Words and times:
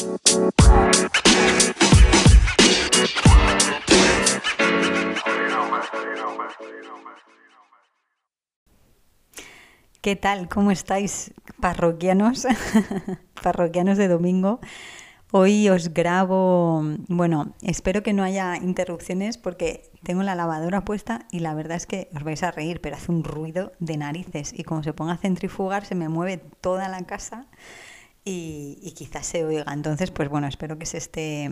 ¿Qué 0.00 0.06
tal? 10.16 10.48
¿Cómo 10.48 10.70
estáis, 10.70 11.34
parroquianos? 11.60 12.46
parroquianos 13.42 13.98
de 13.98 14.08
domingo. 14.08 14.60
Hoy 15.32 15.68
os 15.68 15.92
grabo, 15.92 16.82
bueno, 17.08 17.54
espero 17.60 18.02
que 18.02 18.14
no 18.14 18.22
haya 18.22 18.56
interrupciones 18.56 19.36
porque 19.36 19.82
tengo 20.02 20.22
la 20.22 20.34
lavadora 20.34 20.82
puesta 20.82 21.26
y 21.30 21.40
la 21.40 21.52
verdad 21.52 21.76
es 21.76 21.84
que 21.84 22.08
os 22.16 22.24
vais 22.24 22.42
a 22.42 22.50
reír, 22.50 22.80
pero 22.80 22.96
hace 22.96 23.12
un 23.12 23.22
ruido 23.22 23.72
de 23.80 23.98
narices 23.98 24.58
y 24.58 24.64
como 24.64 24.82
se 24.82 24.94
ponga 24.94 25.12
a 25.12 25.18
centrifugar 25.18 25.84
se 25.84 25.94
me 25.94 26.08
mueve 26.08 26.38
toda 26.38 26.88
la 26.88 27.02
casa 27.02 27.48
y, 28.24 28.92
quizás 28.96 29.26
se 29.26 29.44
oiga. 29.44 29.72
Entonces, 29.72 30.10
pues 30.10 30.28
bueno, 30.28 30.46
espero 30.46 30.78
que 30.78 30.86
se 30.86 30.98
esté 30.98 31.50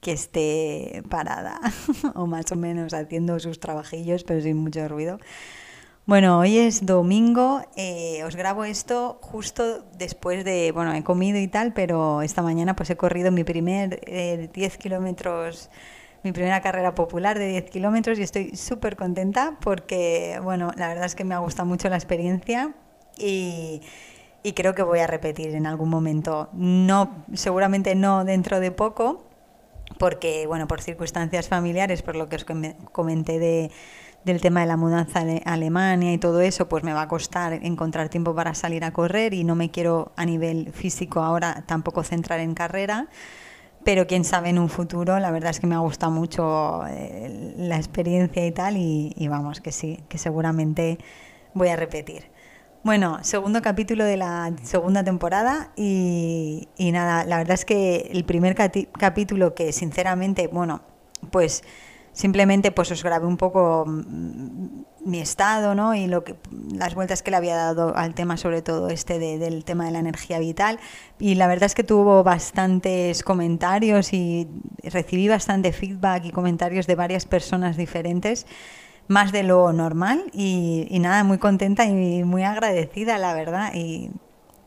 que 0.00 0.12
esté 0.12 1.02
parada 1.10 1.60
o 2.14 2.26
más 2.26 2.52
o 2.52 2.56
menos 2.56 2.94
haciendo 2.94 3.40
sus 3.40 3.58
trabajillos, 3.58 4.22
pero 4.22 4.40
sin 4.40 4.56
mucho 4.56 4.86
ruido. 4.86 5.18
Bueno, 6.06 6.38
hoy 6.38 6.56
es 6.56 6.86
domingo, 6.86 7.60
eh, 7.76 8.22
os 8.24 8.34
grabo 8.34 8.64
esto 8.64 9.18
justo 9.20 9.82
después 9.98 10.42
de, 10.44 10.72
bueno, 10.72 10.94
he 10.94 11.02
comido 11.02 11.38
y 11.38 11.48
tal, 11.48 11.74
pero 11.74 12.22
esta 12.22 12.40
mañana 12.40 12.74
pues 12.74 12.88
he 12.88 12.96
corrido 12.96 13.30
mi 13.30 13.44
primer 13.44 14.00
10 14.00 14.74
eh, 14.74 14.78
kilómetros, 14.78 15.68
mi 16.22 16.32
primera 16.32 16.62
carrera 16.62 16.94
popular 16.94 17.38
de 17.38 17.48
10 17.48 17.70
kilómetros 17.70 18.18
y 18.18 18.22
estoy 18.22 18.56
súper 18.56 18.96
contenta 18.96 19.58
porque, 19.60 20.40
bueno, 20.42 20.72
la 20.76 20.88
verdad 20.88 21.04
es 21.04 21.14
que 21.14 21.24
me 21.24 21.34
ha 21.34 21.38
gustado 21.40 21.68
mucho 21.68 21.90
la 21.90 21.96
experiencia 21.96 22.72
y, 23.18 23.82
y 24.42 24.52
creo 24.52 24.74
que 24.74 24.82
voy 24.82 25.00
a 25.00 25.06
repetir 25.06 25.54
en 25.54 25.66
algún 25.66 25.88
momento. 25.88 26.48
No, 26.52 27.24
seguramente 27.34 27.94
no 27.94 28.24
dentro 28.24 28.60
de 28.60 28.70
poco, 28.70 29.24
porque, 29.98 30.46
bueno, 30.46 30.68
por 30.68 30.80
circunstancias 30.80 31.48
familiares, 31.48 32.02
por 32.02 32.16
lo 32.16 32.28
que 32.28 32.36
os 32.36 32.46
comenté 32.92 33.38
de 33.38 33.70
del 34.24 34.40
tema 34.40 34.60
de 34.60 34.66
la 34.66 34.76
mudanza 34.76 35.20
a 35.20 35.52
Alemania 35.52 36.12
y 36.12 36.18
todo 36.18 36.40
eso, 36.40 36.68
pues 36.68 36.84
me 36.84 36.92
va 36.92 37.02
a 37.02 37.08
costar 37.08 37.54
encontrar 37.64 38.08
tiempo 38.08 38.34
para 38.34 38.54
salir 38.54 38.84
a 38.84 38.92
correr 38.92 39.32
y 39.32 39.44
no 39.44 39.54
me 39.54 39.70
quiero 39.70 40.12
a 40.16 40.24
nivel 40.26 40.72
físico 40.72 41.20
ahora 41.20 41.64
tampoco 41.66 42.02
centrar 42.02 42.40
en 42.40 42.54
carrera. 42.54 43.08
Pero 43.84 44.06
quién 44.06 44.24
sabe 44.24 44.50
en 44.50 44.58
un 44.58 44.68
futuro, 44.68 45.18
la 45.18 45.30
verdad 45.30 45.50
es 45.50 45.60
que 45.60 45.66
me 45.66 45.74
ha 45.74 45.78
gustado 45.78 46.12
mucho 46.12 46.82
eh, 46.88 47.54
la 47.56 47.76
experiencia 47.76 48.44
y 48.44 48.52
tal, 48.52 48.76
y, 48.76 49.28
vamos, 49.28 49.60
que 49.60 49.72
sí, 49.72 50.00
que 50.08 50.18
seguramente 50.18 50.98
voy 51.54 51.68
a 51.68 51.76
repetir. 51.76 52.24
Bueno, 52.88 53.18
segundo 53.20 53.60
capítulo 53.60 54.02
de 54.02 54.16
la 54.16 54.50
segunda 54.62 55.04
temporada 55.04 55.72
y, 55.76 56.66
nada, 56.78 57.26
la 57.26 57.36
verdad 57.36 57.52
es 57.52 57.66
que 57.66 58.08
el 58.10 58.24
primer 58.24 58.54
capítulo 58.54 59.54
que 59.54 59.74
sinceramente, 59.74 60.46
bueno, 60.46 60.80
pues 61.30 61.64
simplemente 62.14 62.72
pues 62.72 62.90
os 62.90 63.02
grabé 63.04 63.26
un 63.26 63.36
poco 63.36 63.84
mm, 63.86 64.84
mi 65.04 65.18
estado 65.18 65.74
¿no? 65.74 65.94
y 65.94 66.06
lo 66.06 66.24
que, 66.24 66.36
las 66.72 66.94
vueltas 66.94 67.22
que 67.22 67.30
le 67.30 67.36
había 67.36 67.56
dado 67.56 67.94
al 67.94 68.14
tema, 68.14 68.38
sobre 68.38 68.62
todo 68.62 68.88
este 68.88 69.18
del 69.18 69.66
tema 69.66 69.84
de 69.84 69.90
la 69.90 69.98
energía 69.98 70.38
vital. 70.38 70.80
Y 71.18 71.34
la 71.34 71.46
verdad 71.46 71.64
es 71.64 71.74
que 71.74 71.84
tuvo 71.84 72.24
bastantes 72.24 73.22
comentarios 73.22 74.14
y 74.14 74.48
recibí 74.82 75.28
bastante 75.28 75.72
feedback 75.72 76.24
y 76.24 76.30
comentarios 76.30 76.86
de 76.86 76.94
varias 76.94 77.26
personas 77.26 77.76
diferentes, 77.76 78.46
más 79.08 79.32
de 79.32 79.42
lo 79.42 79.72
normal. 79.72 80.30
Y, 80.32 80.86
y 80.90 80.98
nada, 81.00 81.24
muy 81.24 81.38
contenta 81.38 81.84
y 81.84 82.22
muy 82.24 82.44
agradecida, 82.44 83.18
la 83.18 83.34
verdad. 83.34 83.72
Y, 83.74 84.10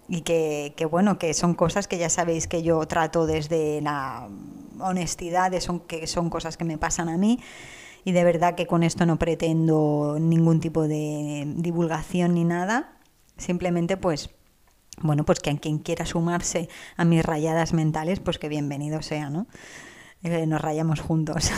y 0.07 0.21
que, 0.21 0.73
que, 0.75 0.85
bueno, 0.85 1.17
que 1.17 1.33
son 1.33 1.53
cosas 1.53 1.87
que 1.87 1.97
ya 1.97 2.09
sabéis 2.09 2.47
que 2.47 2.63
yo 2.63 2.85
trato 2.85 3.25
desde 3.25 3.79
la 3.81 4.27
honestidad, 4.79 5.57
son, 5.59 5.79
que 5.79 6.05
son 6.07 6.29
cosas 6.29 6.57
que 6.57 6.65
me 6.65 6.77
pasan 6.77 7.07
a 7.07 7.17
mí 7.17 7.39
y 8.03 8.11
de 8.11 8.23
verdad 8.23 8.55
que 8.55 8.67
con 8.67 8.83
esto 8.83 9.05
no 9.05 9.17
pretendo 9.17 10.17
ningún 10.19 10.59
tipo 10.59 10.87
de 10.87 11.45
divulgación 11.55 12.33
ni 12.33 12.43
nada, 12.43 12.97
simplemente 13.37 13.97
pues 13.97 14.31
bueno, 14.97 15.23
pues 15.23 15.39
que 15.39 15.57
quien 15.57 15.79
quiera 15.79 16.05
sumarse 16.05 16.69
a 16.97 17.05
mis 17.05 17.23
rayadas 17.23 17.73
mentales, 17.73 18.19
pues 18.19 18.37
que 18.37 18.49
bienvenido 18.49 19.01
sea, 19.01 19.29
¿no? 19.29 19.47
Eh, 20.23 20.45
nos 20.45 20.61
rayamos 20.61 20.99
juntos, 20.99 21.51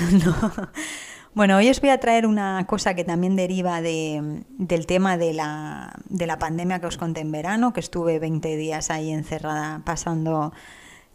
Bueno, 1.36 1.58
hoy 1.58 1.68
os 1.68 1.82
voy 1.82 1.90
a 1.90 2.00
traer 2.00 2.28
una 2.28 2.64
cosa 2.68 2.94
que 2.94 3.04
también 3.04 3.36
deriva 3.36 3.82
de, 3.82 4.44
del 4.50 4.86
tema 4.86 5.18
de 5.18 5.34
la, 5.34 5.96
de 6.08 6.28
la 6.28 6.38
pandemia 6.38 6.80
que 6.80 6.86
os 6.86 6.98
conté 6.98 7.22
en 7.22 7.32
verano, 7.32 7.74
que 7.74 7.80
estuve 7.80 8.20
20 8.20 8.56
días 8.56 8.92
ahí 8.92 9.12
encerrada 9.12 9.82
pasando 9.84 10.54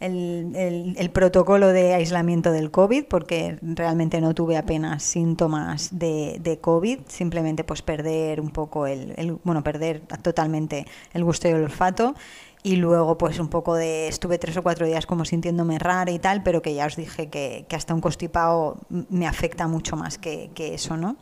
el, 0.01 1.09
protocolo 1.13 1.69
de 1.69 1.93
aislamiento 1.93 2.51
del 2.51 2.69
COVID, 2.69 3.05
porque 3.05 3.59
realmente 3.61 4.19
no 4.19 4.33
tuve 4.33 4.57
apenas 4.57 5.03
síntomas 5.03 5.97
de, 5.97 6.37
de 6.41 6.59
COVID, 6.59 6.99
simplemente 7.07 7.63
pues 7.63 7.81
perder 7.81 8.41
un 8.41 8.49
poco 8.49 8.87
el, 8.87 9.37
bueno, 9.45 9.63
perder 9.63 10.01
totalmente 10.21 10.85
el 11.13 11.23
gusto 11.23 11.47
y 11.47 11.51
el 11.51 11.63
olfato 11.63 12.13
y 12.61 12.75
luego 12.75 13.17
pues 13.17 13.39
un 13.39 13.47
poco 13.47 13.75
de, 13.75 14.07
estuve 14.07 14.37
tres 14.37 14.57
o 14.57 14.63
cuatro 14.63 14.85
días 14.85 15.05
como 15.05 15.25
sintiéndome 15.25 15.79
rara 15.79 16.11
y 16.11 16.19
tal, 16.19 16.43
pero 16.43 16.61
que 16.61 16.73
ya 16.73 16.85
os 16.85 16.95
dije 16.95 17.29
que, 17.29 17.65
hasta 17.71 17.93
un 17.93 18.01
constipado 18.01 18.77
me 18.89 19.27
afecta 19.27 19.67
mucho 19.67 19.95
más 19.95 20.17
que, 20.17 20.51
que 20.53 20.73
eso, 20.73 20.97
¿no? 20.97 21.15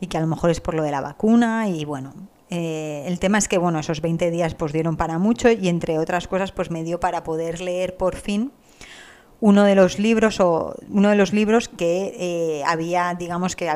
Y 0.00 0.06
que 0.06 0.16
a 0.16 0.20
lo 0.20 0.26
mejor 0.26 0.50
es 0.50 0.60
por 0.60 0.74
lo 0.74 0.82
de 0.82 0.90
la 0.90 1.00
vacuna 1.00 1.68
y 1.68 1.84
bueno, 1.84 2.14
eh, 2.50 3.04
el 3.06 3.18
tema 3.20 3.38
es 3.38 3.48
que, 3.48 3.58
bueno, 3.58 3.78
esos 3.78 4.00
20 4.00 4.30
días 4.30 4.54
pues 4.54 4.72
dieron 4.72 4.96
para 4.96 5.18
mucho 5.18 5.50
y 5.50 5.68
entre 5.68 5.98
otras 5.98 6.26
cosas 6.26 6.52
pues 6.52 6.70
me 6.70 6.82
dio 6.82 6.98
para 6.98 7.22
poder 7.22 7.60
leer 7.60 7.96
por 7.96 8.16
fin 8.16 8.52
uno 9.40 9.64
de 9.64 9.74
los 9.74 9.98
libros 9.98 10.40
o 10.40 10.74
uno 10.90 11.10
de 11.10 11.16
los 11.16 11.32
libros 11.32 11.68
que 11.68 12.14
eh, 12.18 12.62
había 12.66 13.14
digamos 13.14 13.56
que 13.56 13.70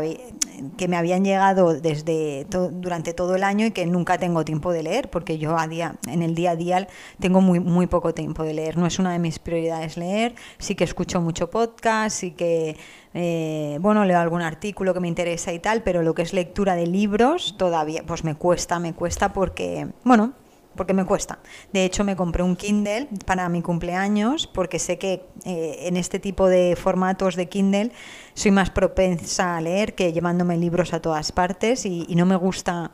que 0.76 0.88
me 0.88 0.96
habían 0.96 1.24
llegado 1.24 1.74
desde 1.74 2.46
durante 2.48 3.14
todo 3.14 3.34
el 3.34 3.42
año 3.42 3.66
y 3.66 3.70
que 3.70 3.86
nunca 3.86 4.18
tengo 4.18 4.44
tiempo 4.44 4.72
de 4.72 4.82
leer 4.82 5.10
porque 5.10 5.38
yo 5.38 5.58
a 5.58 5.66
día 5.66 5.96
en 6.06 6.22
el 6.22 6.34
día 6.34 6.52
a 6.52 6.56
día 6.56 6.86
tengo 7.18 7.40
muy 7.40 7.60
muy 7.60 7.86
poco 7.86 8.14
tiempo 8.14 8.42
de 8.42 8.54
leer. 8.54 8.76
No 8.76 8.86
es 8.86 8.98
una 8.98 9.12
de 9.12 9.18
mis 9.18 9.38
prioridades 9.38 9.96
leer. 9.96 10.34
Sí 10.58 10.74
que 10.74 10.84
escucho 10.84 11.20
mucho 11.20 11.50
podcast 11.50 12.16
sí 12.16 12.32
que 12.32 12.76
eh, 13.14 13.78
bueno, 13.80 14.04
leo 14.04 14.18
algún 14.18 14.42
artículo 14.42 14.92
que 14.92 15.00
me 15.00 15.08
interesa 15.08 15.52
y 15.52 15.60
tal, 15.60 15.82
pero 15.82 16.02
lo 16.02 16.14
que 16.14 16.22
es 16.22 16.32
lectura 16.32 16.74
de 16.74 16.88
libros 16.88 17.54
todavía, 17.56 18.02
pues 18.04 18.24
me 18.24 18.34
cuesta, 18.34 18.80
me 18.80 18.92
cuesta 18.92 19.32
porque, 19.32 19.86
bueno, 20.02 20.32
porque 20.76 20.94
me 20.94 21.04
cuesta. 21.04 21.38
De 21.72 21.84
hecho, 21.84 22.04
me 22.04 22.16
compré 22.16 22.42
un 22.42 22.56
Kindle 22.56 23.08
para 23.26 23.48
mi 23.48 23.62
cumpleaños 23.62 24.46
porque 24.46 24.78
sé 24.78 24.98
que 24.98 25.26
eh, 25.44 25.76
en 25.82 25.96
este 25.96 26.18
tipo 26.18 26.48
de 26.48 26.76
formatos 26.76 27.36
de 27.36 27.48
Kindle 27.48 27.92
soy 28.34 28.50
más 28.50 28.70
propensa 28.70 29.56
a 29.56 29.60
leer 29.60 29.94
que 29.94 30.12
llevándome 30.12 30.56
libros 30.56 30.92
a 30.92 31.00
todas 31.00 31.32
partes 31.32 31.86
y, 31.86 32.06
no 32.14 32.26
me 32.26 32.36
gusta 32.36 32.92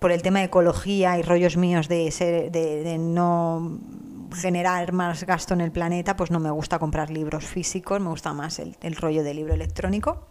por 0.00 0.10
el 0.10 0.22
tema 0.22 0.40
de 0.40 0.46
ecología 0.46 1.16
y 1.18 1.22
rollos 1.22 1.56
míos 1.56 1.88
de, 1.88 2.10
ser, 2.10 2.50
de 2.50 2.98
no 2.98 3.78
generar 4.34 4.92
más 4.92 5.24
gasto 5.24 5.54
en 5.54 5.60
el 5.60 5.72
planeta, 5.72 6.16
pues 6.16 6.30
no 6.30 6.40
me 6.40 6.50
gusta 6.50 6.78
comprar 6.78 7.10
libros 7.10 7.44
físicos, 7.44 8.00
me 8.00 8.08
gusta 8.08 8.32
más 8.32 8.58
el, 8.58 8.96
rollo 8.96 9.22
de 9.22 9.34
libro 9.34 9.54
electrónico. 9.54 10.26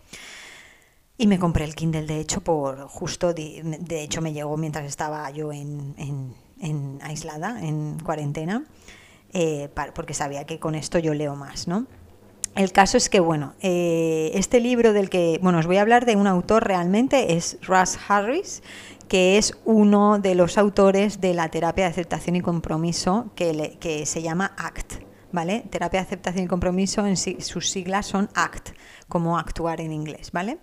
Y 1.17 1.27
me 1.27 1.39
compré 1.39 1.63
el 1.63 1.75
Kindle, 1.75 2.05
de 2.05 2.19
hecho, 2.19 2.41
por 2.41 2.87
justo, 2.87 3.33
de, 3.33 4.03
hecho 4.03 4.21
me 4.21 4.33
llegó 4.33 4.57
mientras 4.57 4.85
estaba 4.85 5.29
yo 5.31 5.53
en, 5.53 5.95
en, 5.97 6.33
aislada, 7.01 7.63
en 7.63 7.99
cuarentena, 7.99 8.65
eh, 9.33 9.69
porque 9.93 10.13
sabía 10.13 10.45
que 10.45 10.59
con 10.59 10.75
esto 10.75 10.99
yo 10.99 11.13
leo 11.13 11.35
más, 11.35 11.67
¿no? 11.67 11.85
El 12.55 12.71
caso 12.71 12.95
es 12.95 13.09
que, 13.09 13.19
bueno, 13.19 13.53
eh, 13.59 14.31
este 14.33 14.61
libro 14.61 14.93
del 14.93 15.09
que, 15.09 15.39
bueno, 15.41 15.59
os 15.59 15.67
voy 15.67 15.75
a 15.75 15.81
hablar 15.81 16.05
de 16.05 16.15
un 16.15 16.25
autor 16.25 16.65
realmente, 16.65 17.35
es 17.35 17.57
Russ 17.61 17.99
Harris, 18.07 18.63
que 19.09 19.37
es 19.37 19.57
uno 19.65 20.19
de 20.19 20.35
los 20.35 20.57
autores 20.57 21.19
de 21.19 21.33
la 21.33 21.49
terapia 21.49 21.83
de 21.83 21.91
aceptación 21.91 22.37
y 22.37 22.41
compromiso 22.41 23.31
que, 23.35 23.77
que 23.79 24.05
se 24.05 24.21
llama 24.21 24.53
ACT. 24.57 25.03
¿Vale? 25.33 25.65
Terapia 25.69 25.99
de 25.99 26.05
aceptación 26.05 26.45
y 26.45 26.47
compromiso, 26.47 27.05
en 27.05 27.17
sus 27.17 27.69
siglas 27.69 28.05
son 28.05 28.29
ACT, 28.35 28.69
como 29.09 29.37
actuar 29.37 29.81
en 29.81 29.91
inglés, 29.91 30.31
¿vale? 30.31 30.59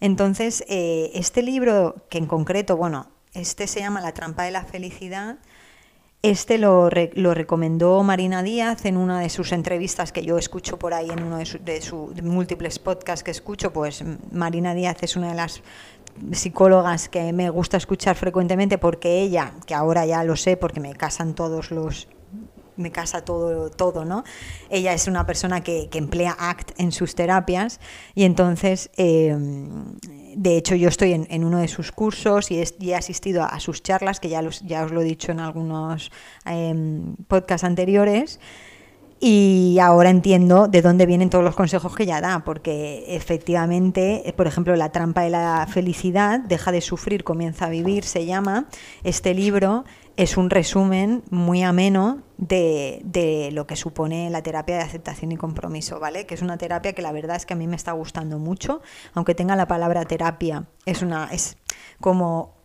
Entonces, 0.00 0.64
eh, 0.68 1.10
este 1.12 1.42
libro, 1.42 2.06
que 2.08 2.16
en 2.16 2.26
concreto, 2.26 2.78
bueno, 2.78 3.10
este 3.36 3.66
se 3.66 3.80
llama 3.80 4.00
La 4.00 4.12
trampa 4.12 4.44
de 4.44 4.50
la 4.50 4.64
felicidad, 4.64 5.36
este 6.22 6.58
lo, 6.58 6.88
lo, 7.14 7.34
recomendó 7.34 8.02
Marina 8.02 8.42
Díaz 8.42 8.84
en 8.84 8.96
una 8.96 9.20
de 9.20 9.28
sus 9.28 9.52
entrevistas 9.52 10.10
que 10.10 10.24
yo 10.24 10.38
escucho 10.38 10.78
por 10.78 10.92
ahí 10.92 11.08
en 11.10 11.22
uno 11.22 11.38
de 11.38 11.80
sus 11.82 12.20
múltiples 12.22 12.78
podcasts 12.78 13.22
que 13.22 13.30
escucho, 13.30 13.72
pues 13.72 14.02
Marina 14.32 14.74
Díaz 14.74 14.96
es 15.02 15.14
una 15.14 15.28
de 15.28 15.34
las 15.34 15.62
psicólogas 16.32 17.08
que 17.08 17.32
me 17.32 17.50
gusta 17.50 17.76
escuchar 17.76 18.16
frecuentemente 18.16 18.78
porque 18.78 19.20
ella, 19.20 19.52
que 19.66 19.74
ahora 19.74 20.06
ya 20.06 20.24
lo 20.24 20.34
sé 20.36 20.56
porque 20.56 20.80
me 20.80 20.94
casan 20.94 21.34
todos 21.34 21.70
los 21.70 22.08
me 22.76 22.90
casa 22.92 23.24
todo, 23.24 23.70
todo, 23.70 24.04
¿no? 24.04 24.24
Ella 24.70 24.92
es 24.92 25.06
una 25.06 25.26
persona 25.26 25.62
que, 25.62 25.88
emplea 25.96 26.36
ACT 26.38 26.78
en 26.78 26.92
sus 26.92 27.14
terapias 27.14 27.80
y 28.14 28.24
entonces, 28.24 28.90
em, 28.96 29.94
de 30.36 30.58
hecho, 30.58 30.74
yo 30.74 30.88
estoy 30.88 31.12
en, 31.12 31.44
uno 31.44 31.58
de 31.58 31.68
sus 31.68 31.90
cursos 31.90 32.50
y, 32.50 32.62
he 32.80 32.94
asistido 32.94 33.44
a, 33.44 33.58
sus 33.60 33.82
charlas, 33.82 34.20
que 34.20 34.28
ya, 34.28 34.42
los, 34.42 34.60
ya 34.60 34.84
os 34.84 34.92
lo 34.92 35.00
he 35.00 35.04
dicho 35.04 35.32
en 35.32 35.40
algunos 35.40 36.10
eh, 36.44 36.74
podcasts 37.28 37.64
anteriores. 37.64 38.38
Y 39.18 39.78
ahora 39.80 40.10
entiendo 40.10 40.68
de 40.68 40.82
dónde 40.82 41.06
vienen 41.06 41.30
todos 41.30 41.42
los 41.42 41.56
consejos 41.56 41.96
que 41.96 42.02
ella 42.02 42.20
da, 42.20 42.44
porque 42.44 43.04
efectivamente, 43.08 44.34
por 44.36 44.46
ejemplo, 44.46 44.76
La 44.76 44.92
trampa 44.92 45.22
de 45.22 45.30
la 45.30 45.66
felicidad, 45.70 46.40
Deja 46.40 46.70
de 46.70 46.82
sufrir, 46.82 47.24
comienza 47.24 47.66
a 47.66 47.70
vivir, 47.70 48.04
se 48.04 48.26
llama. 48.26 48.66
Este 49.04 49.32
libro 49.32 49.84
es 50.16 50.36
un 50.36 50.50
resumen 50.50 51.22
muy 51.30 51.62
ameno 51.62 52.22
de, 52.38 53.00
de, 53.04 53.50
lo 53.52 53.66
que 53.66 53.76
supone 53.76 54.30
la 54.30 54.42
terapia 54.42 54.76
de 54.76 54.82
aceptación 54.82 55.32
y 55.32 55.36
compromiso, 55.36 56.00
¿vale? 56.00 56.26
Que 56.26 56.34
es 56.34 56.42
una 56.42 56.58
terapia 56.58 56.94
que 56.94 57.02
la 57.02 57.12
verdad 57.12 57.36
es 57.36 57.46
que 57.46 57.54
a 57.54 57.56
mí 57.56 57.66
me 57.66 57.76
está 57.76 57.92
gustando 57.92 58.38
mucho, 58.38 58.80
aunque 59.14 59.34
tenga 59.34 59.56
la 59.56 59.66
palabra 59.66 60.04
terapia, 60.04 60.64
es 60.86 61.02
una 61.02 61.28
es 61.32 61.56
como 62.00 62.56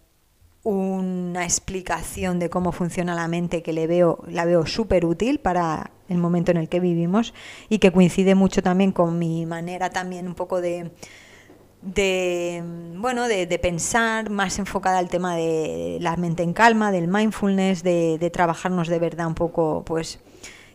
una 0.64 1.44
explicación 1.44 2.38
de 2.40 2.50
cómo 2.50 2.72
funciona 2.72 3.16
la 3.16 3.28
mente 3.28 3.64
que 3.64 3.74
le 3.74 3.88
veo, 3.88 4.24
la 4.28 4.46
veo 4.46 4.66
súper 4.66 5.06
útil 5.06 5.40
para 5.40 5.92
el 6.08 6.18
momento 6.18 6.52
en 6.52 6.58
el 6.58 6.70
que 6.70 6.80
vivimos 6.80 7.34
y 7.68 7.80
que 7.80 7.92
coincide 7.92 8.36
mucho 8.36 8.62
también 8.62 8.92
con 8.92 9.18
mi 9.18 9.46
manera 9.46 9.90
también 9.90 10.28
un 10.28 10.36
poco 10.36 10.62
de, 10.62 10.92
de 11.82 12.64
bueno 12.98 13.28
de, 13.28 13.60
pensar 13.60 14.30
más 14.30 14.60
enfocada 14.60 15.00
al 15.00 15.10
tema 15.10 15.36
de 15.36 15.98
la 16.00 16.16
mente 16.16 16.44
en 16.44 16.54
calma 16.54 16.92
del 16.92 17.08
mindfulness 17.08 17.84
de, 17.84 18.18
de, 18.20 18.30
trabajarnos 18.30 18.88
de 18.88 19.00
verdad 19.00 19.28
un 19.28 19.36
poco 19.36 19.84
pues 19.86 20.20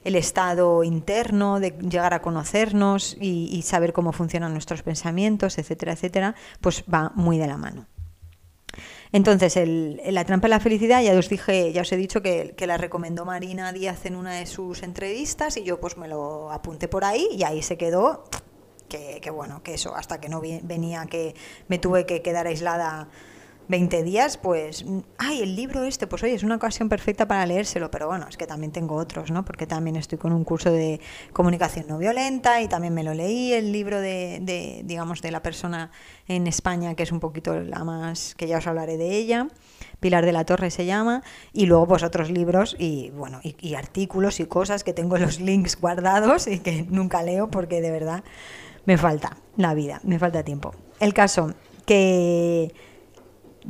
el 0.04 0.16
estado 0.16 0.82
interno 0.84 1.60
de 1.60 1.70
llegar 1.70 2.14
a 2.14 2.22
conocernos 2.22 3.16
y, 3.20 3.62
saber 3.62 3.92
cómo 3.92 4.12
funcionan 4.12 4.52
nuestros 4.52 4.82
pensamientos 4.82 5.58
etcétera 5.58 5.92
etcétera 5.92 6.34
pues 6.60 6.84
va 6.92 7.12
muy 7.14 7.38
de 7.38 7.46
la 7.46 7.56
mano 7.56 7.86
entonces, 9.12 9.56
el, 9.56 10.00
la 10.10 10.24
trampa 10.24 10.46
de 10.46 10.50
la 10.50 10.60
felicidad, 10.60 11.00
ya 11.00 11.16
os 11.16 11.28
dije, 11.28 11.72
ya 11.72 11.82
os 11.82 11.92
he 11.92 11.96
dicho 11.96 12.22
que, 12.22 12.54
la 12.66 12.76
recomendó 12.76 13.24
Marina 13.24 13.72
Díaz 13.72 14.04
en 14.04 14.16
una 14.16 14.34
de 14.34 14.46
sus 14.46 14.82
entrevistas 14.82 15.56
y 15.56 15.62
yo 15.62 15.80
pues 15.80 15.96
me 15.96 16.08
lo 16.08 16.50
apunté 16.50 16.88
por 16.88 17.04
ahí 17.04 17.28
y 17.32 17.44
ahí 17.44 17.62
se 17.62 17.78
quedó. 17.78 18.24
Que, 18.88 19.20
que 19.20 19.30
bueno, 19.30 19.62
que 19.62 19.74
eso, 19.74 19.94
hasta 19.94 20.20
que 20.20 20.28
no 20.28 20.40
venía, 20.40 21.06
que 21.06 21.34
me 21.68 21.78
tuve 21.78 22.06
que 22.06 22.22
quedar 22.22 22.46
aislada 22.46 23.08
20 23.68 24.02
días, 24.04 24.36
pues, 24.36 24.84
ay, 25.18 25.42
el 25.42 25.56
libro 25.56 25.82
este, 25.82 26.06
pues 26.06 26.22
oye, 26.22 26.34
es 26.34 26.44
una 26.44 26.56
ocasión 26.56 26.88
perfecta 26.88 27.26
para 27.26 27.44
leérselo, 27.46 27.90
pero 27.90 28.06
bueno, 28.06 28.26
es 28.28 28.36
que 28.36 28.46
también 28.46 28.70
tengo 28.70 28.94
otros, 28.94 29.30
¿no? 29.30 29.44
Porque 29.44 29.66
también 29.66 29.96
estoy 29.96 30.18
con 30.18 30.32
un 30.32 30.44
curso 30.44 30.70
de 30.70 31.00
comunicación 31.32 31.86
no 31.88 31.98
violenta 31.98 32.62
y 32.62 32.68
también 32.68 32.94
me 32.94 33.02
lo 33.02 33.12
leí, 33.12 33.52
el 33.52 33.72
libro 33.72 34.00
de, 34.00 34.38
de 34.42 34.82
digamos, 34.84 35.20
de 35.20 35.32
la 35.32 35.42
persona 35.42 35.90
en 36.28 36.46
España, 36.46 36.94
que 36.94 37.02
es 37.02 37.10
un 37.10 37.18
poquito 37.18 37.58
la 37.58 37.82
más, 37.82 38.34
que 38.36 38.46
ya 38.46 38.58
os 38.58 38.66
hablaré 38.66 38.96
de 38.96 39.16
ella, 39.16 39.48
Pilar 39.98 40.24
de 40.24 40.32
la 40.32 40.44
Torre 40.44 40.70
se 40.70 40.86
llama, 40.86 41.22
y 41.52 41.66
luego 41.66 41.88
pues 41.88 42.02
otros 42.02 42.30
libros 42.30 42.76
y, 42.78 43.10
bueno, 43.10 43.40
y, 43.42 43.56
y 43.60 43.74
artículos 43.74 44.38
y 44.38 44.46
cosas 44.46 44.84
que 44.84 44.92
tengo 44.92 45.18
los 45.18 45.40
links 45.40 45.80
guardados 45.80 46.46
y 46.46 46.60
que 46.60 46.84
nunca 46.88 47.22
leo 47.22 47.50
porque 47.50 47.80
de 47.80 47.90
verdad 47.90 48.22
me 48.86 48.96
falta 48.96 49.36
la 49.56 49.74
vida, 49.74 50.00
me 50.04 50.18
falta 50.18 50.42
tiempo. 50.42 50.74
El 51.00 51.12
caso 51.12 51.52
que 51.84 52.72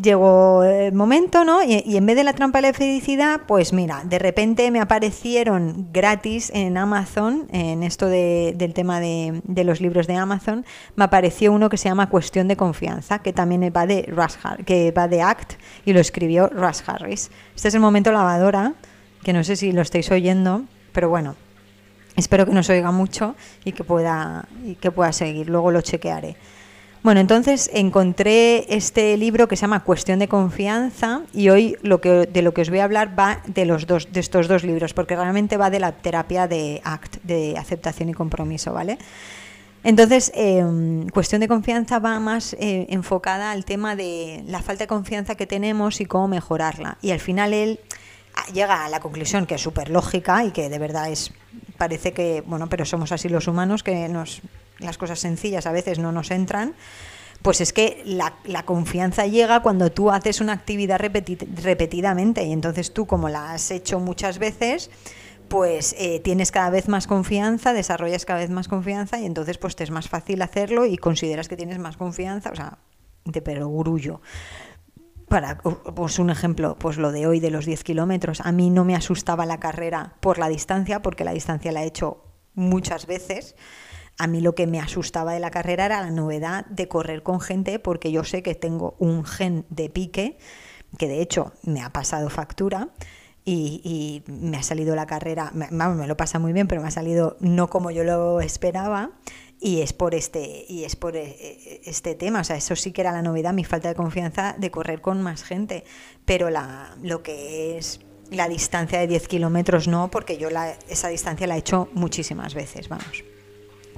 llegó 0.00 0.62
el 0.62 0.92
momento, 0.92 1.44
¿no? 1.44 1.62
Y, 1.62 1.96
en 1.96 2.06
vez 2.06 2.16
de 2.16 2.24
la 2.24 2.34
trampa 2.34 2.60
de 2.60 2.68
la 2.68 2.74
felicidad, 2.74 3.42
pues 3.46 3.72
mira, 3.72 4.02
de 4.04 4.18
repente 4.18 4.70
me 4.70 4.80
aparecieron 4.80 5.88
gratis 5.92 6.50
en 6.54 6.76
Amazon, 6.76 7.46
en 7.50 7.82
esto 7.82 8.06
del 8.06 8.74
tema 8.74 9.00
de, 9.00 9.42
los 9.64 9.80
libros 9.80 10.06
de 10.06 10.16
Amazon, 10.16 10.64
me 10.94 11.04
apareció 11.04 11.52
uno 11.52 11.68
que 11.68 11.76
se 11.76 11.88
llama 11.88 12.08
Cuestión 12.08 12.48
de 12.48 12.56
Confianza, 12.56 13.20
que 13.20 13.32
también 13.32 13.72
va 13.74 13.86
de, 13.86 14.02
Russ, 14.08 14.38
que 14.64 14.92
va 14.92 15.08
de 15.08 15.22
ACT 15.22 15.54
y 15.84 15.92
lo 15.92 16.00
escribió 16.00 16.48
Russ 16.48 16.82
Harris. 16.86 17.30
Este 17.54 17.68
es 17.68 17.74
el 17.74 17.80
momento 17.80 18.12
lavadora, 18.12 18.74
que 19.22 19.32
no 19.32 19.42
sé 19.44 19.56
si 19.56 19.72
lo 19.72 19.82
estáis 19.82 20.10
oyendo, 20.10 20.64
pero 20.92 21.08
bueno, 21.08 21.36
espero 22.16 22.46
que 22.46 22.52
nos 22.52 22.68
oiga 22.70 22.90
mucho 22.90 23.36
y 23.64 23.72
que 23.72 23.84
pueda, 23.84 24.46
que 24.80 24.90
pueda 24.90 25.12
seguir, 25.12 25.48
luego 25.48 25.70
lo 25.70 25.80
chequearé. 25.80 26.36
Bueno, 27.06 27.20
entonces 27.20 27.70
encontré 27.72 28.66
este 28.74 29.16
libro 29.16 29.46
que 29.46 29.54
se 29.54 29.60
llama 29.60 29.84
Cuestión 29.84 30.18
de 30.18 30.26
confianza 30.26 31.22
y 31.32 31.50
hoy 31.50 31.76
lo 31.82 32.00
que, 32.00 32.26
de 32.26 32.42
lo 32.42 32.52
que 32.52 32.62
os 32.62 32.68
voy 32.68 32.80
a 32.80 32.84
hablar 32.84 33.16
va 33.16 33.42
de, 33.46 33.64
los 33.64 33.86
dos, 33.86 34.12
de 34.12 34.18
estos 34.18 34.48
dos 34.48 34.64
libros, 34.64 34.92
porque 34.92 35.14
realmente 35.14 35.56
va 35.56 35.70
de 35.70 35.78
la 35.78 35.92
terapia 35.92 36.48
de 36.48 36.80
ACT, 36.82 37.22
de 37.22 37.56
aceptación 37.58 38.08
y 38.08 38.12
compromiso, 38.12 38.72
¿vale? 38.72 38.98
Entonces, 39.84 40.32
em, 40.34 41.08
cuestión 41.10 41.40
de 41.40 41.46
confianza 41.46 42.00
va 42.00 42.18
más 42.18 42.54
eh, 42.54 42.88
enfocada 42.90 43.52
al 43.52 43.64
tema 43.64 43.94
de 43.94 44.42
la 44.48 44.60
falta 44.60 44.82
de 44.82 44.88
confianza 44.88 45.36
que 45.36 45.46
tenemos 45.46 46.00
y 46.00 46.06
cómo 46.06 46.26
mejorarla. 46.26 46.98
Y 47.02 47.12
al 47.12 47.20
final 47.20 47.54
él 47.54 47.78
ah, 48.34 48.52
llega 48.52 48.84
a 48.84 48.88
la 48.88 48.98
conclusión 48.98 49.46
que 49.46 49.54
es 49.54 49.60
súper 49.60 49.90
lógica 49.90 50.44
y 50.44 50.50
que 50.50 50.68
de 50.68 50.80
verdad 50.80 51.08
es 51.08 51.32
parece 51.78 52.12
que, 52.12 52.42
bueno, 52.46 52.68
pero 52.68 52.84
somos 52.84 53.12
así 53.12 53.28
los 53.28 53.48
humanos 53.48 53.82
que 53.82 54.08
nos 54.08 54.42
las 54.78 54.98
cosas 54.98 55.18
sencillas 55.18 55.66
a 55.66 55.72
veces 55.72 55.98
no 55.98 56.12
nos 56.12 56.30
entran, 56.30 56.74
pues 57.42 57.60
es 57.60 57.72
que 57.72 58.02
la, 58.04 58.32
confianza 58.64 59.26
llega 59.26 59.60
cuando 59.60 59.90
tú 59.90 60.10
haces 60.10 60.40
una 60.40 60.52
actividad 60.52 60.98
repetidamente 60.98 62.44
y 62.44 62.52
entonces 62.52 62.92
tú 62.92 63.06
como 63.06 63.28
la 63.28 63.52
has 63.52 63.70
hecho 63.70 64.00
muchas 64.00 64.38
veces, 64.38 64.90
pues 65.48 65.94
eh, 65.98 66.20
tienes 66.20 66.50
cada 66.50 66.70
vez 66.70 66.88
más 66.88 67.06
confianza, 67.06 67.72
desarrollas 67.72 68.24
cada 68.24 68.40
vez 68.40 68.50
más 68.50 68.68
confianza 68.68 69.20
y 69.20 69.26
entonces 69.26 69.58
pues 69.58 69.76
te 69.76 69.84
es 69.84 69.90
más 69.90 70.08
fácil 70.08 70.42
hacerlo 70.42 70.86
y 70.86 70.96
consideras 70.96 71.48
que 71.48 71.56
tienes 71.56 71.78
más 71.78 71.96
confianza, 71.96 72.50
o 72.50 72.56
sea, 72.56 72.78
de 73.24 73.42
perogrullo. 73.42 74.20
Para 75.28 75.58
pues 75.58 76.18
un 76.18 76.30
ejemplo, 76.30 76.76
pues 76.78 76.98
lo 76.98 77.10
de 77.10 77.26
hoy 77.26 77.40
de 77.40 77.50
los 77.50 77.66
10 77.66 77.82
kilómetros. 77.82 78.40
A 78.40 78.52
mí 78.52 78.70
no 78.70 78.84
me 78.84 78.94
asustaba 78.94 79.44
la 79.46 79.58
carrera 79.58 80.14
por 80.20 80.38
la 80.38 80.48
distancia, 80.48 81.02
porque 81.02 81.24
la 81.24 81.32
distancia 81.32 81.72
la 81.72 81.82
he 81.82 81.86
hecho 81.86 82.22
muchas 82.54 83.06
veces 83.06 83.56
a 84.18 84.26
mí 84.26 84.40
lo 84.40 84.54
que 84.54 84.66
me 84.66 84.80
asustaba 84.80 85.32
de 85.32 85.40
la 85.40 85.50
carrera 85.50 85.86
era 85.86 86.02
la 86.02 86.10
novedad 86.10 86.64
de 86.66 86.88
correr 86.88 87.22
con 87.22 87.40
gente 87.40 87.78
porque 87.78 88.10
yo 88.12 88.24
sé 88.24 88.42
que 88.42 88.54
tengo 88.54 88.96
un 88.98 89.24
gen 89.24 89.66
de 89.68 89.90
pique, 89.90 90.38
que 90.98 91.06
de 91.06 91.20
hecho 91.20 91.52
me 91.62 91.82
ha 91.82 91.90
pasado 91.92 92.30
factura. 92.30 92.88
Y, 93.48 94.24
me 94.26 94.56
ha 94.56 94.62
salido 94.64 94.96
la 94.96 95.06
carrera, 95.06 95.52
vamos, 95.70 95.96
me 95.96 96.08
lo 96.08 96.16
pasa 96.16 96.40
muy 96.40 96.52
bien, 96.52 96.66
pero 96.66 96.82
me 96.82 96.88
ha 96.88 96.90
salido 96.90 97.36
no 97.38 97.70
como 97.70 97.92
yo 97.92 98.02
lo 98.02 98.40
esperaba 98.40 99.12
y 99.60 99.80
es 99.80 99.92
por 99.92 100.14
este 100.14 100.64
y 100.68 100.84
es 100.84 100.96
por 100.96 101.16
eh, 101.16 101.36
eh, 101.40 101.80
este 101.84 102.14
tema, 102.14 102.40
o 102.40 102.44
sea, 102.44 102.56
eso 102.56 102.76
sí 102.76 102.92
que 102.92 103.00
era 103.00 103.12
la 103.12 103.22
novedad, 103.22 103.52
mi 103.52 103.64
falta 103.64 103.88
de 103.88 103.94
confianza 103.94 104.54
de 104.58 104.70
correr 104.70 105.00
con 105.00 105.22
más 105.22 105.44
gente, 105.44 105.84
pero 106.24 106.50
la, 106.50 106.94
lo 107.02 107.22
que 107.22 107.78
es 107.78 108.00
la 108.30 108.48
distancia 108.48 108.98
de 108.98 109.06
10 109.06 109.28
kilómetros 109.28 109.88
no, 109.88 110.10
porque 110.10 110.36
yo 110.36 110.50
la, 110.50 110.76
esa 110.88 111.08
distancia 111.08 111.46
la 111.46 111.56
he 111.56 111.58
hecho 111.60 111.88
muchísimas 111.94 112.54
veces, 112.54 112.88
vamos 112.88 113.24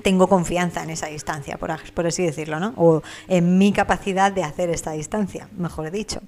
tengo 0.02 0.28
confianza 0.28 0.82
en 0.82 0.90
esa 0.90 1.06
distancia, 1.08 1.58
por, 1.58 1.70
por 1.92 2.06
así 2.06 2.24
decirlo, 2.24 2.60
¿no? 2.60 2.72
O 2.76 3.02
en 3.26 3.58
mi 3.58 3.72
capacidad 3.72 4.32
de 4.32 4.44
hacer 4.44 4.70
esta 4.70 4.92
distancia, 4.92 5.48
mejor 5.56 5.90
dicho. 5.90 6.20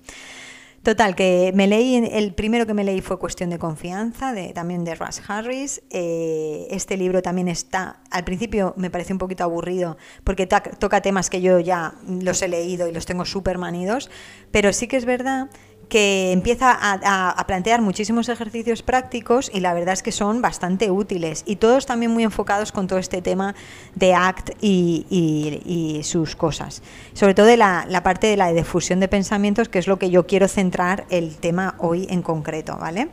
Total, 0.83 1.15
que 1.15 1.53
me 1.55 1.67
leí, 1.67 1.97
el 1.97 2.33
primero 2.33 2.65
que 2.65 2.73
me 2.73 2.85
leí 2.85 3.03
fue 3.03 3.19
Cuestión 3.19 3.51
de 3.51 3.59
Confianza, 3.59 4.33
de, 4.33 4.55
también 4.55 4.83
de 4.83 4.95
Russ 4.95 5.21
Harris. 5.29 5.83
Eh, 5.91 6.69
este 6.71 6.97
libro 6.97 7.21
también 7.21 7.49
está, 7.49 8.01
al 8.11 8.25
principio 8.25 8.73
me 8.79 8.89
pareció 8.89 9.15
un 9.15 9.19
poquito 9.19 9.45
aburrido 9.45 9.99
porque 10.25 10.47
toca 10.47 11.03
temas 11.03 11.29
que 11.29 11.43
yo 11.43 11.61
ya 11.61 11.95
los 12.09 12.41
he 12.41 12.49
leído 12.49 12.89
y 12.89 12.93
los 12.93 13.05
tengo 13.05 13.27
súper 13.27 13.59
manidos, 13.59 14.11
pero 14.53 14.73
sí 14.73 14.89
que 14.89 14.97
es 14.97 15.05
verdad 15.05 15.51
que 15.90 16.32
empieza 16.32 16.78
a, 16.80 17.47
plantear 17.47 17.82
muchísimos 17.82 18.28
ejercicios 18.30 18.82
prácticos 18.82 19.50
y 19.52 19.61
la 19.61 19.75
verdad 19.75 19.92
es 19.92 20.02
que 20.02 20.12
son 20.12 20.40
bastante 20.40 20.90
útiles 20.90 21.42
y 21.47 21.56
todos 21.56 21.85
también 21.85 22.12
muy 22.12 22.23
enfocados 22.23 22.70
con 22.73 22.87
todo 22.87 22.99
este 22.99 23.20
tema 23.20 23.54
de 23.97 24.14
ACT 24.14 24.52
y, 24.62 26.00
sus 26.04 26.37
cosas. 26.37 26.82
Sobre 27.12 27.35
todo 27.35 27.47
de 27.47 27.56
la, 27.56 28.00
parte 28.02 28.28
de 28.28 28.37
la 28.37 28.52
difusión 28.52 29.00
de 29.00 29.09
pensamientos, 29.09 29.68
que 29.68 29.78
es 29.78 29.87
lo 29.87 29.99
que 29.99 30.11
yo 30.11 30.26
quiero 30.26 30.49
centrar 30.49 31.04
el 31.11 31.37
tema 31.37 31.75
hoy 31.78 32.06
en 32.09 32.23
concreto, 32.23 32.78
¿vale? 32.78 33.09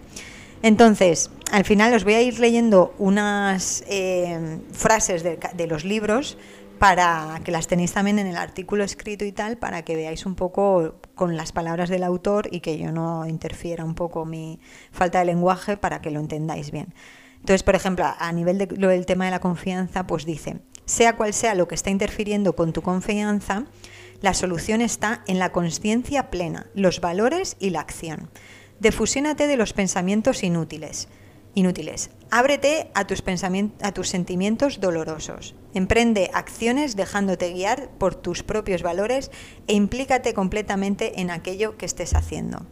Entonces, 0.62 1.30
al 1.52 1.66
final 1.66 1.94
os 1.94 2.04
voy 2.04 2.14
a 2.14 2.22
ir 2.22 2.40
leyendo 2.40 2.94
unas 3.00 3.84
eh, 3.88 4.60
frases 4.72 5.24
de 5.24 5.68
los 5.68 5.84
libros 5.84 6.38
para 6.78 7.42
que 7.44 7.52
las 7.52 7.68
tenéis 7.68 7.94
también 7.94 8.20
en 8.20 8.28
el 8.28 8.38
artículo 8.38 8.84
escrito 8.84 9.26
y 9.26 9.32
tal, 9.32 9.58
para 9.58 9.84
que 9.84 9.96
veáis 9.96 10.26
un 10.26 10.36
poco 10.36 10.96
con 11.16 11.36
las 11.36 11.52
palabras 11.52 11.90
del 11.90 12.04
autor 12.04 12.48
y 12.52 12.60
que 12.60 12.78
yo 12.78 12.92
no 12.92 13.28
interfiera 13.28 13.84
un 13.84 13.96
poco 13.96 14.26
mi 14.26 14.60
falta 14.92 15.20
de 15.20 15.26
lenguaje 15.26 15.78
para 15.78 16.02
que 16.02 16.12
lo 16.12 16.20
entendáis 16.20 16.72
bien. 16.72 16.94
Entonces, 17.40 17.64
por 17.64 17.76
ejemplo, 17.76 18.06
a 18.06 18.32
nivel 18.32 18.58
del 18.58 19.06
tema 19.06 19.26
de 19.26 19.32
la 19.32 19.40
confianza, 19.40 20.08
pues 20.08 20.26
dice, 20.26 20.60
sea 20.86 21.16
cual 21.16 21.34
sea 21.34 21.56
lo 21.56 21.68
que 21.68 21.76
está 21.76 21.90
interfiriendo 21.90 22.56
con 22.56 22.74
tu 22.74 22.82
confianza, 22.82 23.66
la 24.22 24.34
solución 24.34 24.82
está 24.82 25.24
en 25.28 25.38
la 25.40 25.52
conciencia 25.52 26.30
plena, 26.30 26.68
los 26.74 27.02
valores 27.02 27.56
y 27.60 27.70
la 27.70 27.82
acción. 27.82 28.30
Defusiónate 28.80 29.48
de 29.48 29.58
los 29.58 29.74
pensamientos 29.74 30.44
inútiles 30.44 31.08
inútiles. 31.58 32.12
Ábrete 32.30 32.92
a 32.94 33.08
tus, 33.08 33.24
a 33.82 33.92
tus 33.92 34.10
sentimientos 34.10 34.80
dolorosos. 34.80 35.56
Emprende 35.74 36.30
acciones 36.34 36.96
dejándote 36.96 37.52
guiar 37.52 37.90
por 37.98 38.14
tus 38.14 38.44
propios 38.44 38.84
valores 38.84 39.32
e 39.66 39.74
implícate 39.74 40.36
completamente 40.36 41.20
en 41.20 41.32
aquello 41.32 41.76
que 41.76 41.88
estés 41.88 42.14
haciendo. 42.14 42.68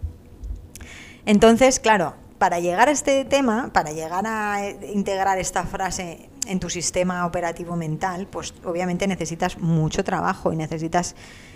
Entonces, 1.25 1.79
claro, 1.79 2.13
para 2.37 2.59
llegar 2.59 2.87
a 2.87 2.91
este 2.91 3.25
tema, 3.25 3.73
para 3.73 3.91
llegar 3.91 4.27
a 4.27 4.69
integrar 4.93 5.39
esta 5.39 5.63
frase 5.63 6.29
en 6.45 6.59
tu 6.59 6.69
sistema 6.69 7.25
operativo 7.25 7.75
mental, 7.75 8.27
pues 8.27 8.53
obviamente 8.63 9.07
necesitas 9.07 9.57
mucho 9.57 10.03
trabajo 10.03 10.53
y 10.53 10.57
necesitas 10.57 11.15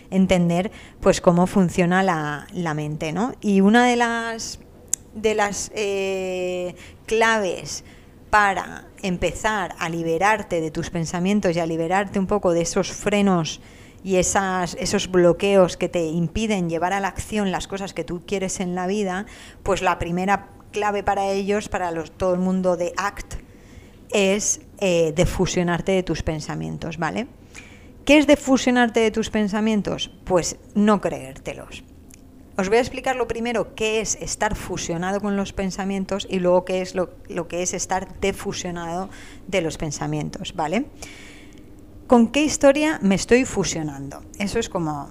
entender 0.09 0.71
pues 0.99 1.21
cómo 1.21 1.45
funciona 1.45 2.01
la, 2.01 2.73
mente, 2.73 3.11
¿no? 3.13 3.33
Y 3.39 3.61
una 3.61 3.85
de 3.85 3.97
las 3.97 4.57
de 5.13 5.35
las 5.35 5.71
eh, 5.75 6.75
claves 7.05 7.83
para 8.29 8.85
empezar 9.01 9.75
a 9.79 9.89
liberarte 9.89 10.61
de 10.61 10.71
tus 10.71 10.89
pensamientos 10.89 11.55
y 11.55 11.59
a 11.59 11.65
liberarte 11.65 12.19
un 12.19 12.27
poco 12.27 12.51
de 12.51 12.61
esos 12.61 12.91
frenos 12.91 13.61
y 14.03 14.15
esas, 14.17 14.75
esos 14.79 15.09
bloqueos 15.09 15.77
que 15.77 15.89
te 15.89 16.05
impiden 16.05 16.69
llevar 16.69 16.93
a 16.93 16.99
la 16.99 17.07
acción 17.07 17.51
las 17.51 17.67
cosas 17.67 17.93
que 17.93 18.03
tú 18.03 18.21
quieres 18.25 18.59
en 18.59 18.75
la 18.75 18.87
vida, 18.87 19.25
pues 19.63 19.81
la 19.81 19.99
primera 19.99 20.49
clave 20.71 21.03
para 21.03 21.29
ellos, 21.29 21.69
para 21.69 21.91
los, 21.91 22.11
todo 22.11 22.33
el 22.33 22.39
mundo 22.39 22.77
de 22.77 22.93
ACT, 22.95 23.35
es 24.11 24.61
eh, 24.79 25.13
defusionarte 25.15 25.91
de 25.91 26.03
tus 26.03 26.23
pensamientos, 26.23 26.97
¿vale? 26.97 27.27
¿Qué 28.05 28.17
es 28.17 28.25
defusionarte 28.25 29.01
de 29.01 29.11
tus 29.11 29.29
pensamientos? 29.29 30.11
Pues 30.23 30.57
no 30.73 30.99
creértelos. 31.01 31.83
Os 32.59 32.67
voy 32.67 32.79
a 32.79 32.81
explicar 32.81 33.15
lo 33.15 33.25
primero 33.25 33.73
qué 33.73 34.01
es 34.01 34.15
estar 34.15 34.53
fusionado 34.53 35.21
con 35.21 35.37
los 35.37 35.53
pensamientos 35.53 36.27
y 36.29 36.39
luego 36.39 36.65
qué 36.65 36.81
es 36.81 36.93
lo, 36.93 37.07
que 37.47 37.61
es 37.61 37.73
estar 37.73 38.19
defusionado 38.19 39.07
de 39.47 39.61
los 39.61 39.77
pensamientos, 39.77 40.53
¿vale? 40.53 40.87
¿Con 42.07 42.27
qué 42.27 42.43
historia 42.43 42.99
me 43.01 43.15
estoy 43.15 43.45
fusionando? 43.45 44.23
Eso 44.39 44.59
es 44.59 44.67
como 44.67 45.07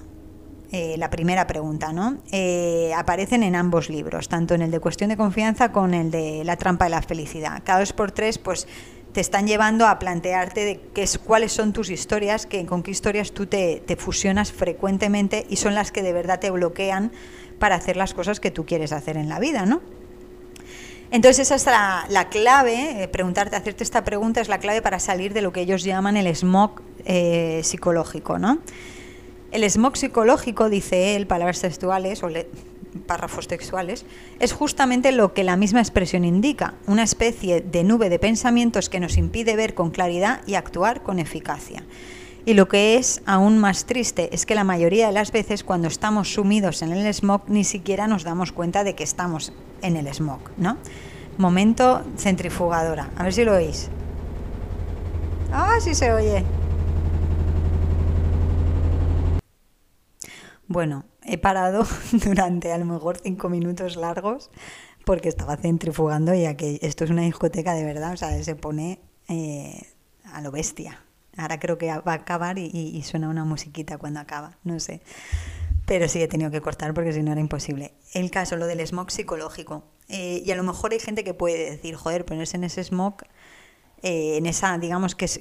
eh, 0.73 0.97
la 0.99 1.09
primera 1.09 1.47
pregunta, 1.47 1.91
¿no? 1.91 2.19
Eh, 2.33 2.93
aparecen 2.95 3.43
en 3.43 3.57
ambos 3.57 3.89
libros, 3.89 4.29
tanto 4.29 4.55
en 4.55 4.61
el 4.61 4.71
de 4.71 4.81
cuestión 4.81 5.09
de 5.09 5.17
confianza 5.17 5.73
como 5.73 5.87
en 5.87 5.95
el 5.95 6.11
de 6.11 6.45
la 6.45 6.57
trampa 6.59 6.85
de 6.85 6.91
la 6.91 7.01
felicidad. 7.01 7.63
Cada 7.65 7.81
dos 7.81 7.95
por 7.95 8.13
tres, 8.13 8.37
pues 8.37 8.69
te 9.13 9.21
están 9.21 9.47
llevando 9.47 9.87
a 9.87 9.99
plantearte 9.99 10.65
de 10.65 10.81
qué 10.95 11.03
es, 11.03 11.19
cuáles 11.19 11.53
son 11.53 11.73
tus 11.73 11.91
historias, 11.91 12.47
que, 12.47 12.67
con 12.67 12.83
qué 12.83 12.91
historias 12.91 13.33
tú 13.33 13.47
te, 13.47 13.83
fusionas 13.99 14.53
frecuentemente 14.53 15.47
y 15.49 15.57
son 15.57 15.75
las 15.75 15.93
que 15.93 16.03
de 16.03 16.13
verdad 16.13 16.41
te 16.41 16.51
bloquean 16.51 17.13
para 17.59 17.77
hacer 17.77 17.97
las 17.97 18.15
cosas 18.15 18.41
que 18.41 18.51
tú 18.51 18.67
quieres 18.67 18.93
hacer 18.93 19.17
en 19.17 19.29
la 19.29 19.39
vida, 19.39 19.67
¿no? 19.67 19.81
Entonces 21.11 21.51
esa 21.51 21.55
es 21.55 22.11
la, 22.11 22.29
clave, 22.29 23.03
eh, 23.03 23.09
preguntarte, 23.09 23.57
hacerte 23.57 23.83
esta 23.83 24.05
pregunta 24.05 24.43
es 24.43 24.49
la 24.49 24.59
clave 24.59 24.83
para 24.83 25.01
salir 25.01 25.33
de 25.33 25.41
lo 25.41 25.53
que 25.53 25.63
ellos 25.63 25.83
llaman 25.83 26.19
el 26.19 26.27
smog 26.37 26.83
eh, 27.07 27.63
psicológico, 27.65 28.39
¿no? 28.39 28.59
El 29.51 29.69
smog 29.71 29.97
psicológico, 29.97 30.69
dice 30.69 31.17
él, 31.17 31.27
palabras 31.27 31.61
textuales 31.61 32.23
o 32.23 32.29
párrafos 33.07 33.49
textuales, 33.49 34.05
es 34.39 34.53
justamente 34.53 35.13
lo 35.13 35.35
que 35.35 35.45
la 35.45 35.57
misma 35.57 35.81
expresión 35.81 36.25
indica, 36.25 36.75
una 36.87 37.03
especie 37.03 37.61
de 37.61 37.85
nube 37.85 38.09
de 38.09 38.19
pensamientos 38.19 38.89
que 38.89 39.01
nos 39.01 39.17
impide 39.17 39.57
ver 39.57 39.75
con 39.75 39.91
claridad 39.91 40.41
y 40.47 40.55
actuar 40.55 41.03
con 41.03 41.19
eficacia. 41.19 41.85
Y 42.45 42.55
lo 42.55 42.67
que 42.67 42.97
es 42.97 43.21
aún 43.27 43.59
más 43.59 43.85
triste 43.85 44.31
es 44.33 44.47
que 44.47 44.55
la 44.55 44.65
mayoría 44.65 45.09
de 45.09 45.13
las 45.13 45.33
veces 45.33 45.65
cuando 45.65 45.89
estamos 45.89 46.33
sumidos 46.33 46.81
en 46.81 46.93
el 46.93 47.13
smog 47.13 47.43
ni 47.49 47.63
siquiera 47.65 48.07
nos 48.07 48.25
damos 48.25 48.53
cuenta 48.53 48.85
de 48.85 48.95
que 48.95 49.05
estamos 49.05 49.53
en 49.83 49.97
el 49.97 50.09
smog, 50.15 50.41
¿no? 50.57 50.79
Momento 51.37 52.03
centrifugadora. 52.17 53.11
A 53.17 53.25
ver 53.25 53.35
si 53.35 53.45
lo 53.45 53.55
oís. 53.55 53.91
Ah, 55.53 55.77
sí 55.81 55.95
se 55.95 56.13
oye. 56.13 56.45
Bueno, 60.67 61.05
he 61.29 61.39
parado 61.39 61.87
durante 62.13 62.73
a 62.73 62.79
lo 62.79 62.85
mejor 62.85 63.19
cinco 63.19 63.49
minutos 63.49 63.97
largos 63.97 64.51
porque 65.05 65.29
estaba 65.29 65.57
centrifugando 65.57 66.35
ya 66.35 66.57
que 66.57 66.79
esto 66.83 67.05
es 67.05 67.11
una 67.11 67.23
discoteca 67.23 67.73
de 67.75 67.85
verdad, 67.85 68.13
o 68.13 68.17
sea, 68.17 68.43
se 68.43 68.57
pone 68.57 69.01
eh, 69.29 69.87
a 70.25 70.43
lo 70.43 70.51
bestia. 70.51 71.03
Ahora 71.37 71.59
creo 71.61 71.79
que 71.79 71.87
va 71.87 72.03
a 72.05 72.13
acabar 72.13 72.59
y, 72.59 73.03
suena 73.05 73.29
una 73.29 73.45
musiquita 73.45 73.97
cuando 73.97 74.21
acaba, 74.21 74.59
no 74.65 74.81
sé. 74.81 75.01
Pero 75.87 76.09
sí 76.09 76.21
he 76.21 76.29
tenido 76.29 76.51
que 76.51 76.61
cortar 76.61 76.93
porque 76.93 77.13
si 77.13 77.23
no 77.23 77.31
era 77.33 77.41
imposible. 77.41 77.95
El 78.13 78.31
caso, 78.31 78.57
lo 78.57 78.67
del 78.67 78.87
smog 78.87 79.11
psicológico. 79.11 79.85
Eh, 80.09 80.43
y 80.45 80.51
a 80.51 80.57
lo 80.57 80.65
mejor 80.65 80.93
hay 80.93 80.99
gente 80.99 81.23
que 81.25 81.33
puede 81.33 81.71
decir, 81.71 81.95
joder, 81.95 82.25
ponerse 82.25 82.57
en 82.57 82.65
ese 82.65 82.83
smog, 82.83 83.23
eh, 84.03 84.37
en 84.37 84.47
esa, 84.47 84.77
digamos 84.79 85.15
que 85.15 85.27
es 85.27 85.41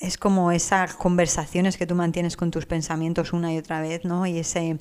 es 0.00 0.18
como 0.18 0.52
esas 0.52 0.94
conversaciones 0.94 1.76
que 1.76 1.86
tú 1.86 1.94
mantienes 1.94 2.36
con 2.36 2.50
tus 2.50 2.66
pensamientos 2.66 3.32
una 3.32 3.52
y 3.52 3.58
otra 3.58 3.80
vez, 3.80 4.04
¿no? 4.04 4.26
Y 4.26 4.38
ese 4.38 4.78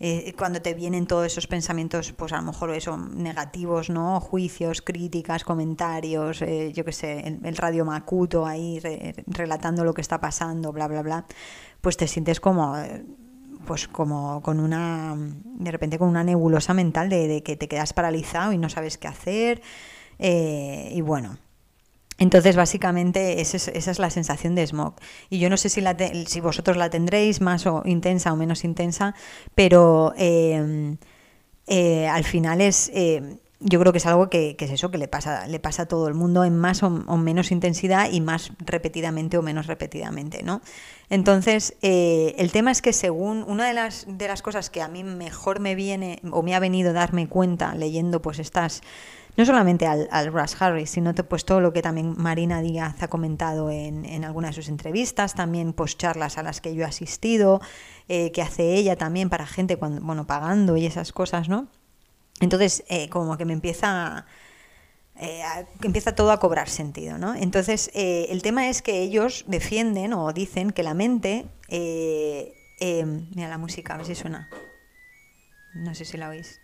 eh, 0.00 0.34
cuando 0.36 0.60
te 0.60 0.74
vienen 0.74 1.06
todos 1.06 1.26
esos 1.26 1.46
pensamientos, 1.46 2.12
pues 2.12 2.32
a 2.32 2.36
lo 2.36 2.42
mejor 2.42 2.70
eso, 2.70 2.96
negativos, 2.96 3.90
¿no? 3.90 4.20
Juicios, 4.20 4.82
críticas, 4.82 5.44
comentarios, 5.44 6.42
eh, 6.42 6.72
yo 6.72 6.84
qué 6.84 6.92
sé, 6.92 7.38
el, 7.42 7.56
radio 7.56 7.84
macuto 7.84 8.44
ahí 8.44 8.80
relatando 9.26 9.84
lo 9.84 9.94
que 9.94 10.00
está 10.00 10.20
pasando, 10.20 10.72
bla, 10.72 10.88
bla, 10.88 11.02
bla, 11.02 11.26
pues 11.80 11.96
te 11.96 12.08
sientes 12.08 12.40
como 12.40 12.76
pues 13.66 13.88
como 13.88 14.42
con 14.42 14.60
una 14.60 15.14
de 15.16 15.70
repente 15.70 15.98
con 15.98 16.08
una 16.08 16.22
nebulosa 16.22 16.74
mental 16.74 17.08
de, 17.08 17.42
que 17.42 17.56
te 17.56 17.68
quedas 17.68 17.92
paralizado 17.94 18.52
y 18.52 18.58
no 18.58 18.68
sabes 18.68 18.98
qué 18.98 19.08
hacer 19.08 19.62
eh, 20.18 20.90
y 20.92 21.00
bueno 21.00 21.38
entonces, 22.18 22.54
básicamente, 22.54 23.40
esa 23.40 23.56
es, 23.56 23.98
la 23.98 24.10
sensación 24.10 24.54
de 24.54 24.66
smog. 24.66 24.94
Y 25.30 25.38
yo 25.38 25.50
no 25.50 25.56
sé 25.56 25.68
si, 25.68 25.80
la 25.80 25.96
si 26.26 26.40
vosotros 26.40 26.76
la 26.76 26.90
tendréis 26.90 27.40
más 27.40 27.66
o 27.66 27.82
intensa 27.84 28.32
o 28.32 28.36
menos 28.36 28.64
intensa, 28.64 29.14
pero 29.54 30.14
em, 30.16 30.96
eh, 31.66 32.06
al 32.08 32.24
final 32.24 32.60
es... 32.60 32.90
Eh, 32.94 33.38
yo 33.66 33.80
creo 33.80 33.92
que 33.92 33.98
es 33.98 34.04
algo 34.04 34.28
que, 34.28 34.56
es 34.58 34.70
eso 34.70 34.90
que 34.90 34.98
le 34.98 35.08
pasa, 35.08 35.46
le 35.46 35.58
pasa 35.58 35.82
a 35.82 35.86
todo 35.86 36.06
el 36.06 36.12
mundo 36.12 36.44
en 36.44 36.58
más 36.58 36.82
o, 36.82 36.90
menos 36.90 37.50
intensidad 37.50 38.10
y 38.12 38.20
más 38.20 38.52
repetidamente 38.58 39.38
o 39.38 39.42
menos 39.42 39.68
repetidamente, 39.68 40.42
¿no? 40.42 40.60
Entonces, 41.08 41.74
eh, 41.80 42.34
el 42.36 42.52
tema 42.52 42.70
es 42.72 42.82
que 42.82 42.92
según 42.92 43.42
una 43.48 43.66
de 43.66 43.72
las, 43.72 44.04
de 44.06 44.28
las 44.28 44.42
cosas 44.42 44.68
que 44.68 44.82
a 44.82 44.88
mí 44.88 45.02
mejor 45.02 45.60
me 45.60 45.74
viene 45.74 46.20
o 46.30 46.42
me 46.42 46.54
ha 46.54 46.60
venido 46.60 46.92
darme 46.92 47.26
cuenta 47.26 47.74
leyendo 47.74 48.20
pues 48.20 48.38
estas 48.38 48.82
no 49.36 49.44
solamente 49.44 49.86
al, 49.86 50.08
al 50.10 50.32
Russ 50.32 50.60
Harris, 50.60 50.90
sino 50.90 51.12
pues 51.14 51.44
todo 51.44 51.60
lo 51.60 51.72
que 51.72 51.82
también 51.82 52.14
Marina 52.16 52.62
Díaz 52.62 53.02
ha 53.02 53.08
comentado 53.08 53.70
en, 53.70 54.04
en 54.04 54.24
algunas 54.24 54.54
de 54.54 54.62
sus 54.62 54.68
entrevistas, 54.68 55.34
también 55.34 55.72
pues 55.72 55.98
charlas 55.98 56.38
a 56.38 56.42
las 56.42 56.60
que 56.60 56.74
yo 56.74 56.82
he 56.82 56.86
asistido, 56.86 57.60
eh, 58.08 58.30
que 58.32 58.42
hace 58.42 58.74
ella 58.74 58.96
también 58.96 59.30
para 59.30 59.46
gente 59.46 59.76
cuando, 59.76 60.00
bueno, 60.02 60.26
pagando 60.26 60.76
y 60.76 60.86
esas 60.86 61.12
cosas, 61.12 61.48
¿no? 61.48 61.68
Entonces, 62.40 62.84
eh, 62.88 63.08
como 63.08 63.36
que 63.36 63.44
me 63.44 63.52
empieza... 63.52 64.26
Eh, 65.16 65.42
empieza 65.82 66.16
todo 66.16 66.32
a 66.32 66.40
cobrar 66.40 66.68
sentido, 66.68 67.18
¿no? 67.18 67.36
Entonces, 67.36 67.88
el 67.94 68.42
tema 68.42 68.68
es 68.68 68.82
que 68.82 69.00
ellos 69.00 69.44
defienden 69.46 70.12
o 70.12 70.32
dicen 70.32 70.72
que 70.72 70.82
la 70.82 70.94
mente... 70.94 71.46
mira 71.70 73.48
la 73.48 73.58
música, 73.58 73.94
a 73.94 73.96
ver 73.98 74.06
si 74.06 74.16
suena. 74.16 74.48
No 75.74 75.94
sé 75.94 76.04
si 76.04 76.16
la 76.16 76.28
oís. 76.28 76.60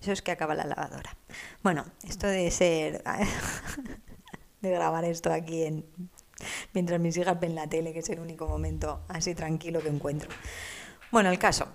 Eso 0.00 0.12
es 0.12 0.22
que 0.22 0.30
acaba 0.30 0.54
la 0.54 0.64
lavadora. 0.64 1.16
Bueno, 1.62 1.84
esto 2.06 2.26
de 2.26 2.50
ser. 2.50 3.02
de 4.60 4.70
grabar 4.70 5.04
esto 5.04 5.32
aquí 5.32 5.64
en, 5.64 5.84
mientras 6.72 7.00
mis 7.00 7.16
hijas 7.16 7.38
ven 7.40 7.54
la 7.54 7.68
tele, 7.68 7.92
que 7.92 8.00
es 8.00 8.08
el 8.10 8.20
único 8.20 8.46
momento 8.46 9.02
así 9.08 9.34
tranquilo 9.34 9.80
que 9.80 9.88
encuentro. 9.88 10.28
Bueno, 11.10 11.30
el 11.30 11.38
caso, 11.38 11.68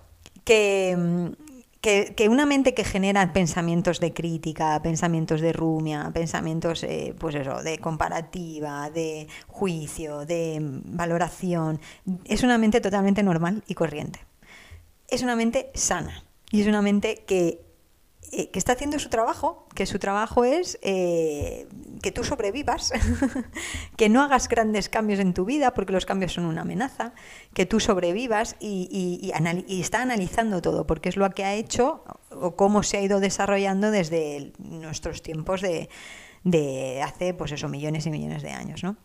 que 0.44 1.36
que, 1.83 2.29
una 2.29 2.45
mente 2.45 2.73
que 2.73 2.85
genera 2.85 3.33
pensamientos 3.33 3.99
de 3.99 4.13
crítica, 4.13 4.81
pensamientos 4.81 5.41
de 5.41 5.51
rumia, 5.51 6.11
pensamientos 6.13 6.81
eh, 6.83 7.13
pues 7.19 7.35
eso, 7.35 7.61
de 7.61 7.77
comparativa, 7.77 8.89
de 8.89 9.27
juicio, 9.47 10.25
de 10.25 10.59
valoración, 10.61 11.81
es 12.23 12.41
una 12.43 12.57
mente 12.57 12.79
totalmente 12.79 13.21
normal 13.21 13.63
y 13.67 13.73
corriente. 13.73 14.19
Es 15.09 15.23
una 15.23 15.35
mente 15.35 15.71
sana 15.73 16.23
y 16.51 16.61
es 16.61 16.67
una 16.67 16.81
mente 16.81 17.25
que 17.27 17.59
eh, 18.32 18.50
que 18.50 18.60
está 18.60 18.74
haciendo 18.74 18.98
su 19.00 19.10
trabajo, 19.10 19.68
que 19.75 19.86
su 19.86 20.00
trabajo 20.00 20.44
es 20.44 20.80
eh, 20.82 21.68
que 22.01 22.12
tú 22.12 22.24
sobrevivas, 22.24 22.92
que 23.98 24.10
no 24.10 24.24
hagas 24.24 24.48
grandes 24.48 24.89
cambios 24.89 25.20
en 25.20 25.34
tu 25.34 25.46
vida, 25.46 25.74
porque 25.74 25.94
los 25.94 26.06
cambios 26.06 26.34
son 26.34 26.46
una 26.46 26.62
amenaza, 26.62 27.13
que 27.53 27.65
tú 27.65 27.80
sobrevivas 27.80 28.56
y, 28.60 29.32
está 29.68 30.01
analizando 30.01 30.62
todo, 30.62 30.88
porque 30.88 31.10
es 31.10 31.18
lo 31.18 31.30
que 31.32 31.44
ha 31.44 31.53
hecho 31.53 32.03
o 32.32 32.56
cómo 32.56 32.84
se 32.84 32.98
ha 32.98 33.01
ido 33.01 33.20
desarrollando 33.20 33.92
desde 33.92 34.53
nuestros 34.60 35.22
tiempos 35.22 35.62
de, 35.62 35.89
de 36.44 37.01
hace, 37.03 37.34
pues 37.34 37.51
eso, 37.51 37.70
millones 37.70 38.06
y 38.06 38.10
millones 38.10 38.42
de 38.42 38.51
años, 38.51 38.84
¿no? 38.84 38.98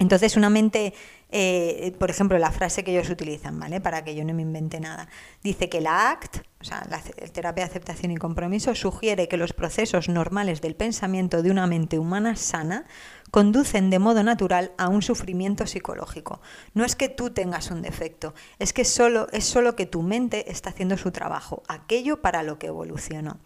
Entonces, 0.00 0.38
una 0.38 0.48
mente, 0.48 0.94
eh, 1.30 1.94
por 1.98 2.08
ejemplo, 2.08 2.38
la 2.38 2.50
frase 2.50 2.82
que 2.82 2.90
ellos 2.90 3.10
utilizan, 3.10 3.60
¿vale? 3.60 3.82
Para 3.82 4.02
que 4.02 4.14
yo 4.14 4.24
no 4.24 4.32
me 4.32 4.40
invente 4.40 4.80
nada, 4.80 5.08
dice 5.42 5.68
que 5.68 5.82
la 5.82 6.10
ACT, 6.10 6.38
o 6.58 6.64
sea, 6.64 6.86
la 6.88 7.02
terapia 7.30 7.64
de 7.64 7.70
aceptación 7.70 8.10
y 8.10 8.16
compromiso, 8.16 8.74
sugiere 8.74 9.28
que 9.28 9.36
los 9.36 9.52
procesos 9.52 10.08
normales 10.08 10.62
del 10.62 10.74
pensamiento 10.74 11.42
de 11.42 11.50
una 11.50 11.66
mente 11.66 11.98
humana 11.98 12.34
sana 12.34 12.86
conducen 13.30 13.90
de 13.90 13.98
modo 13.98 14.22
natural 14.24 14.72
a 14.78 14.88
un 14.88 15.02
sufrimiento 15.02 15.66
psicológico. 15.66 16.40
No 16.72 16.86
es 16.86 16.96
que 16.96 17.10
tú 17.10 17.28
tengas 17.28 17.70
un 17.70 17.82
defecto, 17.82 18.34
es 18.58 18.72
que 18.72 18.86
solo, 18.86 19.28
es 19.32 19.44
solo 19.44 19.76
que 19.76 19.84
tu 19.84 20.00
mente 20.00 20.50
está 20.50 20.70
haciendo 20.70 20.96
su 20.96 21.10
trabajo, 21.10 21.62
aquello 21.68 22.22
para 22.22 22.42
lo 22.42 22.58
que 22.58 22.68
evolucionó. 22.68 23.38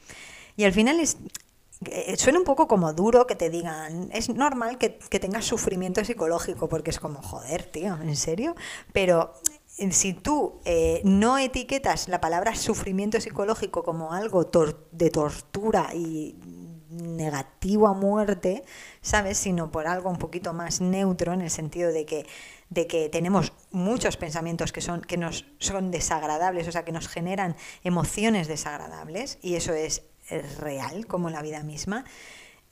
Y 0.56 0.62
al 0.62 0.72
final 0.72 1.00
es, 1.00 1.18
eh, 1.90 2.16
suena 2.16 2.38
un 2.38 2.44
poco 2.44 2.68
como 2.68 2.92
duro 2.92 3.26
que 3.26 3.34
te 3.34 3.50
digan, 3.50 4.10
es 4.12 4.28
normal 4.28 4.78
que, 4.78 4.90
tengas 4.90 5.44
sufrimiento 5.44 6.04
psicológico, 6.04 6.68
porque 6.68 6.90
es 6.90 6.98
como, 6.98 7.22
joder, 7.22 7.64
tío, 7.64 7.96
¿en 8.00 8.16
serio? 8.16 8.54
Pero 8.92 9.34
eh, 9.78 9.92
si 9.92 10.12
tú 10.12 10.60
eh, 10.64 11.00
no 11.04 11.38
etiquetas 11.38 12.08
la 12.08 12.20
palabra 12.20 12.54
sufrimiento 12.54 13.20
psicológico 13.20 13.82
como 13.82 14.12
algo 14.12 14.44
de 14.92 15.10
tortura 15.10 15.90
y 15.94 16.36
negativo 16.90 17.88
a 17.88 17.94
muerte, 17.94 18.64
¿sabes? 19.00 19.38
Sino 19.38 19.70
por 19.70 19.86
algo 19.86 20.10
un 20.10 20.18
poquito 20.18 20.52
más 20.52 20.80
neutro 20.80 21.32
en 21.32 21.40
el 21.40 21.50
sentido 21.50 21.92
de 21.92 22.06
que, 22.06 22.26
de 22.70 22.86
que 22.86 23.08
tenemos 23.08 23.52
muchos 23.70 24.16
pensamientos 24.16 24.72
que, 24.72 24.80
son, 24.80 25.00
que 25.00 25.16
nos 25.16 25.46
son 25.58 25.90
desagradables, 25.90 26.68
o 26.68 26.72
sea, 26.72 26.84
que 26.84 26.92
nos 26.92 27.08
generan 27.08 27.56
emociones 27.82 28.48
desagradables, 28.48 29.38
y 29.42 29.54
eso 29.56 29.72
es 29.72 30.02
real, 30.58 31.06
como 31.06 31.30
la 31.30 31.42
vida 31.42 31.62
misma, 31.62 32.04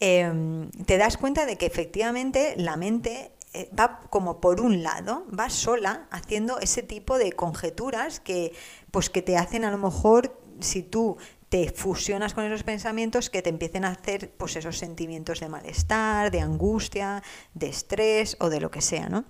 em, 0.01 0.71
te 0.87 0.99
das 0.99 1.17
cuenta 1.17 1.47
de 1.47 1.57
que 1.57 1.67
efectivamente 1.67 2.55
la 2.57 2.77
mente 2.77 3.33
eh, 3.55 3.69
va 3.79 4.01
como 4.09 4.41
por 4.41 4.61
un 4.61 4.83
lado, 4.83 5.27
va 5.39 5.51
sola 5.51 6.07
haciendo 6.11 6.59
ese 6.59 6.83
tipo 6.83 7.19
de 7.19 7.33
conjeturas 7.33 8.19
que, 8.19 8.53
pues 8.91 9.11
que 9.11 9.21
te 9.21 9.37
hacen 9.37 9.65
a 9.65 9.71
lo 9.71 9.77
mejor, 9.77 10.41
si 10.61 10.83
tú 10.83 11.19
te 11.51 11.71
fusionas 11.71 12.33
con 12.33 12.45
esos 12.45 12.63
pensamientos 12.63 13.29
que 13.29 13.43
te 13.43 13.51
empiecen 13.51 13.85
a 13.85 13.91
hacer 13.91 14.33
pues 14.39 14.57
esos 14.57 14.79
sentimientos 14.79 15.41
de 15.41 15.51
malestar, 15.51 16.31
de 16.31 16.41
angustia, 16.41 17.23
de 17.53 17.69
estrés 17.69 18.39
o 18.41 18.49
de 18.49 18.59
lo 18.59 18.71
que 18.71 18.81
sea, 18.81 19.11
¿no? 19.11 19.27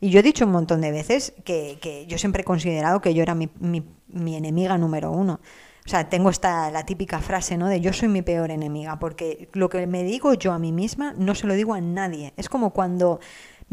Y 0.00 0.10
yo 0.10 0.20
he 0.20 0.22
dicho 0.22 0.44
un 0.44 0.52
montón 0.52 0.80
de 0.80 0.92
veces 0.92 1.32
que, 1.44 1.78
que 1.82 2.06
yo 2.06 2.16
siempre 2.16 2.42
he 2.42 2.44
considerado 2.44 3.00
que 3.00 3.12
yo 3.12 3.24
era 3.24 3.34
mi, 3.34 3.48
mi, 3.58 3.82
mi 4.06 4.36
enemiga 4.36 4.78
número 4.78 5.10
uno. 5.10 5.40
O 5.86 5.90
sea, 5.90 6.08
tengo 6.08 6.30
esta 6.30 6.70
la 6.70 6.86
típica 6.86 7.20
frase, 7.20 7.58
¿no? 7.58 7.68
De 7.68 7.80
yo 7.80 7.92
soy 7.92 8.08
mi 8.08 8.22
peor 8.22 8.50
enemiga, 8.50 8.98
porque 8.98 9.50
lo 9.52 9.68
que 9.68 9.86
me 9.86 10.02
digo 10.02 10.32
yo 10.32 10.52
a 10.52 10.58
mí 10.58 10.72
misma 10.72 11.14
no 11.18 11.34
se 11.34 11.46
lo 11.46 11.52
digo 11.54 11.74
a 11.74 11.80
nadie. 11.82 12.32
Es 12.38 12.48
como 12.48 12.70
cuando 12.70 13.20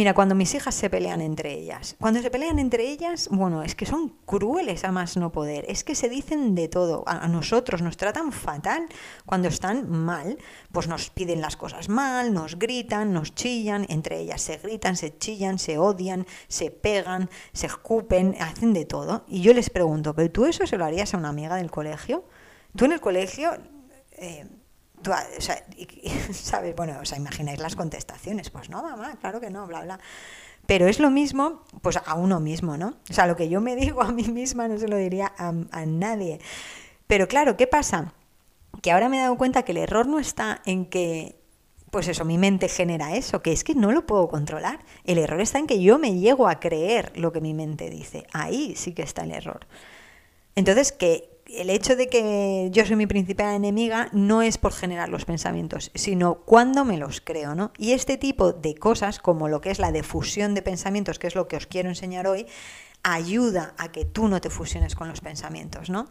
Mira, 0.02 0.16
cuando 0.16 0.34
mis 0.34 0.56
hijas 0.56 0.74
se 0.74 0.90
pelean 0.90 1.22
entre 1.22 1.54
ellas, 1.54 1.96
cuando 2.00 2.24
se 2.24 2.32
pelean 2.32 2.58
entre 2.58 2.90
ellas, 2.90 3.30
bueno, 3.30 3.62
es 3.62 3.76
que 3.76 3.86
son 3.86 4.10
crueles 4.26 4.84
a 4.84 4.92
más 4.92 5.16
no 5.16 5.32
poder, 5.32 5.64
es 5.68 5.84
que 5.84 5.94
se 5.94 6.10
dicen 6.10 6.56
de 6.56 6.68
todo, 6.68 7.04
a, 7.06 7.28
nosotros 7.28 7.84
nos 7.84 7.98
tratan 7.98 8.32
fatal 8.32 8.88
cuando 9.28 9.48
están 9.48 9.92
mal, 9.92 10.40
pues 10.72 10.88
nos 10.88 11.12
piden 11.12 11.40
las 11.40 11.56
cosas 11.56 11.88
mal, 11.88 12.34
nos 12.34 12.58
gritan, 12.58 13.14
nos 13.14 13.36
chillan, 13.36 13.86
entre 13.90 14.22
ellas 14.22 14.42
se 14.42 14.58
gritan, 14.58 14.96
se 14.98 15.16
chillan, 15.16 15.60
se 15.60 15.78
odian, 15.78 16.26
se 16.48 16.72
pegan, 16.72 17.30
se 17.54 17.68
escupen, 17.68 18.36
hacen 18.40 18.74
de 18.74 18.86
todo. 18.86 19.24
Y 19.28 19.44
yo 19.44 19.54
les 19.54 19.70
pregunto, 19.70 20.16
¿pero 20.16 20.32
tú 20.32 20.48
eso 20.48 20.66
se 20.66 20.80
lo 20.80 20.86
harías 20.86 21.14
a 21.14 21.18
una 21.20 21.30
amiga 21.30 21.58
del 21.58 21.70
colegio? 21.70 22.26
¿Tú 22.76 22.86
en 22.86 22.94
el 22.94 23.02
colegio... 23.02 23.52
Eh, 24.14 24.48
o 25.08 25.42
sea, 25.42 25.66
¿sabes? 26.34 26.76
Bueno, 26.76 26.98
o 27.02 27.06
sea, 27.06 27.18
imagináis 27.18 27.60
las 27.60 27.76
contestaciones. 27.76 28.50
Pues 28.50 28.70
no, 28.70 28.84
mamá, 28.84 29.16
claro 29.20 29.40
que 29.40 29.50
no, 29.50 29.68
bla, 29.68 29.82
bla. 29.82 30.00
Pero 30.66 30.88
es 30.88 31.00
lo 31.00 31.10
mismo, 31.10 31.64
pues 31.82 31.98
a 31.98 32.14
uno 32.16 32.40
mismo, 32.40 32.78
¿no? 32.78 32.96
O 33.10 33.14
sea, 33.14 33.28
lo 33.28 33.36
que 33.36 33.50
yo 33.50 33.62
me 33.62 33.76
digo 33.78 34.02
a 34.02 34.12
mí 34.12 34.24
misma 34.24 34.68
no 34.68 34.78
se 34.78 34.88
lo 34.88 34.98
diría 34.98 35.34
a, 35.38 35.54
a 35.72 35.86
nadie. 35.86 36.40
Pero 37.08 37.28
claro, 37.28 37.58
¿qué 37.58 37.68
pasa? 37.68 38.14
Que 38.82 38.92
ahora 38.92 39.10
me 39.10 39.18
he 39.18 39.22
dado 39.22 39.38
cuenta 39.38 39.64
que 39.64 39.74
el 39.74 39.80
error 39.80 40.08
no 40.08 40.20
está 40.20 40.62
en 40.66 40.86
que 40.86 41.42
pues 41.92 42.08
eso, 42.08 42.24
mi 42.24 42.38
mente 42.38 42.70
genera 42.70 43.16
eso, 43.18 43.42
que 43.42 43.52
es 43.52 43.66
que 43.66 43.76
no 43.76 43.92
lo 43.92 44.06
puedo 44.06 44.30
controlar. 44.30 44.80
El 45.04 45.18
error 45.18 45.42
está 45.42 45.60
en 45.60 45.68
que 45.68 45.82
yo 45.82 46.00
me 46.00 46.18
llego 46.18 46.48
a 46.48 46.62
creer 46.62 47.12
lo 47.18 47.34
que 47.34 47.42
mi 47.42 47.54
mente 47.54 47.90
dice. 47.90 48.26
Ahí 48.32 48.76
sí 48.78 48.94
que 48.94 49.02
está 49.02 49.24
el 49.24 49.34
error. 49.34 49.68
Entonces, 50.56 50.94
que, 50.94 51.31
el 51.58 51.70
hecho 51.70 51.96
de 51.96 52.08
que 52.08 52.70
yo 52.72 52.86
soy 52.86 52.96
mi 52.96 53.08
principal 53.08 53.56
enemiga 53.56 54.10
no 54.12 54.42
es 54.42 54.58
por 54.58 54.74
generar 54.74 55.10
los 55.10 55.26
pensamientos, 55.26 55.92
sino 55.96 56.36
cuando 56.36 56.86
me 56.86 56.98
los 56.98 57.22
creo, 57.22 57.56
¿no? 57.56 57.72
Y 57.78 57.92
este 57.94 58.18
tipo 58.18 58.54
de 58.54 58.76
cosas, 58.76 59.20
como 59.20 59.48
lo 59.48 59.62
que 59.62 59.72
es 59.72 59.80
la 59.80 59.92
difusión 59.92 60.54
de 60.54 60.62
pensamientos, 60.62 61.20
que 61.20 61.28
es 61.28 61.36
lo 61.36 61.48
que 61.48 61.58
os 61.58 61.68
quiero 61.68 61.90
enseñar 61.90 62.28
hoy, 62.28 62.46
ayuda 63.04 63.74
a 63.78 63.92
que 63.92 64.06
tú 64.06 64.28
no 64.28 64.42
te 64.42 64.50
fusiones 64.50 64.96
con 64.96 65.08
los 65.08 65.22
pensamientos, 65.22 65.90
¿no? 65.90 66.08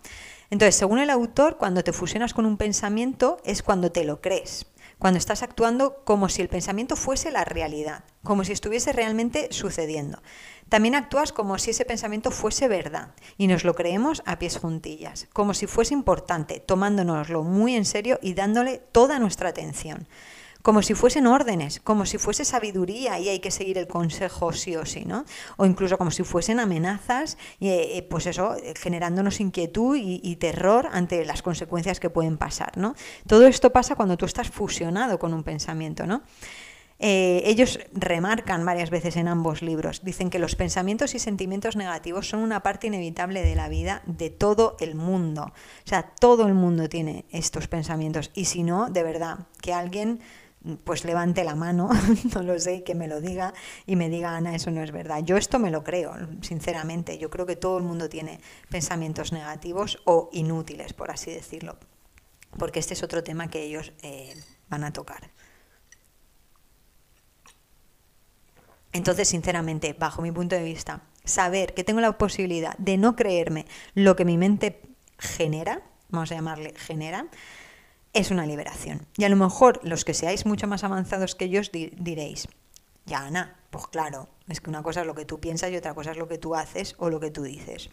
Entonces, 0.50 0.74
según 0.74 0.98
el 0.98 1.10
autor, 1.10 1.56
cuando 1.56 1.84
te 1.84 1.92
fusionas 1.92 2.34
con 2.34 2.46
un 2.46 2.56
pensamiento 2.56 3.38
es 3.44 3.62
cuando 3.62 3.92
te 3.92 4.04
lo 4.04 4.20
crees 4.20 4.66
cuando 5.00 5.18
estás 5.18 5.42
actuando 5.42 6.04
como 6.04 6.28
si 6.28 6.42
el 6.42 6.48
pensamiento 6.48 6.94
fuese 6.94 7.32
la 7.32 7.44
realidad, 7.44 8.04
como 8.22 8.44
si 8.44 8.52
estuviese 8.52 8.92
realmente 8.92 9.48
sucediendo. 9.50 10.22
También 10.68 10.94
actúas 10.94 11.32
como 11.32 11.58
si 11.58 11.70
ese 11.70 11.86
pensamiento 11.86 12.30
fuese 12.30 12.68
verdad 12.68 13.14
y 13.38 13.48
nos 13.48 13.64
lo 13.64 13.74
creemos 13.74 14.22
a 14.26 14.38
pies 14.38 14.58
juntillas, 14.58 15.26
como 15.32 15.54
si 15.54 15.66
fuese 15.66 15.94
importante, 15.94 16.60
tomándonoslo 16.60 17.42
muy 17.42 17.74
en 17.74 17.86
serio 17.86 18.20
y 18.22 18.34
dándole 18.34 18.78
toda 18.92 19.18
nuestra 19.18 19.48
atención 19.48 20.06
como 20.62 20.82
si 20.82 20.94
fuesen 20.94 21.26
órdenes, 21.26 21.80
como 21.80 22.06
si 22.06 22.18
fuese 22.18 22.44
sabiduría 22.44 23.18
y 23.18 23.28
hay 23.28 23.38
que 23.40 23.50
seguir 23.50 23.78
el 23.78 23.86
consejo 23.86 24.52
sí 24.52 24.76
o 24.76 24.84
sí, 24.84 25.04
¿no? 25.04 25.24
O 25.56 25.66
incluso 25.66 25.98
como 25.98 26.10
si 26.10 26.22
fuesen 26.22 26.60
amenazas, 26.60 27.38
eh, 27.60 27.92
eh, 27.96 28.02
pues 28.02 28.26
eso, 28.26 28.56
generándonos 28.80 29.40
inquietud 29.40 29.96
y, 30.00 30.36
terror 30.36 30.88
ante 30.92 31.24
las 31.24 31.42
consecuencias 31.42 32.00
que 32.00 32.08
pueden 32.08 32.38
pasar, 32.38 32.78
¿no? 32.78 32.94
Todo 33.26 33.46
esto 33.46 33.70
pasa 33.70 33.94
cuando 33.94 34.16
tú 34.16 34.24
estás 34.24 34.48
fusionado 34.48 35.18
con 35.18 35.34
un 35.34 35.42
pensamiento, 35.42 36.06
¿no? 36.06 36.22
Eh, 37.02 37.42
ellos 37.46 37.80
remarcan 37.92 38.64
varias 38.66 38.90
veces 38.90 39.16
en 39.16 39.26
ambos 39.26 39.62
libros, 39.62 40.02
dicen 40.04 40.28
que 40.28 40.38
los 40.38 40.54
pensamientos 40.54 41.14
y 41.14 41.18
sentimientos 41.18 41.74
negativos 41.74 42.28
son 42.28 42.40
una 42.40 42.62
parte 42.62 42.88
inevitable 42.88 43.42
de 43.42 43.54
la 43.54 43.70
vida 43.70 44.02
de 44.04 44.28
todo 44.28 44.76
el 44.80 44.94
mundo. 44.94 45.44
O 45.44 45.88
sea, 45.88 46.02
todo 46.02 46.46
el 46.46 46.52
mundo 46.52 46.90
tiene 46.90 47.24
estos 47.30 47.68
pensamientos 47.68 48.30
y 48.34 48.44
si 48.44 48.62
no, 48.62 48.90
de 48.90 49.02
verdad, 49.02 49.46
que 49.62 49.72
alguien 49.72 50.20
pues 50.84 51.04
levante 51.04 51.42
la 51.44 51.54
mano, 51.54 51.88
no 52.34 52.42
lo 52.42 52.58
sé, 52.58 52.82
que 52.82 52.94
me 52.94 53.08
lo 53.08 53.20
diga 53.20 53.54
y 53.86 53.96
me 53.96 54.08
diga, 54.08 54.36
Ana, 54.36 54.54
eso 54.54 54.70
no 54.70 54.82
es 54.82 54.92
verdad. 54.92 55.20
Yo 55.24 55.36
esto 55.36 55.58
me 55.58 55.70
lo 55.70 55.82
creo, 55.82 56.14
sinceramente. 56.42 57.18
Yo 57.18 57.30
creo 57.30 57.46
que 57.46 57.56
todo 57.56 57.78
el 57.78 57.84
mundo 57.84 58.08
tiene 58.08 58.40
pensamientos 58.68 59.32
negativos 59.32 60.00
o 60.04 60.28
inútiles, 60.32 60.92
por 60.92 61.10
así 61.10 61.30
decirlo, 61.30 61.78
porque 62.58 62.78
este 62.78 62.94
es 62.94 63.02
otro 63.02 63.22
tema 63.22 63.48
que 63.48 63.62
ellos 63.62 63.92
eh, 64.02 64.34
van 64.68 64.84
a 64.84 64.92
tocar. 64.92 65.30
Entonces, 68.92 69.28
sinceramente, 69.28 69.92
bajo 69.92 70.20
mi 70.20 70.32
punto 70.32 70.56
de 70.56 70.64
vista, 70.64 71.02
saber 71.24 71.74
que 71.74 71.84
tengo 71.84 72.00
la 72.00 72.18
posibilidad 72.18 72.76
de 72.78 72.98
no 72.98 73.14
creerme 73.14 73.66
lo 73.94 74.16
que 74.16 74.24
mi 74.24 74.36
mente 74.36 74.82
genera, 75.18 75.82
vamos 76.08 76.32
a 76.32 76.34
llamarle 76.34 76.74
genera, 76.76 77.26
es 78.12 78.30
una 78.30 78.46
liberación. 78.46 79.06
Y 79.16 79.24
a 79.24 79.28
lo 79.28 79.36
mejor 79.36 79.80
los 79.82 80.04
que 80.04 80.14
seáis 80.14 80.46
mucho 80.46 80.66
más 80.66 80.84
avanzados 80.84 81.34
que 81.34 81.48
yo 81.48 81.60
diréis, 81.72 82.48
ya 83.06 83.20
Ana, 83.20 83.56
pues 83.70 83.86
claro, 83.86 84.28
es 84.48 84.60
que 84.60 84.70
una 84.70 84.82
cosa 84.82 85.00
es 85.02 85.06
lo 85.06 85.14
que 85.14 85.24
tú 85.24 85.40
piensas 85.40 85.70
y 85.70 85.76
otra 85.76 85.94
cosa 85.94 86.12
es 86.12 86.16
lo 86.16 86.28
que 86.28 86.38
tú 86.38 86.54
haces 86.54 86.94
o 86.98 87.10
lo 87.10 87.20
que 87.20 87.30
tú 87.30 87.42
dices. 87.42 87.90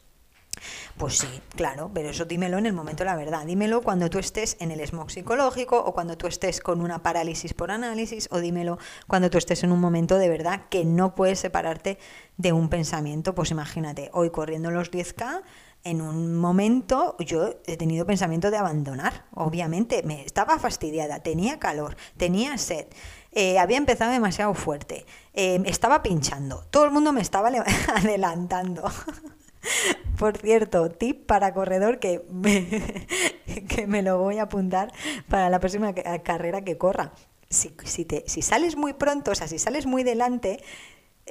Pues 0.98 1.20
sí, 1.20 1.28
claro, 1.56 1.92
pero 1.94 2.10
eso 2.10 2.26
dímelo 2.26 2.58
en 2.58 2.66
el 2.66 2.74
momento 2.74 3.04
de 3.04 3.10
la 3.10 3.16
verdad. 3.16 3.46
Dímelo 3.46 3.82
cuando 3.82 4.10
tú 4.10 4.18
estés 4.18 4.58
en 4.60 4.72
el 4.72 4.86
smog 4.86 5.12
psicológico 5.12 5.78
o 5.78 5.94
cuando 5.94 6.18
tú 6.18 6.28
estés 6.28 6.60
con 6.60 6.82
una 6.82 7.04
parálisis 7.04 7.54
por 7.54 7.70
análisis 7.70 8.28
o 8.32 8.40
dímelo 8.40 8.80
cuando 9.08 9.30
tú 9.30 9.38
estés 9.38 9.64
en 9.64 9.72
un 9.72 9.80
momento 9.80 10.18
de 10.18 10.30
verdad 10.30 10.64
que 10.70 10.86
no 10.86 11.14
puedes 11.14 11.40
separarte 11.40 12.00
de 12.38 12.54
un 12.54 12.70
pensamiento. 12.70 13.36
Pues 13.36 13.52
imagínate, 13.52 14.10
hoy 14.14 14.32
corriendo 14.32 14.72
los 14.72 14.92
10K, 14.92 15.44
en 15.84 16.02
un 16.02 16.36
momento 16.36 17.16
yo 17.20 17.56
he 17.66 17.78
tenido 17.78 18.06
pensamiento 18.06 18.52
de 18.52 18.58
abandonar, 18.58 19.26
obviamente, 19.34 20.04
me 20.04 20.24
estaba 20.24 20.60
fastidiada, 20.60 21.22
tenía 21.22 21.60
calor, 21.60 21.96
tenía 22.18 22.58
sed, 22.58 22.88
eh, 23.32 23.60
había 23.60 23.78
empezado 23.78 24.12
demasiado 24.12 24.54
fuerte, 24.54 25.06
eh, 25.34 25.62
estaba 25.66 26.04
pinchando, 26.04 26.66
todo 26.72 26.86
el 26.86 26.92
mundo 26.92 27.14
me 27.14 27.22
estaba 27.22 27.50
adelantando. 27.96 28.84
Por 30.18 30.38
cierto, 30.38 30.90
tip 30.90 31.26
para 31.26 31.54
corredor 31.54 32.00
que 32.00 32.26
me, 32.32 32.68
que 33.68 33.86
me 33.88 34.02
lo 34.02 34.18
voy 34.18 34.40
a 34.40 34.44
apuntar 34.44 34.92
para 35.28 35.50
la 35.50 35.60
próxima 35.60 35.94
carrera 35.94 36.62
que 36.62 36.78
corra. 36.78 37.14
Si, 37.50 37.74
si, 37.84 38.04
te, 38.04 38.24
si 38.28 38.42
sales 38.42 38.76
muy 38.76 38.94
pronto, 38.94 39.32
o 39.32 39.36
sea, 39.36 39.48
si 39.48 39.58
sales 39.60 39.86
muy 39.86 40.04
delante, 40.04 40.62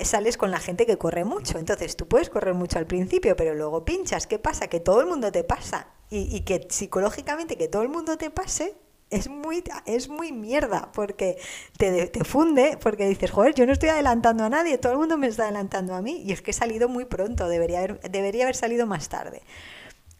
sales 0.02 0.36
con 0.36 0.50
la 0.50 0.58
gente 0.58 0.86
que 0.86 0.98
corre 0.98 1.24
mucho. 1.24 1.58
Entonces 1.58 1.96
tú 1.96 2.06
puedes 2.06 2.30
correr 2.30 2.54
mucho 2.54 2.78
al 2.78 2.86
principio, 2.86 3.36
pero 3.36 3.54
luego 3.54 3.84
pinchas. 3.84 4.26
¿Qué 4.26 4.38
pasa? 4.38 4.68
Que 4.68 4.80
todo 4.80 5.00
el 5.00 5.06
mundo 5.06 5.32
te 5.32 5.44
pasa. 5.44 5.88
Y, 6.08 6.42
que 6.42 6.68
psicológicamente 6.70 7.56
que 7.56 7.66
todo 7.66 7.82
el 7.82 7.88
mundo 7.88 8.16
te 8.16 8.30
pase 8.30 8.76
es 9.10 9.28
muy, 9.28 9.64
es 9.86 10.08
muy 10.08 10.30
mierda, 10.30 10.90
porque 10.92 11.36
te, 11.78 12.06
te, 12.06 12.24
funde, 12.24 12.78
porque 12.80 13.08
dices, 13.08 13.30
joder, 13.32 13.54
yo 13.54 13.66
no 13.66 13.72
estoy 13.72 13.88
adelantando 13.88 14.44
a 14.44 14.48
nadie, 14.48 14.78
todo 14.78 14.92
el 14.92 14.98
mundo 14.98 15.16
me 15.16 15.26
está 15.26 15.44
adelantando 15.44 15.94
a 15.94 16.02
mí. 16.02 16.22
Y 16.24 16.32
es 16.32 16.42
que 16.42 16.52
he 16.52 16.54
salido 16.54 16.88
muy 16.88 17.06
pronto, 17.06 17.48
debería 17.48 17.78
haber, 17.80 18.00
debería 18.02 18.44
haber 18.44 18.54
salido 18.54 18.86
más 18.86 19.08
tarde. 19.08 19.42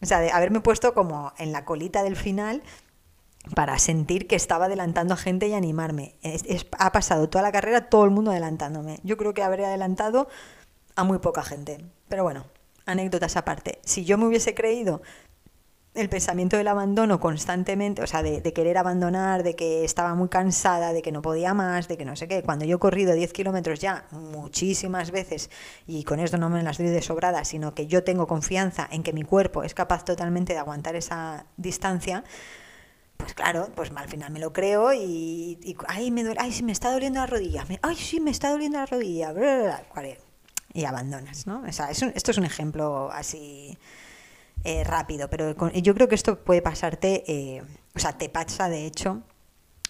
O 0.01 0.05
sea, 0.05 0.19
de 0.19 0.31
haberme 0.31 0.59
puesto 0.59 0.93
como 0.93 1.33
en 1.37 1.51
la 1.51 1.65
colita 1.65 2.03
del 2.03 2.15
final 2.15 2.61
para 3.55 3.79
sentir 3.79 4.27
que 4.27 4.35
estaba 4.35 4.65
adelantando 4.65 5.13
a 5.13 5.17
gente 5.17 5.47
y 5.47 5.53
animarme. 5.53 6.15
ha 6.77 6.91
pasado 6.91 7.29
toda 7.29 7.41
la 7.41 7.51
carrera 7.51 7.89
todo 7.89 8.05
el 8.05 8.11
mundo 8.11 8.31
adelantándome. 8.31 8.99
Yo 9.03 9.17
creo 9.17 9.33
que 9.33 9.43
habré 9.43 9.65
adelantado 9.65 10.27
a 10.95 11.03
muy 11.03 11.19
poca 11.19 11.43
gente. 11.43 11.85
Pero 12.07 12.23
bueno, 12.23 12.45
anécdotas 12.85 13.37
aparte. 13.37 13.79
Si 13.83 14.05
yo 14.05 14.17
me 14.17 14.25
hubiese 14.25 14.53
creído 14.53 15.01
el 15.97 16.09
pensamiento 16.09 16.57
del 16.57 16.67
abandono 16.67 17.19
constantemente, 17.19 18.03
o 18.03 18.07
sea, 18.07 18.21
de, 18.21 18.41
querer 18.53 18.77
abandonar, 18.77 19.41
de 19.41 19.55
que 19.55 19.83
estaba 19.83 20.13
muy 20.13 20.29
cansada, 20.29 20.93
de 20.93 21.01
que 21.01 21.11
no 21.11 21.21
podía 21.23 21.53
más, 21.55 21.87
de 21.87 21.97
que 21.97 22.05
no 22.05 22.15
sé 22.15 22.27
qué. 22.27 22.43
Cuando 22.43 22.65
yo 22.65 22.75
he 22.75 22.79
corrido 22.79 23.13
10 23.13 23.33
kilómetros 23.33 23.79
ya 23.79 24.05
muchísimas 24.11 25.09
veces, 25.09 25.49
y 25.87 26.03
con 26.03 26.19
esto 26.19 26.37
no 26.37 26.49
me 26.49 26.61
las 26.61 26.77
doy 26.77 26.87
de 26.87 27.01
sobrada, 27.01 27.43
sino 27.45 27.73
que 27.73 27.87
yo 27.87 28.03
tengo 28.03 28.27
confianza 28.27 28.87
en 28.91 29.01
que 29.01 29.11
mi 29.11 29.23
cuerpo 29.23 29.63
es 29.63 29.73
capaz 29.73 30.05
totalmente 30.05 30.53
de 30.53 30.59
aguantar 30.59 30.95
esa 30.95 31.45
distancia, 31.57 32.23
pues 33.17 33.33
claro, 33.33 33.69
pues 33.75 33.91
al 33.95 34.07
final 34.07 34.31
me 34.31 34.39
lo 34.39 34.53
creo 34.53 34.93
y, 34.93 35.75
ay, 35.87 36.11
me 36.11 36.23
duele, 36.23 36.39
ay, 36.39 36.51
sí, 36.51 36.63
me 36.63 36.71
está 36.71 36.91
doliendo 36.91 37.19
la 37.19 37.27
rodilla, 37.27 37.65
ay, 37.81 37.95
sí, 37.95 38.19
me 38.19 38.31
está 38.31 38.51
doliendo 38.51 38.77
la 38.77 38.85
rodilla, 38.85 39.33
y 40.73 40.85
abandonas, 40.85 41.47
¿no? 41.47 41.63
O 41.67 41.71
sea, 41.71 41.89
esto 41.89 42.31
es 42.31 42.37
un 42.37 42.45
ejemplo 42.45 43.09
así 43.11 43.77
eh, 44.63 44.83
rápido, 44.83 45.29
pero 45.29 45.55
yo 45.71 45.93
creo 45.95 46.07
que 46.07 46.15
esto 46.15 46.43
puede 46.43 46.61
pasarte, 46.61 47.23
eh, 47.27 47.63
o 47.95 47.99
sea, 47.99 48.17
te 48.17 48.29
pasa 48.29 48.69
de 48.69 48.85
hecho 48.85 49.23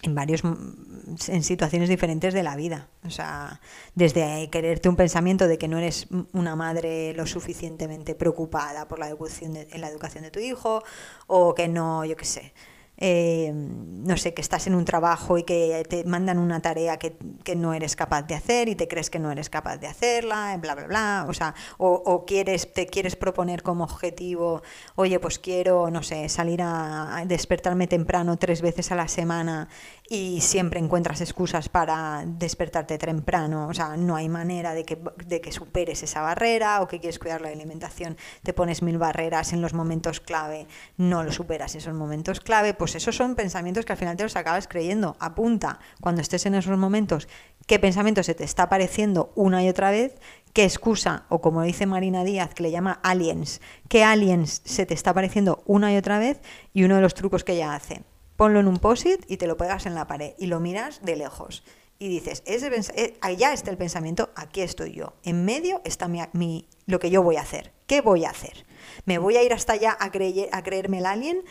en 0.02 0.14
varios 0.14 0.42
en 0.44 1.42
situaciones 1.42 1.88
diferentes 1.88 2.32
de 2.32 2.42
la 2.42 2.54
vida 2.54 2.88
o 3.04 3.10
sea 3.10 3.60
desde 3.94 4.48
quererte 4.50 4.88
un 4.88 4.94
pensamiento 4.94 5.48
de 5.48 5.58
que 5.58 5.66
no 5.66 5.78
eres 5.78 6.06
una 6.32 6.54
madre 6.54 7.14
lo 7.14 7.26
suficientemente 7.26 8.14
preocupada 8.14 8.86
por 8.86 9.00
la 9.00 9.08
educación 9.08 9.54
de, 9.54 9.68
en 9.72 9.80
la 9.80 9.88
educación 9.88 10.22
de 10.22 10.30
tu 10.30 10.38
hijo 10.38 10.84
o 11.26 11.54
que 11.54 11.66
no 11.66 12.04
yo 12.04 12.16
qué 12.16 12.24
sé 12.24 12.52
eh, 13.00 13.52
no 13.54 14.16
sé, 14.16 14.34
que 14.34 14.42
estás 14.42 14.66
en 14.66 14.74
un 14.74 14.84
trabajo 14.84 15.38
y 15.38 15.44
que 15.44 15.84
te 15.88 16.04
mandan 16.04 16.38
una 16.38 16.60
tarea 16.60 16.98
que, 16.98 17.16
no 17.56 17.72
eres 17.72 17.96
capaz 17.96 18.22
de 18.22 18.34
hacer 18.34 18.68
y 18.68 18.74
te 18.74 18.88
crees 18.88 19.08
que 19.08 19.18
no 19.18 19.30
eres 19.30 19.48
capaz 19.48 19.78
de 19.78 19.86
hacerla, 19.86 20.56
bla, 20.60 20.74
bla, 20.74 20.86
bla. 20.86 21.26
O 21.28 21.32
sea, 21.32 21.54
o, 21.78 22.24
quieres, 22.26 22.72
te 22.72 22.86
quieres 22.86 23.16
proponer 23.16 23.62
como 23.62 23.84
objetivo, 23.84 24.62
oye, 24.96 25.18
pues 25.20 25.38
quiero, 25.38 25.90
no 25.90 26.02
sé, 26.02 26.28
salir 26.28 26.60
a, 26.62 27.22
despertarme 27.26 27.86
temprano 27.86 28.36
tres 28.36 28.60
veces 28.62 28.92
a 28.92 28.96
la 28.96 29.08
semana 29.08 29.68
y 30.10 30.40
siempre 30.40 30.80
encuentras 30.80 31.20
excusas 31.20 31.68
para 31.68 32.24
despertarte 32.26 32.96
temprano. 32.96 33.68
O 33.68 33.74
sea, 33.74 33.96
no 33.96 34.16
hay 34.16 34.28
manera 34.28 34.72
de 34.72 34.84
que, 34.84 34.98
de 35.26 35.40
que 35.40 35.52
superes 35.52 36.02
esa 36.02 36.22
barrera 36.22 36.80
o 36.80 36.88
que 36.88 36.98
quieres 36.98 37.18
cuidar 37.18 37.42
la 37.42 37.50
alimentación, 37.50 38.16
te 38.42 38.54
pones 38.54 38.82
mil 38.82 38.96
barreras 38.96 39.52
en 39.52 39.60
los 39.60 39.74
momentos 39.74 40.20
clave, 40.20 40.66
no 40.96 41.24
lo 41.24 41.32
superas 41.32 41.74
esos 41.74 41.94
momentos 41.94 42.40
clave, 42.40 42.72
pues 42.72 42.94
esos 42.94 43.16
son 43.16 43.34
pensamientos 43.34 43.84
que 43.84 43.92
al 43.92 43.98
final 43.98 44.16
te 44.16 44.22
los 44.22 44.36
acabas 44.36 44.66
creyendo. 44.66 45.16
Apunta 45.20 45.78
cuando 46.00 46.22
estés 46.22 46.46
en 46.46 46.54
esos 46.54 46.78
momentos 46.78 47.28
qué 47.66 47.78
pensamiento 47.78 48.22
se 48.22 48.34
te 48.34 48.44
está 48.44 48.64
apareciendo 48.64 49.30
una 49.34 49.62
y 49.62 49.68
otra 49.68 49.90
vez, 49.90 50.14
qué 50.54 50.64
excusa, 50.64 51.26
o 51.28 51.42
como 51.42 51.62
dice 51.62 51.84
Marina 51.84 52.24
Díaz, 52.24 52.54
que 52.54 52.62
le 52.62 52.70
llama 52.70 52.98
aliens, 53.02 53.60
qué 53.88 54.04
aliens 54.04 54.62
se 54.64 54.86
te 54.86 54.94
está 54.94 55.10
apareciendo 55.10 55.62
una 55.66 55.92
y 55.92 55.98
otra 55.98 56.18
vez, 56.18 56.40
y 56.72 56.84
uno 56.84 56.96
de 56.96 57.02
los 57.02 57.12
trucos 57.12 57.44
que 57.44 57.52
ella 57.52 57.74
hace. 57.74 58.04
Ponlo 58.38 58.60
en 58.60 58.68
un 58.68 58.78
post-it 58.78 59.24
y 59.26 59.36
te 59.36 59.48
lo 59.48 59.56
pegas 59.56 59.84
en 59.84 59.96
la 59.96 60.06
pared 60.06 60.34
y 60.38 60.46
lo 60.46 60.60
miras 60.60 61.02
de 61.02 61.16
lejos. 61.16 61.64
Y 61.98 62.06
dices, 62.06 62.44
eh, 62.46 63.18
allá 63.20 63.52
está 63.52 63.72
el 63.72 63.76
pensamiento, 63.76 64.30
aquí 64.36 64.60
estoy 64.60 64.92
yo. 64.92 65.14
En 65.24 65.44
medio 65.44 65.82
está 65.84 66.06
mi, 66.06 66.68
lo 66.86 67.00
que 67.00 67.10
yo 67.10 67.24
voy 67.24 67.34
a 67.34 67.40
hacer. 67.40 67.72
¿Qué 67.88 68.00
voy 68.00 68.24
a 68.24 68.30
hacer? 68.30 68.64
¿Me 69.06 69.18
voy 69.18 69.36
a 69.36 69.42
ir 69.42 69.52
hasta 69.52 69.72
allá 69.72 69.96
a, 69.98 70.12
creer, 70.12 70.50
a 70.52 70.62
creerme 70.62 70.98
el 70.98 71.06
alien 71.06 71.42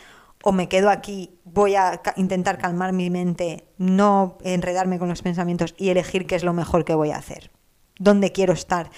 o 0.42 0.52
me 0.52 0.70
quedo 0.70 0.88
aquí, 0.88 1.38
voy 1.44 1.74
a 1.74 2.00
intentar 2.16 2.56
calmar 2.56 2.94
mi 2.94 3.10
mente, 3.10 3.68
no 3.76 4.38
enredarme 4.42 4.98
con 4.98 5.10
los 5.10 5.20
pensamientos 5.20 5.74
y 5.76 5.90
elegir 5.90 6.26
qué 6.26 6.36
es 6.36 6.42
lo 6.42 6.54
mejor 6.54 6.86
que 6.86 6.94
voy 6.94 7.10
a 7.10 7.18
hacer, 7.18 7.50
dónde 7.98 8.32
quiero 8.32 8.54
estar, 8.54 8.88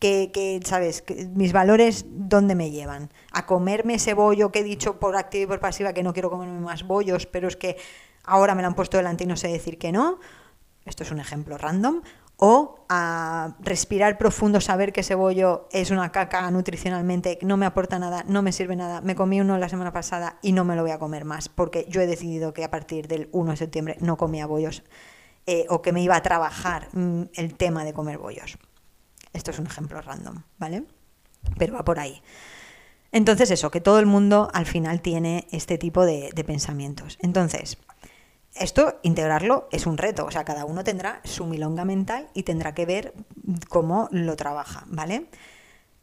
qué, 0.00 0.60
¿sabes? 0.64 1.04
mis 1.34 1.52
valores, 1.52 2.06
¿dónde 2.08 2.54
me 2.54 2.70
llevan? 2.70 3.10
A 3.32 3.46
comerme 3.46 3.94
ese 3.94 4.14
bollo 4.14 4.50
que 4.50 4.60
he 4.60 4.64
dicho 4.64 4.98
por 4.98 5.16
activa 5.16 5.44
y 5.44 5.46
por 5.46 5.60
pasiva 5.60 5.92
que 5.92 6.02
no 6.02 6.12
quiero 6.12 6.30
comerme 6.30 6.58
más 6.60 6.84
bollos, 6.84 7.26
pero 7.26 7.46
es 7.46 7.56
que 7.56 7.76
ahora 8.24 8.54
me 8.54 8.62
lo 8.62 8.68
han 8.68 8.74
puesto 8.74 8.96
delante 8.96 9.24
y 9.24 9.26
no 9.26 9.36
sé 9.36 9.48
decir 9.48 9.78
que 9.78 9.92
no. 9.92 10.18
Esto 10.86 11.02
es 11.02 11.10
un 11.10 11.20
ejemplo 11.20 11.58
random 11.58 12.00
o 12.42 12.86
a 12.88 13.54
respirar 13.60 14.16
profundo, 14.16 14.62
saber 14.62 14.94
que 14.94 15.02
ese 15.02 15.14
bollo 15.14 15.68
es 15.72 15.90
una 15.90 16.10
caca 16.10 16.50
nutricionalmente, 16.50 17.38
no 17.42 17.58
me 17.58 17.66
aporta 17.66 17.98
nada, 17.98 18.24
no 18.26 18.40
me 18.40 18.52
sirve 18.52 18.76
nada, 18.76 19.02
me 19.02 19.14
comí 19.14 19.42
uno 19.42 19.58
la 19.58 19.68
semana 19.68 19.92
pasada 19.92 20.38
y 20.40 20.52
no 20.52 20.64
me 20.64 20.74
lo 20.74 20.80
voy 20.80 20.92
a 20.92 20.98
comer 20.98 21.26
más, 21.26 21.50
porque 21.50 21.84
yo 21.90 22.00
he 22.00 22.06
decidido 22.06 22.54
que 22.54 22.64
a 22.64 22.70
partir 22.70 23.08
del 23.08 23.28
1 23.32 23.50
de 23.50 23.56
septiembre 23.58 23.96
no 24.00 24.16
comía 24.16 24.46
bollos 24.46 24.82
eh, 25.46 25.66
o 25.68 25.82
que 25.82 25.92
me 25.92 26.02
iba 26.02 26.16
a 26.16 26.22
trabajar 26.22 26.88
mm, 26.94 27.24
el 27.34 27.54
tema 27.56 27.84
de 27.84 27.92
comer 27.92 28.16
bollos. 28.16 28.56
Esto 29.32 29.50
es 29.50 29.58
un 29.58 29.66
ejemplo 29.66 30.00
random, 30.00 30.42
¿vale? 30.58 30.84
Pero 31.58 31.74
va 31.74 31.84
por 31.84 31.98
ahí. 31.98 32.22
Entonces 33.12 33.50
eso, 33.50 33.70
que 33.70 33.80
todo 33.80 33.98
el 33.98 34.06
mundo 34.06 34.48
al 34.52 34.66
final 34.66 35.00
tiene 35.00 35.46
este 35.50 35.78
tipo 35.78 36.04
de, 36.04 36.30
pensamientos. 36.46 37.18
Entonces, 37.20 37.78
esto, 38.54 38.98
integrarlo, 39.02 39.68
es 39.72 39.86
un 39.86 39.98
reto, 39.98 40.26
o 40.26 40.30
sea, 40.30 40.44
cada 40.44 40.64
uno 40.64 40.84
tendrá 40.84 41.20
su 41.24 41.46
milonga 41.46 41.84
mental 41.84 42.28
y 42.34 42.44
tendrá 42.44 42.74
que 42.74 42.86
ver 42.86 43.14
cómo 43.68 44.08
lo 44.12 44.36
trabaja, 44.36 44.84
¿vale? 44.86 45.26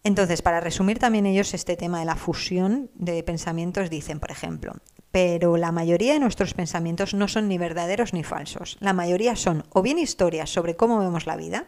Entonces, 0.03 0.41
para 0.41 0.59
resumir 0.59 0.99
también 0.99 1.25
ellos 1.25 1.53
este 1.53 1.75
tema 1.75 1.99
de 1.99 2.05
la 2.05 2.15
fusión 2.15 2.89
de 2.93 3.23
pensamientos, 3.23 3.89
dicen, 3.89 4.19
por 4.19 4.31
ejemplo, 4.31 4.73
pero 5.11 5.57
la 5.57 5.71
mayoría 5.71 6.13
de 6.13 6.19
nuestros 6.19 6.53
pensamientos 6.53 7.13
no 7.13 7.27
son 7.27 7.47
ni 7.47 7.57
verdaderos 7.57 8.13
ni 8.13 8.23
falsos. 8.23 8.77
La 8.79 8.93
mayoría 8.93 9.35
son 9.35 9.65
o 9.71 9.81
bien 9.81 9.97
historias 9.97 10.49
sobre 10.49 10.75
cómo 10.75 10.99
vemos 10.99 11.25
la 11.25 11.35
vida, 11.35 11.67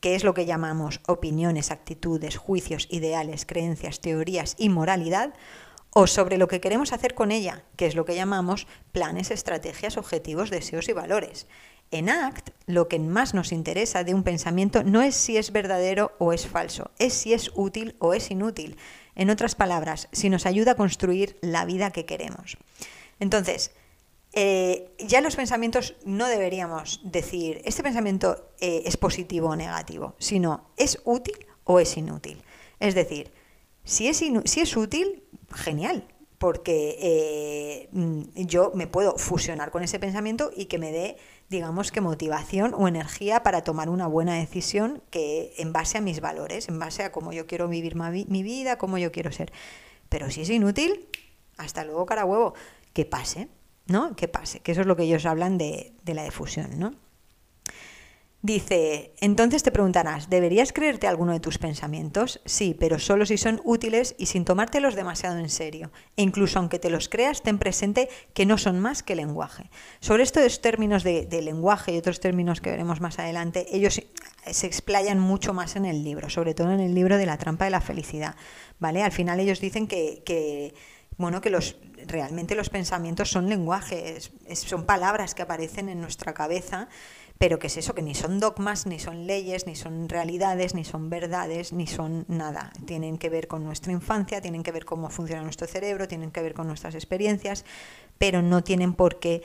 que 0.00 0.14
es 0.14 0.24
lo 0.24 0.34
que 0.34 0.46
llamamos 0.46 1.00
opiniones, 1.06 1.70
actitudes, 1.70 2.36
juicios, 2.36 2.88
ideales, 2.90 3.46
creencias, 3.46 4.00
teorías 4.00 4.54
y 4.58 4.68
moralidad, 4.68 5.34
o 5.90 6.06
sobre 6.06 6.38
lo 6.38 6.48
que 6.48 6.60
queremos 6.60 6.92
hacer 6.92 7.14
con 7.14 7.32
ella, 7.32 7.64
que 7.76 7.86
es 7.86 7.94
lo 7.94 8.04
que 8.04 8.14
llamamos 8.14 8.66
planes, 8.92 9.30
estrategias, 9.30 9.96
objetivos, 9.96 10.50
deseos 10.50 10.88
y 10.88 10.92
valores. 10.92 11.46
En 11.90 12.10
ACT, 12.10 12.50
lo 12.66 12.86
que 12.86 12.98
más 12.98 13.32
nos 13.32 13.50
interesa 13.50 14.04
de 14.04 14.12
un 14.12 14.22
pensamiento 14.22 14.84
no 14.84 15.00
es 15.00 15.14
si 15.14 15.38
es 15.38 15.52
verdadero 15.52 16.12
o 16.18 16.34
es 16.34 16.46
falso, 16.46 16.90
es 16.98 17.14
si 17.14 17.32
es 17.32 17.50
útil 17.54 17.96
o 17.98 18.12
es 18.12 18.30
inútil. 18.30 18.76
En 19.14 19.30
otras 19.30 19.54
palabras, 19.54 20.08
si 20.12 20.28
nos 20.28 20.44
ayuda 20.44 20.72
a 20.72 20.76
construir 20.76 21.38
la 21.40 21.64
vida 21.64 21.90
que 21.90 22.04
queremos. 22.04 22.58
Entonces, 23.20 23.72
eh, 24.32 24.94
ya 24.98 25.20
los 25.20 25.36
pensamientos 25.36 25.96
no 26.04 26.28
deberíamos 26.28 27.00
decir, 27.02 27.62
este 27.64 27.82
pensamiento 27.82 28.50
eh, 28.60 28.82
es 28.84 28.96
positivo 28.96 29.48
o 29.48 29.56
negativo, 29.56 30.14
sino 30.18 30.70
es 30.76 31.00
útil 31.04 31.46
o 31.64 31.80
es 31.80 31.96
inútil. 31.96 32.42
Es 32.78 32.94
decir, 32.94 33.32
si 33.84 34.08
es, 34.08 34.18
si 34.18 34.60
es 34.60 34.76
útil, 34.76 35.24
genial, 35.54 36.06
porque 36.38 36.96
eh, 37.00 37.88
mm, 37.92 38.22
yo 38.36 38.70
me 38.74 38.86
puedo 38.86 39.16
fusionar 39.16 39.70
con 39.70 39.82
ese 39.82 39.98
pensamiento 39.98 40.50
y 40.54 40.66
que 40.66 40.78
me 40.78 40.92
dé, 40.92 41.16
digamos 41.48 41.90
que 41.90 42.00
motivación 42.00 42.74
o 42.74 42.86
energía 42.86 43.42
para 43.42 43.64
tomar 43.64 43.88
una 43.88 44.06
buena 44.06 44.34
decisión 44.34 45.02
que 45.10 45.54
en 45.58 45.72
base 45.72 45.98
a 45.98 46.00
mis 46.00 46.20
valores, 46.20 46.68
en 46.68 46.78
base 46.78 47.02
a 47.02 47.12
cómo 47.12 47.32
yo 47.32 47.46
quiero 47.46 47.66
vivir 47.66 47.96
mi 47.96 48.42
vida, 48.42 48.78
cómo 48.78 48.98
yo 48.98 49.10
quiero 49.10 49.32
ser. 49.32 49.52
Pero 50.08 50.30
si 50.30 50.42
es 50.42 50.50
inútil, 50.50 51.08
hasta 51.56 51.84
luego 51.84 52.06
cara 52.06 52.24
huevo, 52.24 52.54
que 52.92 53.04
pase, 53.04 53.48
¿no? 53.88 54.14
Que 54.14 54.28
pase, 54.28 54.60
que 54.60 54.72
eso 54.72 54.82
es 54.82 54.86
lo 54.86 54.96
que 54.96 55.02
ellos 55.02 55.26
hablan 55.26 55.58
de, 55.58 55.92
de 56.04 56.14
la 56.14 56.24
difusión, 56.24 56.78
¿no? 56.78 56.94
Dice, 58.40 59.14
entonces 59.20 59.64
te 59.64 59.72
preguntarás, 59.72 60.30
¿deberías 60.30 60.72
creerte 60.72 61.08
alguno 61.08 61.32
de 61.32 61.40
tus 61.40 61.58
pensamientos? 61.58 62.40
Sí, 62.44 62.76
pero 62.78 63.00
solo 63.00 63.26
si 63.26 63.36
son 63.36 63.60
útiles 63.64 64.14
y 64.16 64.26
sin 64.26 64.44
tomártelos 64.44 64.94
demasiado 64.94 65.38
en 65.38 65.48
serio. 65.48 65.90
E 66.16 66.22
incluso 66.22 66.60
aunque 66.60 66.78
te 66.78 66.88
los 66.88 67.08
creas, 67.08 67.42
ten 67.42 67.58
presente 67.58 68.08
que 68.34 68.46
no 68.46 68.56
son 68.56 68.78
más 68.78 69.02
que 69.02 69.16
lenguaje. 69.16 69.70
Sobre 69.98 70.22
estos 70.22 70.60
términos 70.60 71.02
de, 71.02 71.26
lenguaje 71.42 71.92
y 71.92 71.98
otros 71.98 72.20
términos 72.20 72.60
que 72.60 72.70
veremos 72.70 73.00
más 73.00 73.18
adelante, 73.18 73.66
ellos 73.72 74.00
se 74.48 74.66
explayan 74.68 75.18
mucho 75.18 75.52
más 75.52 75.74
en 75.74 75.84
el 75.84 76.04
libro, 76.04 76.30
sobre 76.30 76.54
todo 76.54 76.70
en 76.70 76.80
el 76.80 76.94
libro 76.94 77.18
de 77.18 77.26
la 77.26 77.38
trampa 77.38 77.64
de 77.64 77.72
la 77.72 77.80
felicidad. 77.80 78.36
¿Vale? 78.78 79.02
Al 79.02 79.12
final 79.12 79.40
ellos 79.40 79.60
dicen 79.60 79.88
que, 79.88 80.22
que 80.24 80.74
bueno, 81.16 81.40
que 81.40 81.50
los, 81.50 81.76
realmente 82.06 82.54
los 82.54 82.70
pensamientos 82.70 83.30
son 83.30 83.48
lenguajes, 83.48 84.30
son 84.54 84.84
palabras 84.84 85.34
que 85.34 85.42
aparecen 85.42 85.88
en 85.88 86.00
nuestra 86.00 86.34
cabeza 86.34 86.88
pero 87.38 87.60
que 87.60 87.68
es 87.68 87.76
eso, 87.76 87.94
que 87.94 88.02
ni 88.02 88.14
son 88.14 88.40
dogmas, 88.40 88.86
ni 88.86 88.98
son 88.98 89.26
leyes, 89.26 89.66
ni 89.66 89.76
son 89.76 90.08
realidades, 90.08 90.74
ni 90.74 90.84
son 90.84 91.08
verdades, 91.08 91.72
ni 91.72 91.86
son 91.86 92.24
nada. 92.26 92.72
Tienen 92.84 93.16
que 93.16 93.30
ver 93.30 93.46
con 93.46 93.64
nuestra 93.64 93.92
infancia, 93.92 94.40
tienen 94.40 94.64
que 94.64 94.72
ver 94.72 94.84
cómo 94.84 95.08
funciona 95.08 95.42
nuestro 95.42 95.68
cerebro, 95.68 96.08
tienen 96.08 96.32
que 96.32 96.42
ver 96.42 96.52
con 96.52 96.66
nuestras 96.66 96.96
experiencias, 96.96 97.64
pero 98.18 98.42
no 98.42 98.62
tienen 98.62 98.94
por 98.94 99.18
qué 99.18 99.42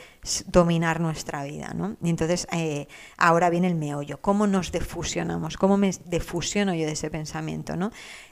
dominar 0.48 1.00
nuestra 1.00 1.44
vida. 1.44 1.74
¿no? 1.76 1.96
Y 2.04 2.10
entonces 2.10 2.48
eh, 2.52 2.88
ahora 3.18 3.50
viene 3.50 3.68
el 3.68 3.76
meollo, 3.76 4.20
cómo 4.20 4.48
nos 4.48 4.72
defusionamos, 4.72 5.58
cómo 5.58 5.78
me 5.78 5.92
defusiono 6.06 6.74
yo 6.74 6.86
de 6.86 6.94
ese 6.94 7.10
pensamiento. 7.10 7.76
¿no? 7.76 7.92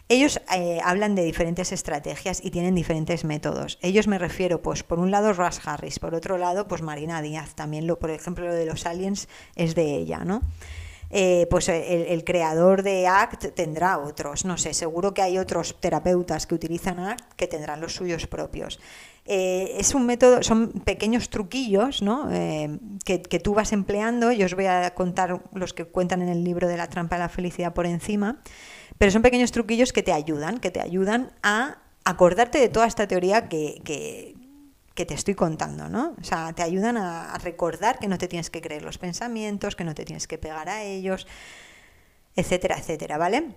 Ellos 0.09 0.41
eh, 0.53 0.79
hablan 0.83 1.15
de 1.15 1.23
diferentes 1.23 1.71
estrategias 1.71 2.43
y 2.43 2.51
tienen 2.51 2.75
diferentes 2.75 3.23
métodos. 3.23 3.77
Ellos 3.81 4.07
me 4.07 4.17
refiero, 4.17 4.61
pues, 4.61 4.83
por 4.83 4.99
un 4.99 5.11
lado 5.11 5.31
Russ 5.31 5.61
Harris, 5.63 5.99
por 5.99 6.15
otro 6.15 6.37
lado, 6.37 6.67
pues 6.67 6.81
Marina 6.81 7.21
Díaz. 7.21 7.55
También, 7.55 7.87
lo, 7.87 7.97
por 7.97 8.09
ejemplo, 8.09 8.45
lo 8.45 8.53
de 8.53 8.65
los 8.65 8.85
aliens 8.85 9.29
es 9.55 9.73
de 9.75 9.95
ella, 9.95 10.25
¿no? 10.25 10.41
Eh, 11.13 11.45
pues 11.49 11.67
el, 11.67 12.23
creador 12.23 12.83
de 12.83 13.05
ACT 13.05 13.53
tendrá 13.53 13.99
otros. 13.99 14.45
No 14.45 14.57
sé, 14.57 14.73
seguro 14.73 15.13
que 15.13 15.21
hay 15.21 15.37
otros 15.37 15.75
terapeutas 15.79 16.47
que 16.47 16.55
utilizan 16.55 16.99
ACT 16.99 17.33
que 17.35 17.47
tendrán 17.47 17.81
los 17.81 17.95
suyos 17.95 18.27
propios. 18.27 18.79
Eh, 19.25 19.75
es 19.77 19.93
un 19.93 20.05
método, 20.05 20.41
son 20.41 20.71
pequeños 20.71 21.29
truquillos 21.29 22.01
¿no? 22.01 22.27
que, 23.05 23.21
que, 23.21 23.39
tú 23.39 23.53
vas 23.53 23.71
empleando. 23.71 24.31
Yo 24.31 24.45
os 24.45 24.55
voy 24.55 24.65
a 24.65 24.93
contar 24.95 25.41
los 25.53 25.73
que 25.73 25.85
cuentan 25.85 26.21
en 26.21 26.29
el 26.29 26.43
libro 26.43 26.67
de 26.67 26.77
la 26.77 26.87
trampa 26.87 27.15
de 27.15 27.21
la 27.21 27.29
felicidad 27.29 27.73
por 27.73 27.85
encima. 27.85 28.41
Pero 28.97 29.11
son 29.11 29.21
pequeños 29.21 29.51
truquillos 29.51 29.93
que 29.93 30.03
te 30.03 30.11
ayudan, 30.11 30.59
que 30.59 30.71
te 30.71 30.81
ayudan 30.81 31.31
a 31.43 31.77
acordarte 32.03 32.59
de 32.59 32.69
toda 32.69 32.87
esta 32.87 33.07
teoría 33.07 33.47
que, 33.47 34.35
te 34.93 35.13
estoy 35.15 35.33
contando, 35.33 35.89
¿no? 35.89 36.15
O 36.21 36.23
sea, 36.23 36.53
te 36.53 36.61
ayudan 36.61 36.95
a, 36.95 37.35
recordar 37.39 37.97
que 37.97 38.07
no 38.07 38.19
te 38.19 38.27
tienes 38.27 38.51
que 38.51 38.61
creer 38.61 38.83
los 38.83 38.99
pensamientos, 38.99 39.75
que 39.75 39.83
no 39.83 39.95
te 39.95 40.05
tienes 40.05 40.27
que 40.27 40.37
pegar 40.37 40.69
a 40.69 40.83
ellos, 40.83 41.25
etcétera, 42.35 42.77
etcétera, 42.77 43.17
¿vale? 43.17 43.55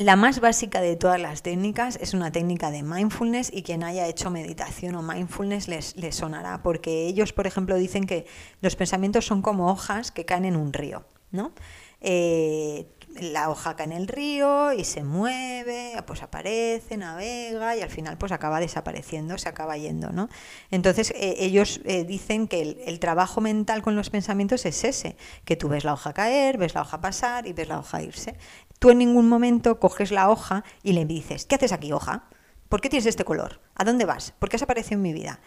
La 0.00 0.16
más 0.16 0.40
básica 0.40 0.80
de 0.80 0.96
todas 0.96 1.20
las 1.20 1.42
técnicas 1.42 1.98
es 2.00 2.14
una 2.14 2.32
técnica 2.32 2.70
de 2.70 2.82
mindfulness 2.82 3.50
y 3.52 3.62
quien 3.62 3.84
haya 3.84 4.06
hecho 4.06 4.30
meditación 4.30 4.94
o 4.94 5.02
mindfulness 5.02 5.68
les, 5.68 5.94
les, 5.94 6.16
sonará, 6.16 6.62
porque 6.62 7.04
ellos, 7.04 7.34
por 7.34 7.46
ejemplo, 7.46 7.76
dicen 7.76 8.06
que 8.06 8.24
los 8.62 8.76
pensamientos 8.76 9.26
son 9.26 9.42
como 9.42 9.70
hojas 9.70 10.10
que 10.10 10.24
caen 10.24 10.46
en 10.46 10.56
un 10.56 10.72
río, 10.72 11.04
¿no? 11.32 11.52
Eh, 12.00 12.86
la 13.20 13.50
hoja 13.50 13.76
cae 13.76 13.86
en 13.86 13.92
el 13.92 14.08
río 14.08 14.72
y 14.72 14.84
se 14.84 15.02
mueve, 15.02 15.92
pues 16.06 16.22
aparece, 16.22 16.96
navega 16.96 17.76
y 17.76 17.82
al 17.82 17.90
final 17.90 18.16
pues 18.16 18.32
acaba 18.32 18.60
desapareciendo, 18.60 19.36
se 19.36 19.48
acaba 19.48 19.76
yendo, 19.76 20.10
¿no? 20.10 20.28
Entonces 20.70 21.10
eh, 21.10 21.34
ellos 21.40 21.80
eh, 21.84 22.04
dicen 22.04 22.48
que 22.48 22.62
el, 22.86 23.00
trabajo 23.00 23.40
mental 23.40 23.82
con 23.82 23.96
los 23.96 24.08
pensamientos 24.08 24.64
es 24.64 24.84
ese, 24.84 25.16
que 25.44 25.56
tú 25.56 25.68
ves 25.68 25.84
la 25.84 25.92
hoja 25.92 26.14
caer, 26.14 26.56
ves 26.56 26.74
la 26.74 26.82
hoja 26.82 27.00
pasar 27.00 27.46
y 27.46 27.52
ves 27.52 27.68
la 27.68 27.80
hoja 27.80 28.02
irse. 28.02 28.36
Tú 28.80 28.90
en 28.90 28.98
ningún 28.98 29.28
momento 29.28 29.78
coges 29.78 30.10
la 30.10 30.30
hoja 30.30 30.64
y 30.82 30.94
le 30.94 31.04
dices, 31.04 31.44
¿qué 31.44 31.56
haces 31.56 31.70
aquí 31.70 31.92
hoja? 31.92 32.24
¿Por 32.70 32.80
qué 32.80 32.88
tienes 32.88 33.06
este 33.06 33.24
color? 33.24 33.60
¿A 33.74 33.84
dónde 33.84 34.06
vas? 34.06 34.32
¿Por 34.38 34.48
qué 34.48 34.56
has 34.56 34.62
aparecido 34.62 34.94
en 34.94 35.02
mi 35.02 35.12
vida? 35.12 35.38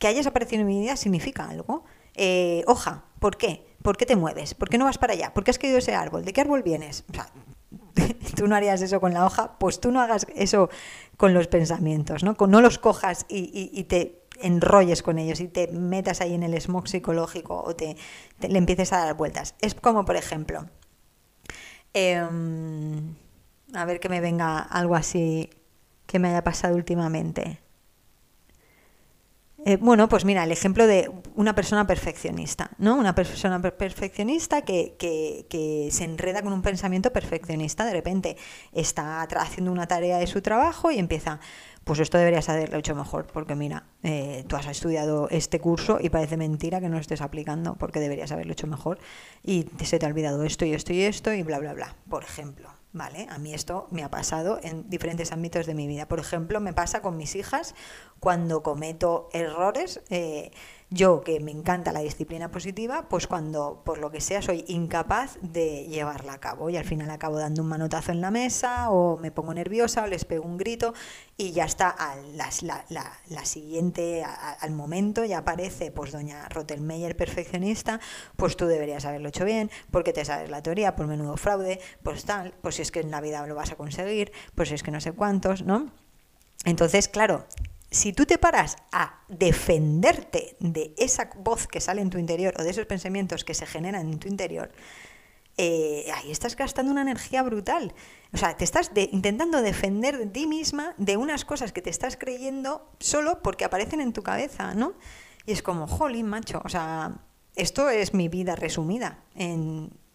Que 0.00 0.08
hayas 0.08 0.26
aparecido 0.26 0.62
en 0.62 0.66
mi 0.66 0.80
vida 0.80 0.96
significa 0.96 1.48
algo. 1.48 1.84
Eh, 2.14 2.64
hoja, 2.66 3.04
¿por 3.20 3.36
qué? 3.36 3.64
¿Por 3.82 3.96
qué 3.96 4.06
te 4.06 4.16
mueves? 4.16 4.54
¿Por 4.54 4.68
qué 4.68 4.76
no 4.76 4.86
vas 4.86 4.98
para 4.98 5.12
allá? 5.12 5.32
¿Por 5.32 5.44
qué 5.44 5.52
has 5.52 5.58
caído 5.58 5.78
ese 5.78 5.94
árbol? 5.94 6.24
¿De 6.24 6.32
qué 6.32 6.40
árbol 6.40 6.64
vienes? 6.64 7.04
O 7.10 7.14
sea, 7.14 7.28
tú 8.36 8.48
no 8.48 8.56
harías 8.56 8.82
eso 8.82 9.00
con 9.00 9.14
la 9.14 9.24
hoja, 9.24 9.56
pues 9.58 9.78
tú 9.78 9.92
no 9.92 10.00
hagas 10.00 10.26
eso 10.34 10.68
con 11.16 11.32
los 11.32 11.46
pensamientos, 11.46 12.24
¿no? 12.24 12.36
No 12.48 12.60
los 12.60 12.78
cojas 12.78 13.24
y, 13.28 13.84
te 13.84 14.22
enrolles 14.40 15.04
con 15.04 15.20
ellos 15.20 15.40
y 15.40 15.46
te 15.46 15.68
metas 15.68 16.20
ahí 16.20 16.34
en 16.34 16.42
el 16.42 16.60
smog 16.60 16.88
psicológico 16.88 17.62
o 17.62 17.76
te, 17.76 17.96
le 18.40 18.58
empieces 18.58 18.92
a 18.92 18.98
dar 18.98 19.14
vueltas. 19.14 19.54
Es 19.60 19.76
como, 19.76 20.04
por 20.04 20.16
ejemplo, 20.16 20.66
em, 21.94 23.16
a 23.74 23.84
ver 23.86 24.00
que 24.00 24.08
me 24.08 24.20
venga 24.20 24.58
algo 24.58 24.96
así 24.96 25.50
que 26.06 26.18
me 26.18 26.28
haya 26.28 26.44
pasado 26.44 26.76
últimamente. 26.76 27.63
Eh, 29.66 29.78
bueno, 29.80 30.10
pues 30.10 30.26
mira, 30.26 30.44
el 30.44 30.52
ejemplo 30.52 30.86
de 30.86 31.10
una 31.36 31.54
persona 31.54 31.86
perfeccionista, 31.86 32.72
¿no? 32.76 32.96
Una 32.96 33.14
persona 33.14 33.62
perfeccionista 33.62 34.60
que, 34.62 34.94
que, 34.98 35.88
se 35.90 36.04
enreda 36.04 36.42
con 36.42 36.52
un 36.52 36.60
pensamiento 36.60 37.12
perfeccionista, 37.14 37.86
de 37.86 37.92
repente 37.92 38.36
está 38.72 39.22
haciendo 39.22 39.72
una 39.72 39.86
tarea 39.86 40.18
de 40.18 40.26
su 40.26 40.42
trabajo 40.42 40.90
y 40.90 40.98
empieza, 40.98 41.40
pues 41.84 41.98
esto 41.98 42.18
deberías 42.18 42.46
haberlo 42.50 42.76
hecho 42.76 42.94
mejor, 42.94 43.26
porque 43.26 43.54
mira, 43.54 43.84
eh, 44.02 44.44
tú 44.48 44.56
has 44.56 44.66
estudiado 44.66 45.28
este 45.30 45.60
curso 45.60 45.98
y 45.98 46.10
parece 46.10 46.36
mentira 46.36 46.80
que 46.80 46.88
no 46.90 46.96
lo 46.96 47.00
estés 47.00 47.22
aplicando, 47.22 47.74
porque 47.76 48.00
deberías 48.00 48.32
haberlo 48.32 48.52
hecho 48.52 48.66
mejor 48.66 48.98
y 49.42 49.66
se 49.82 49.98
te 49.98 50.04
ha 50.04 50.10
olvidado 50.10 50.44
esto 50.44 50.66
y 50.66 50.74
esto 50.74 50.92
y 50.92 51.02
esto 51.02 51.32
y 51.32 51.42
bla, 51.42 51.58
bla, 51.58 51.72
bla, 51.72 51.96
por 52.10 52.22
ejemplo. 52.22 52.83
¿Vale? 52.94 53.26
A 53.28 53.38
mí 53.38 53.52
esto 53.52 53.88
me 53.90 54.04
ha 54.04 54.08
pasado 54.08 54.60
en 54.62 54.88
diferentes 54.88 55.32
ámbitos 55.32 55.66
de 55.66 55.74
mi 55.74 55.88
vida. 55.88 56.06
Por 56.06 56.20
ejemplo, 56.20 56.60
me 56.60 56.72
pasa 56.72 57.02
con 57.02 57.16
mis 57.16 57.34
hijas 57.34 57.74
cuando 58.20 58.62
cometo 58.62 59.28
errores. 59.32 60.00
Eh, 60.10 60.52
yo, 60.90 61.22
que 61.22 61.40
me 61.40 61.50
encanta 61.50 61.92
la 61.92 62.00
disciplina 62.00 62.50
positiva, 62.50 63.08
pues 63.08 63.26
cuando 63.26 63.82
por 63.84 63.98
lo 63.98 64.10
que 64.10 64.20
sea 64.20 64.42
soy 64.42 64.64
incapaz 64.68 65.38
de 65.40 65.86
llevarla 65.86 66.34
a 66.34 66.40
cabo 66.40 66.70
y 66.70 66.76
al 66.76 66.84
final 66.84 67.10
acabo 67.10 67.38
dando 67.38 67.62
un 67.62 67.68
manotazo 67.68 68.12
en 68.12 68.20
la 68.20 68.30
mesa 68.30 68.90
o 68.90 69.16
me 69.18 69.30
pongo 69.30 69.54
nerviosa 69.54 70.04
o 70.04 70.06
les 70.06 70.24
pego 70.24 70.44
un 70.44 70.56
grito 70.56 70.94
y 71.36 71.52
ya 71.52 71.64
está, 71.64 71.96
la, 72.34 73.44
siguiente, 73.44 74.24
al 74.24 74.70
momento 74.70 75.24
ya 75.24 75.38
aparece 75.38 75.90
pues 75.90 76.12
doña 76.12 76.48
Rottelmeier 76.48 77.16
perfeccionista, 77.16 77.98
pues 78.36 78.56
tú 78.56 78.66
deberías 78.66 79.04
haberlo 79.04 79.28
hecho 79.28 79.44
bien, 79.44 79.70
porque 79.90 80.12
te 80.12 80.24
sabes 80.24 80.48
la 80.50 80.62
teoría, 80.62 80.94
por 80.94 81.06
menudo 81.06 81.36
fraude, 81.36 81.80
pues 82.02 82.24
tal, 82.24 82.54
pues 82.62 82.76
si 82.76 82.82
es 82.82 82.92
que 82.92 83.00
en 83.00 83.10
la 83.10 83.20
vida 83.20 83.44
lo 83.46 83.54
vas 83.54 83.72
a 83.72 83.76
conseguir, 83.76 84.32
pues 84.54 84.68
si 84.68 84.76
es 84.76 84.82
que 84.82 84.90
no 84.90 85.00
sé 85.00 85.12
cuántos, 85.12 85.62
¿no? 85.62 85.90
Entonces, 86.64 87.08
claro, 87.08 87.44
si 87.94 88.12
tú 88.12 88.26
te 88.26 88.38
paras 88.38 88.76
a 88.90 89.20
defenderte 89.28 90.56
de 90.58 90.94
esa 90.98 91.30
voz 91.36 91.68
que 91.68 91.80
sale 91.80 92.02
en 92.02 92.10
tu 92.10 92.18
interior 92.18 92.52
o 92.58 92.64
de 92.64 92.70
esos 92.70 92.86
pensamientos 92.86 93.44
que 93.44 93.54
se 93.54 93.66
generan 93.66 94.10
en 94.12 94.18
tu 94.18 94.26
interior, 94.26 94.72
eh, 95.56 96.06
ahí 96.12 96.32
estás 96.32 96.56
gastando 96.56 96.90
una 96.90 97.02
energía 97.02 97.44
brutal. 97.44 97.94
O 98.32 98.36
sea, 98.36 98.56
te 98.56 98.64
estás 98.64 98.90
intentando 99.12 99.62
defender 99.62 100.18
de 100.18 100.26
ti 100.26 100.48
misma 100.48 100.94
de 100.98 101.16
unas 101.16 101.44
cosas 101.44 101.70
que 101.72 101.82
te 101.82 101.90
estás 101.90 102.16
creyendo 102.16 102.90
solo 102.98 103.42
porque 103.44 103.64
aparecen 103.64 104.00
en 104.00 104.12
tu 104.12 104.24
cabeza, 104.24 104.74
¿no? 104.74 104.94
Y 105.46 105.52
es 105.52 105.62
como, 105.62 105.86
jolín, 105.86 106.26
macho, 106.26 106.60
o 106.64 106.68
sea, 106.68 107.20
esto 107.54 107.90
es 107.90 108.12
mi 108.12 108.28
vida 108.28 108.56
resumida 108.56 109.22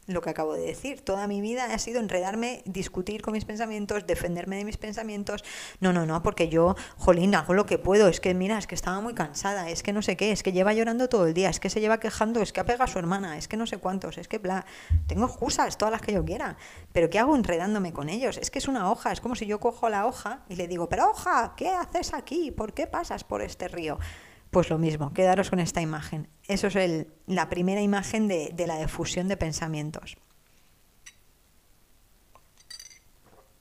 lo 0.10 0.22
que 0.22 0.30
acabo 0.30 0.54
de 0.54 0.62
decir. 0.62 1.02
Toda 1.02 1.28
mi 1.28 1.42
vida 1.42 1.66
ha 1.66 1.80
sido 1.80 2.00
enredarme, 2.00 2.62
discutir 2.66 3.22
con 3.22 3.34
mis 3.34 3.46
pensamientos, 3.46 4.06
defenderme 4.08 4.58
de 4.58 4.66
mis 4.66 4.78
pensamientos. 4.78 5.44
No, 5.80 5.94
no, 5.94 6.06
no, 6.06 6.22
porque 6.24 6.50
yo, 6.50 6.76
jolín, 6.98 7.36
hago 7.36 7.54
lo 7.54 7.66
que 7.66 7.78
puedo. 7.78 8.08
Es 8.08 8.20
que, 8.20 8.34
mira, 8.34 8.58
es 8.58 8.68
que 8.68 8.76
estaba 8.76 9.00
muy 9.02 9.14
cansada, 9.14 9.70
es 9.70 9.84
que 9.84 9.94
no 9.94 10.02
sé 10.02 10.18
qué, 10.18 10.32
es 10.32 10.44
que 10.44 10.52
lleva 10.52 10.74
llorando 10.74 11.10
todo 11.10 11.28
el 11.28 11.34
día, 11.34 11.50
es 11.50 11.60
que 11.60 11.70
se 11.70 11.80
lleva 11.80 12.00
quejando, 12.00 12.42
es 12.42 12.54
que 12.54 12.60
apega 12.60 12.86
a 12.86 12.88
su 12.88 13.00
hermana, 13.00 13.38
es 13.38 13.48
que 13.48 13.58
no 13.58 13.68
sé 13.68 13.78
cuántos, 13.78 14.18
es 14.18 14.28
que, 14.28 14.38
bla. 14.38 14.66
Tengo 15.08 15.26
excusas, 15.26 15.78
todas 15.78 15.92
las 15.92 16.02
que 16.02 16.14
yo 16.14 16.26
quiera. 16.26 16.58
Pero 16.92 17.10
¿qué 17.10 17.20
hago 17.20 17.36
enredándome 17.36 17.94
con 17.94 18.10
ellos? 18.10 18.38
Es 18.38 18.52
que 18.52 18.60
es 18.60 18.68
una 18.68 18.92
hoja, 18.92 19.12
es 19.12 19.22
como 19.22 19.36
si 19.36 19.46
yo 19.46 19.60
cojo 19.60 19.90
la 19.90 20.06
hoja 20.06 20.42
y 20.50 20.56
le 20.56 20.68
digo, 20.68 20.90
pero 20.90 21.10
hoja, 21.10 21.54
¿qué 21.56 21.70
haces 21.70 22.14
aquí? 22.14 22.52
¿Por 22.52 22.74
qué 22.74 22.88
pasas 22.88 23.24
por 23.24 23.42
este 23.42 23.68
río? 23.68 24.00
Pues 24.50 24.70
lo 24.70 24.78
mismo, 24.78 25.14
quedaros 25.14 25.50
con 25.50 25.60
esta 25.60 25.82
imagen. 25.82 26.28
Eso 26.48 26.68
es 26.68 27.08
la 27.28 27.50
primera 27.50 27.82
imagen 27.82 28.28
de, 28.28 28.52
de 28.54 28.68
la 28.68 28.80
difusión 28.80 29.28
de 29.28 29.38
pensamientos. 29.38 30.18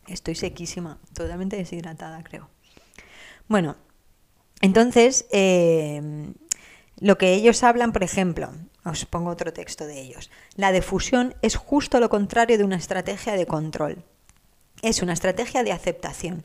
Estoy 0.06 0.34
sequísima, 0.34 0.98
totalmente 1.12 1.56
deshidratada, 1.56 2.22
creo. 2.22 2.48
Bueno, 3.48 3.76
entonces, 4.60 5.26
eh, 5.30 6.32
lo 6.98 7.18
que 7.18 7.34
ellos 7.34 7.62
hablan, 7.62 7.92
por 7.92 8.02
ejemplo, 8.02 8.50
os 8.84 9.04
pongo 9.04 9.30
otro 9.30 9.52
texto 9.52 9.86
de 9.86 10.00
ellos. 10.00 10.30
La 10.56 10.72
difusión 10.72 11.34
es 11.42 11.56
justo 11.56 12.00
lo 12.00 12.08
contrario 12.08 12.58
de 12.58 12.64
una 12.64 12.76
estrategia 12.76 13.34
de 13.34 13.46
control. 13.46 14.04
Es 14.82 15.02
una 15.02 15.12
estrategia 15.12 15.62
de 15.62 15.72
aceptación. 15.72 16.44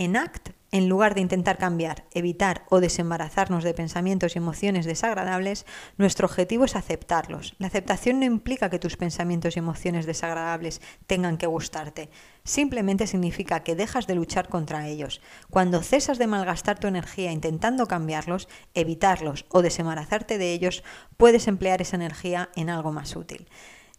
En 0.00 0.16
ACT 0.16 0.54
en 0.72 0.88
lugar 0.88 1.14
de 1.14 1.20
intentar 1.20 1.58
cambiar, 1.58 2.04
evitar 2.12 2.64
o 2.70 2.80
desembarazarnos 2.80 3.64
de 3.64 3.74
pensamientos 3.74 4.34
y 4.34 4.38
emociones 4.38 4.86
desagradables, 4.86 5.66
nuestro 5.98 6.26
objetivo 6.26 6.64
es 6.64 6.76
aceptarlos. 6.76 7.54
La 7.58 7.66
aceptación 7.66 8.20
no 8.20 8.24
implica 8.24 8.70
que 8.70 8.78
tus 8.78 8.96
pensamientos 8.96 9.56
y 9.56 9.58
emociones 9.58 10.06
desagradables 10.06 10.80
tengan 11.06 11.36
que 11.36 11.48
gustarte. 11.48 12.08
Simplemente 12.44 13.06
significa 13.06 13.64
que 13.64 13.74
dejas 13.74 14.06
de 14.06 14.14
luchar 14.14 14.48
contra 14.48 14.88
ellos. 14.88 15.20
Cuando 15.50 15.82
cesas 15.82 16.18
de 16.18 16.28
malgastar 16.28 16.78
tu 16.78 16.86
energía 16.86 17.32
intentando 17.32 17.86
cambiarlos, 17.86 18.48
evitarlos 18.72 19.44
o 19.50 19.60
desembarazarte 19.60 20.38
de 20.38 20.52
ellos, 20.54 20.82
puedes 21.16 21.46
emplear 21.46 21.82
esa 21.82 21.96
energía 21.96 22.48
en 22.54 22.70
algo 22.70 22.92
más 22.92 23.16
útil. 23.16 23.48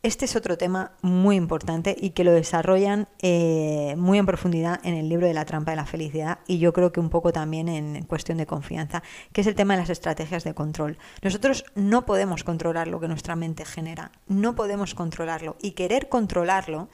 Este 0.03 0.25
es 0.25 0.35
otro 0.35 0.57
tema 0.57 0.93
muy 1.03 1.35
importante 1.35 1.95
y 1.95 2.09
que 2.09 2.23
lo 2.23 2.31
desarrollan 2.31 3.07
eh, 3.21 3.93
muy 3.99 4.17
en 4.17 4.25
profundidad 4.25 4.79
en 4.83 4.95
el 4.95 5.07
libro 5.07 5.27
de 5.27 5.35
la 5.35 5.45
trampa 5.45 5.71
de 5.71 5.77
la 5.77 5.85
felicidad 5.85 6.39
y 6.47 6.57
yo 6.57 6.73
creo 6.73 6.91
que 6.91 6.99
un 6.99 7.11
poco 7.11 7.31
también 7.31 7.69
en 7.69 8.03
cuestión 8.05 8.39
de 8.39 8.47
confianza, 8.47 9.03
que 9.31 9.41
es 9.41 9.47
el 9.47 9.53
tema 9.53 9.75
de 9.75 9.81
las 9.81 9.91
estrategias 9.91 10.43
de 10.43 10.55
control. 10.55 10.97
Nosotros 11.21 11.65
no 11.75 12.07
podemos 12.07 12.43
controlar 12.43 12.87
lo 12.87 12.99
que 12.99 13.07
nuestra 13.07 13.35
mente 13.35 13.63
genera, 13.63 14.11
no 14.27 14.55
podemos 14.55 14.95
controlarlo 14.95 15.55
y 15.61 15.73
querer 15.73 16.09
controlarlo 16.09 16.89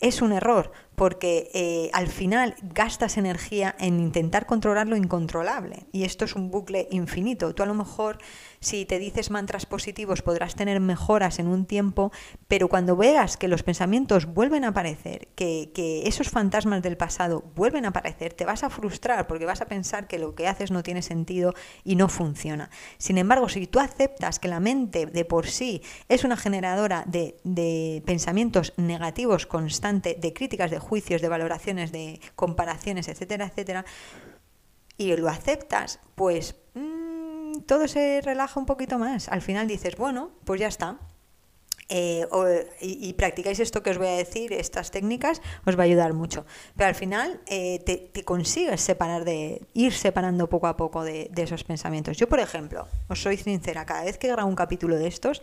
es 0.00 0.20
un 0.20 0.32
error, 0.32 0.72
porque 0.94 1.50
eh, 1.54 1.90
al 1.92 2.08
final 2.08 2.54
gastas 2.62 3.16
energía 3.16 3.74
en 3.78 3.98
intentar 3.98 4.46
controlar 4.46 4.86
lo 4.86 4.96
incontrolable 4.96 5.86
y 5.92 6.04
esto 6.04 6.24
es 6.24 6.34
un 6.34 6.50
bucle 6.50 6.86
infinito. 6.90 7.54
Tú 7.54 7.62
a 7.62 7.66
lo 7.66 7.74
mejor 7.74 8.18
si 8.66 8.84
te 8.84 8.98
dices 8.98 9.30
mantras 9.30 9.64
positivos 9.64 10.22
podrás 10.22 10.56
tener 10.56 10.80
mejoras 10.80 11.38
en 11.38 11.46
un 11.46 11.66
tiempo, 11.66 12.10
pero 12.48 12.68
cuando 12.68 12.96
veas 12.96 13.36
que 13.36 13.46
los 13.46 13.62
pensamientos 13.62 14.26
vuelven 14.26 14.64
a 14.64 14.68
aparecer, 14.68 15.28
que, 15.36 15.70
esos 16.04 16.30
fantasmas 16.30 16.82
del 16.82 16.96
pasado 16.96 17.44
vuelven 17.54 17.84
a 17.84 17.88
aparecer, 17.88 18.32
te 18.32 18.44
vas 18.44 18.64
a 18.64 18.70
frustrar 18.70 19.28
porque 19.28 19.44
vas 19.44 19.60
a 19.60 19.66
pensar 19.66 20.08
que 20.08 20.18
lo 20.18 20.34
que 20.34 20.48
haces 20.48 20.72
no 20.72 20.82
tiene 20.82 21.02
sentido 21.02 21.54
y 21.84 21.94
no 21.94 22.08
funciona. 22.08 22.70
Sin 22.98 23.18
embargo, 23.18 23.48
si 23.48 23.68
tú 23.68 23.78
aceptas 23.78 24.40
que 24.40 24.48
la 24.48 24.58
mente 24.58 25.06
de 25.06 25.24
por 25.24 25.46
sí 25.46 25.82
es 26.08 26.24
una 26.24 26.36
generadora 26.36 27.04
de, 27.06 27.36
de 27.44 28.02
pensamientos 28.04 28.72
negativos 28.76 29.46
constante, 29.46 30.16
de 30.20 30.32
críticas, 30.32 30.72
de 30.72 30.80
juicios, 30.80 31.22
de 31.22 31.28
valoraciones, 31.28 31.92
de 31.92 32.20
comparaciones, 32.34 33.06
etcétera, 33.06 33.46
etcétera, 33.46 33.84
y 34.98 35.14
lo 35.16 35.28
aceptas, 35.28 36.00
pues 36.14 36.56
todo 37.62 37.88
se 37.88 38.20
relaja 38.22 38.58
un 38.60 38.66
poquito 38.66 38.98
más. 38.98 39.28
Al 39.28 39.42
final 39.42 39.66
dices, 39.66 39.96
bueno, 39.96 40.30
pues 40.44 40.60
ya 40.60 40.68
está. 40.68 40.98
Eh, 41.88 42.26
y, 42.80 43.12
practicáis 43.12 43.60
esto 43.60 43.82
que 43.82 43.90
os 43.90 43.98
voy 43.98 44.08
a 44.08 44.16
decir, 44.16 44.52
estas 44.52 44.90
técnicas, 44.90 45.40
os 45.64 45.78
va 45.78 45.82
a 45.82 45.84
ayudar 45.84 46.14
mucho. 46.14 46.44
Pero 46.76 46.88
al 46.88 46.94
final 46.94 47.40
eh, 47.46 47.78
te, 47.84 48.24
consigues 48.24 48.80
separar 48.80 49.24
de, 49.24 49.62
ir 49.72 49.92
separando 49.92 50.48
poco 50.48 50.66
a 50.66 50.76
poco 50.76 51.04
de, 51.04 51.30
esos 51.36 51.62
pensamientos. 51.64 52.16
Yo, 52.16 52.28
por 52.28 52.40
ejemplo, 52.40 52.88
os 53.08 53.22
soy 53.22 53.36
sincera, 53.36 53.86
cada 53.86 54.04
vez 54.04 54.18
que 54.18 54.28
grabo 54.28 54.48
un 54.48 54.56
capítulo 54.56 54.96
de 54.96 55.06
estos, 55.06 55.42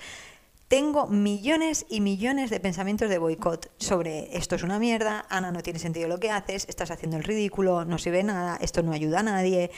tengo 0.67 1.07
millones 1.07 1.85
y 1.89 2.01
millones 2.01 2.49
de 2.49 2.59
pensamientos 2.59 3.09
de 3.09 3.19
boicot 3.19 3.71
sobre 3.77 4.35
esto 4.35 4.55
es 4.55 4.63
una 4.63 4.79
mierda, 4.79 5.25
Ana 5.29 5.51
no 5.51 5.61
tiene 5.61 5.77
sentido 5.77 6.07
lo 6.07 6.19
que 6.19 6.31
haces, 6.31 6.65
estás 6.67 6.89
haciendo 6.89 7.17
el 7.17 7.23
ridículo, 7.23 7.85
no 7.85 7.99
sirve 7.99 8.23
nada, 8.23 8.57
esto 8.59 8.81
no 8.81 8.91
ayuda 8.91 9.19
a 9.19 9.23
nadie 9.23 9.69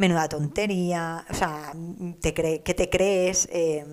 menuda 0.00 0.30
tontería, 0.30 1.26
o 1.28 1.34
sea, 1.34 1.74
te 2.22 2.32
cree, 2.32 2.62
que 2.62 2.72
te 2.72 2.88
crees, 2.88 3.46
eh, 3.52 3.84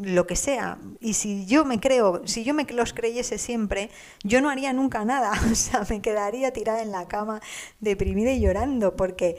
lo 0.00 0.26
que 0.26 0.34
sea. 0.34 0.78
Y 0.98 1.12
si 1.12 1.44
yo 1.44 1.66
me 1.66 1.78
creo, 1.78 2.26
si 2.26 2.42
yo 2.42 2.54
me 2.54 2.64
los 2.64 2.94
creyese 2.94 3.36
siempre, 3.36 3.90
yo 4.24 4.40
no 4.40 4.48
haría 4.48 4.72
nunca 4.72 5.04
nada, 5.04 5.30
o 5.52 5.54
sea, 5.54 5.86
me 5.90 6.00
quedaría 6.00 6.54
tirada 6.54 6.80
en 6.80 6.90
la 6.90 7.06
cama, 7.06 7.42
deprimida 7.80 8.32
y 8.32 8.40
llorando, 8.40 8.96
porque, 8.96 9.36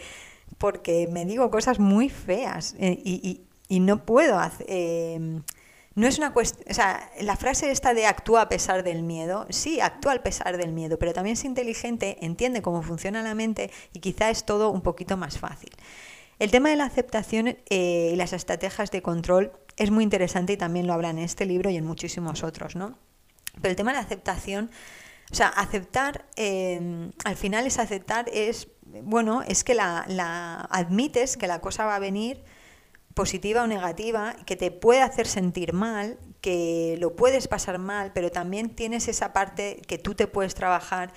porque 0.59 1.09
me 1.11 1.25
digo 1.25 1.49
cosas 1.49 1.79
muy 1.79 2.09
feas 2.09 2.75
eh, 2.77 3.01
y, 3.03 3.41
no 3.79 4.05
puedo 4.05 4.37
hacer... 4.37 4.67
Eh, 4.69 5.41
no 5.95 6.07
es 6.07 6.17
una 6.17 6.33
cuestión, 6.33 6.65
o 6.69 6.73
sea, 6.73 7.11
la 7.21 7.35
frase 7.35 7.69
esta 7.69 7.93
de 7.93 8.07
actúa 8.07 8.41
a 8.41 8.49
pesar 8.49 8.83
del 8.83 9.03
miedo, 9.03 9.45
sí, 9.49 9.79
actúa 9.79 10.13
a 10.13 10.23
pesar 10.23 10.57
del 10.57 10.71
miedo, 10.71 10.97
pero 10.97 11.13
también 11.13 11.33
es 11.33 11.45
inteligente, 11.45 12.17
entiende 12.21 12.61
cómo 12.61 12.81
funciona 12.81 13.21
la 13.21 13.35
mente 13.35 13.69
y 13.93 13.99
quizá 13.99 14.29
es 14.29 14.43
todo 14.43 14.71
un 14.71 14.81
poquito 14.81 15.17
más 15.17 15.37
fácil. 15.37 15.69
El 16.39 16.49
tema 16.49 16.69
de 16.69 16.77
la 16.77 16.85
aceptación 16.85 17.57
eh, 17.69 18.09
y 18.11 18.15
las 18.15 18.33
estrategias 18.33 18.89
de 18.89 19.03
control 19.03 19.51
es 19.77 19.91
muy 19.91 20.03
interesante 20.03 20.53
y 20.53 20.57
también 20.57 20.87
lo 20.87 20.93
habla 20.93 21.11
en 21.11 21.19
este 21.19 21.45
libro 21.45 21.69
y 21.69 21.77
en 21.77 21.85
muchísimos 21.85 22.43
otros, 22.43 22.75
¿no? 22.75 22.97
Pero 23.61 23.69
el 23.69 23.75
tema 23.75 23.91
de 23.91 23.97
la 23.97 24.03
aceptación, 24.03 24.71
o 25.31 25.35
sea, 25.35 25.47
aceptar, 25.47 26.25
eh, 26.35 27.11
al 27.23 27.35
final 27.35 27.67
es 27.67 27.77
aceptar, 27.77 28.25
es, 28.33 28.67
bueno, 29.03 29.43
es 29.43 29.63
que 29.63 29.75
la, 29.75 30.05
la 30.07 30.61
admites 30.71 31.37
que 31.37 31.45
la 31.45 31.61
cosa 31.61 31.85
va 31.85 31.95
a 31.95 31.99
venir 31.99 32.43
positiva 33.13 33.63
o 33.63 33.67
negativa, 33.67 34.35
que 34.45 34.55
te 34.55 34.71
puede 34.71 35.01
hacer 35.01 35.27
sentir 35.27 35.73
mal, 35.73 36.17
que 36.41 36.97
lo 36.99 37.15
puedes 37.15 37.47
pasar 37.47 37.79
mal, 37.79 38.11
pero 38.13 38.31
también 38.31 38.75
tienes 38.75 39.07
esa 39.07 39.33
parte 39.33 39.81
que 39.87 39.97
tú 39.97 40.15
te 40.15 40.27
puedes 40.27 40.55
trabajar 40.55 41.13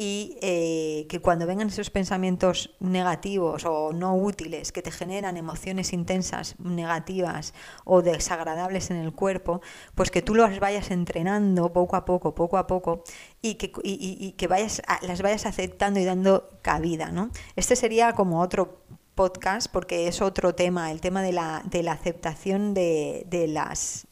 y 0.00 0.38
eh, 0.42 1.06
que 1.08 1.20
cuando 1.20 1.44
vengan 1.44 1.68
esos 1.68 1.90
pensamientos 1.90 2.70
negativos 2.78 3.64
o 3.64 3.92
no 3.92 4.14
útiles 4.14 4.70
que 4.70 4.80
te 4.80 4.92
generan 4.92 5.36
emociones 5.36 5.92
intensas, 5.92 6.54
negativas 6.60 7.52
o 7.84 8.00
desagradables 8.00 8.92
en 8.92 8.98
el 8.98 9.12
cuerpo, 9.12 9.60
pues 9.96 10.12
que 10.12 10.22
tú 10.22 10.36
los 10.36 10.60
vayas 10.60 10.92
entrenando 10.92 11.72
poco 11.72 11.96
a 11.96 12.04
poco, 12.04 12.32
poco 12.32 12.58
a 12.58 12.68
poco 12.68 13.02
y 13.42 13.56
que, 13.56 13.72
y, 13.82 14.32
que 14.38 14.46
vayas 14.46 14.82
las 15.02 15.20
vayas 15.20 15.46
aceptando 15.46 15.98
y 15.98 16.04
dando 16.04 16.48
cabida. 16.62 17.10
¿no? 17.10 17.30
Este 17.56 17.74
sería 17.74 18.12
como 18.12 18.40
otro 18.40 18.82
podcast 19.18 19.68
porque 19.72 20.06
es 20.06 20.22
otro 20.22 20.54
tema, 20.54 20.92
el 20.92 21.00
tema 21.00 21.22
de 21.22 21.32
la, 21.32 21.64
de 21.68 21.82
la 21.82 21.90
aceptación 21.90 22.72
de, 22.72 23.26
de, 23.26 23.48
las 23.48 24.06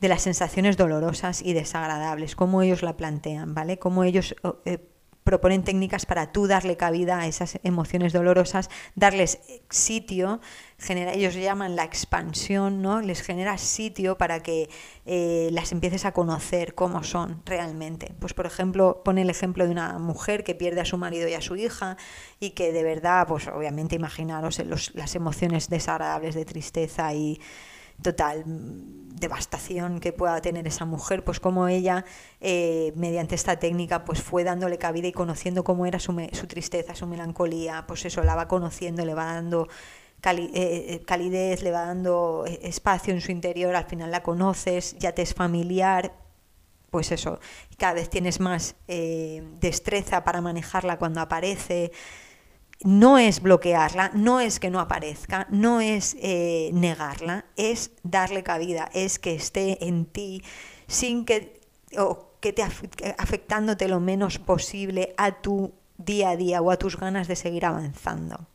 de 0.00 0.08
las 0.08 0.20
sensaciones 0.20 0.76
dolorosas 0.76 1.40
y 1.40 1.54
desagradables, 1.54 2.36
cómo 2.36 2.60
ellos 2.60 2.82
la 2.82 2.94
plantean, 2.98 3.54
¿vale? 3.54 3.78
Cómo 3.78 4.04
ellos 4.04 4.36
eh, 4.66 4.86
proponen 5.28 5.62
técnicas 5.62 6.06
para 6.06 6.32
tú 6.32 6.46
darle 6.46 6.78
cabida 6.78 7.20
a 7.20 7.26
esas 7.26 7.58
emociones 7.62 8.14
dolorosas, 8.14 8.70
darles 8.94 9.40
sitio, 9.68 10.40
genera, 10.78 11.12
ellos 11.12 11.34
llaman 11.34 11.76
la 11.76 11.84
expansión, 11.84 12.80
¿no? 12.80 13.02
Les 13.02 13.20
genera 13.20 13.58
sitio 13.58 14.16
para 14.16 14.42
que 14.42 14.70
eh, 15.04 15.50
las 15.52 15.70
empieces 15.72 16.06
a 16.06 16.12
conocer 16.12 16.74
cómo 16.74 17.04
son 17.04 17.42
realmente. 17.44 18.14
Pues 18.18 18.32
por 18.32 18.46
ejemplo, 18.46 19.02
pone 19.04 19.20
el 19.20 19.28
ejemplo 19.28 19.66
de 19.66 19.72
una 19.72 19.98
mujer 19.98 20.44
que 20.44 20.54
pierde 20.54 20.80
a 20.80 20.86
su 20.86 20.96
marido 20.96 21.28
y 21.28 21.34
a 21.34 21.42
su 21.42 21.56
hija 21.56 21.98
y 22.40 22.52
que 22.52 22.72
de 22.72 22.82
verdad, 22.82 23.26
pues 23.28 23.48
obviamente 23.48 23.96
imaginaros 23.96 24.62
las 24.94 25.14
emociones 25.14 25.68
desagradables 25.68 26.36
de 26.36 26.46
tristeza 26.46 27.12
y 27.12 27.38
total 28.02 28.44
devastación 29.18 30.00
que 30.00 30.12
pueda 30.12 30.40
tener 30.40 30.66
esa 30.66 30.84
mujer, 30.84 31.24
pues 31.24 31.40
como 31.40 31.68
ella, 31.68 32.04
eh, 32.40 32.92
mediante 32.96 33.34
esta 33.34 33.58
técnica, 33.58 34.04
pues 34.04 34.22
fue 34.22 34.44
dándole 34.44 34.78
cabida 34.78 35.08
y 35.08 35.12
conociendo 35.12 35.64
cómo 35.64 35.86
era 35.86 35.98
su, 35.98 36.14
su 36.32 36.46
tristeza, 36.46 36.94
su 36.94 37.06
melancolía, 37.06 37.84
pues 37.86 38.04
eso, 38.04 38.22
la 38.22 38.34
va 38.34 38.48
conociendo, 38.48 39.04
le 39.04 39.14
va 39.14 39.26
dando 39.26 39.68
eh, 40.24 40.50
eh, 40.54 41.02
calidez, 41.06 41.62
le 41.62 41.70
va 41.70 41.86
dando 41.86 42.44
espacio 42.46 43.12
en 43.12 43.20
su 43.20 43.32
interior, 43.32 43.74
al 43.74 43.86
final 43.86 44.10
la 44.10 44.22
conoces, 44.22 44.96
ya 44.98 45.12
te 45.12 45.22
es 45.22 45.34
familiar, 45.34 46.14
pues 46.90 47.12
eso, 47.12 47.38
cada 47.76 47.94
vez 47.94 48.08
tienes 48.08 48.40
más 48.40 48.74
destreza 49.60 50.24
para 50.24 50.40
manejarla 50.40 50.98
cuando 50.98 51.20
aparece, 51.20 51.92
no 52.84 53.18
es 53.18 53.42
bloquearla, 53.42 54.10
no 54.14 54.40
es 54.40 54.60
que 54.60 54.70
no 54.70 54.80
aparezca, 54.80 55.46
no 55.50 55.80
es 55.80 56.16
eh, 56.20 56.70
negarla, 56.72 57.44
es 57.56 57.92
darle 58.02 58.42
cabida, 58.42 58.88
es 58.94 59.18
que 59.18 59.34
esté 59.34 59.86
en 59.86 60.04
ti 60.06 60.42
sin 60.86 61.24
que, 61.24 61.60
o 61.98 62.30
que 62.40 62.52
te 62.52 62.62
afectándote 62.62 63.88
lo 63.88 63.98
menos 63.98 64.38
posible 64.38 65.14
a 65.16 65.40
tu 65.40 65.72
día 65.96 66.30
a 66.30 66.36
día 66.36 66.62
o 66.62 66.70
a 66.70 66.76
tus 66.76 66.96
ganas 66.96 67.26
de 67.26 67.34
seguir 67.34 67.66
avanzando. 67.66 68.46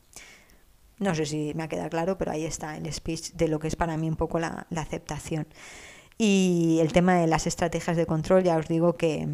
No 1.00 1.14
sé 1.16 1.26
si 1.26 1.52
me 1.56 1.64
ha 1.64 1.68
quedado 1.68 1.90
claro, 1.90 2.18
pero 2.18 2.32
ahí 2.32 2.46
está 2.46 2.78
el 2.78 2.92
speech 2.94 3.34
de 3.34 3.50
lo 3.50 3.60
que 3.60 3.68
es 3.68 3.76
para 3.76 3.98
mí 3.98 4.08
un 4.08 4.16
poco 4.16 4.40
la 4.40 4.66
aceptación. 4.76 5.48
Y 6.18 6.78
el 6.80 6.94
tema 6.94 7.16
de 7.16 7.28
las 7.28 7.48
estrategias 7.48 7.98
de 7.98 8.06
control, 8.06 8.44
ya 8.44 8.56
os 8.56 8.68
digo 8.68 8.94
que, 8.94 9.28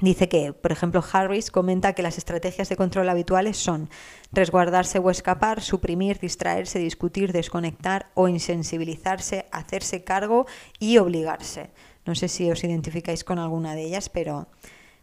Dice 0.00 0.28
que, 0.28 0.52
por 0.52 0.72
ejemplo, 0.72 1.04
Harris 1.12 1.52
comenta 1.52 1.92
que 1.92 2.02
las 2.02 2.18
estrategias 2.18 2.68
de 2.68 2.76
control 2.76 3.08
habituales 3.08 3.56
son 3.56 3.88
resguardarse 4.32 4.98
o 4.98 5.08
escapar, 5.08 5.60
suprimir, 5.60 6.18
distraerse, 6.18 6.80
discutir, 6.80 7.32
desconectar 7.32 8.10
o 8.14 8.26
insensibilizarse, 8.26 9.46
hacerse 9.52 10.02
cargo 10.02 10.46
y 10.80 10.98
obligarse. 10.98 11.70
No 12.06 12.16
sé 12.16 12.28
si 12.28 12.50
os 12.50 12.64
identificáis 12.64 13.22
con 13.22 13.38
alguna 13.38 13.76
de 13.76 13.84
ellas, 13.84 14.08
pero 14.08 14.48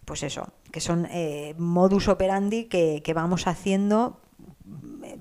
pues 0.04 0.24
eso, 0.24 0.52
que 0.72 0.82
son 0.82 1.08
eh, 1.10 1.56
modus 1.58 2.10
operandi 2.10 2.66
que, 2.66 3.14
vamos 3.16 3.48
haciendo 3.48 4.20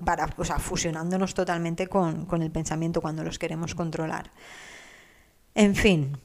para, 0.03 0.33
o 0.37 0.43
sea, 0.43 0.59
fusionándonos 0.59 1.33
totalmente 1.33 1.87
con, 1.87 2.25
con 2.25 2.41
el 2.41 2.51
pensamiento 2.51 2.99
cuando 3.01 3.23
los 3.23 3.39
queremos 3.39 3.73
controlar. 3.73 4.31
En 5.55 5.75
fin, 5.75 6.17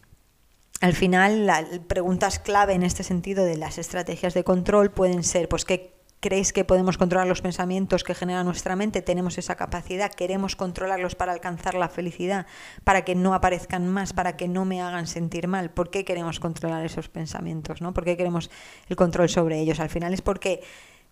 al 0.81 0.95
final, 0.95 1.47
las 1.47 1.65
preguntas 1.87 2.39
clave 2.39 2.75
en 2.75 2.83
este 2.83 3.03
sentido 3.03 3.45
de 3.45 3.57
las 3.57 3.79
estrategias 3.79 4.35
de 4.35 4.45
control 4.45 4.91
pueden 4.91 5.25
ser, 5.25 5.49
pues, 5.49 5.65
¿qué 5.65 5.97
creéis 6.21 6.53
que 6.53 6.65
podemos 6.65 6.99
controlar 6.99 7.27
los 7.27 7.41
pensamientos 7.41 8.05
que 8.05 8.15
genera 8.15 8.43
nuestra 8.45 8.77
mente? 8.77 9.01
¿Tenemos 9.03 9.39
esa 9.39 9.55
capacidad? 9.55 10.13
¿Queremos 10.13 10.57
controlarlos 10.57 11.15
para 11.15 11.33
alcanzar 11.33 11.75
la 11.75 11.89
felicidad? 11.89 12.47
¿Para 12.85 13.05
que 13.05 13.15
no 13.15 13.35
aparezcan 13.35 13.87
más? 13.89 14.13
¿Para 14.13 14.37
que 14.37 14.49
no 14.49 14.65
me 14.65 14.83
hagan 14.83 15.07
sentir 15.07 15.49
mal? 15.49 15.71
¿Por 15.71 15.91
qué 15.91 16.05
queremos 16.05 16.41
controlar 16.41 16.85
esos 16.85 17.09
pensamientos? 17.09 17.81
¿no? 17.81 17.95
¿Por 17.95 18.05
qué 18.05 18.17
queremos 18.17 18.51
el 18.89 18.97
control 18.97 19.29
sobre 19.29 19.61
ellos? 19.61 19.81
Al 19.81 19.91
final 19.91 20.13
es 20.15 20.23
porque 20.23 20.63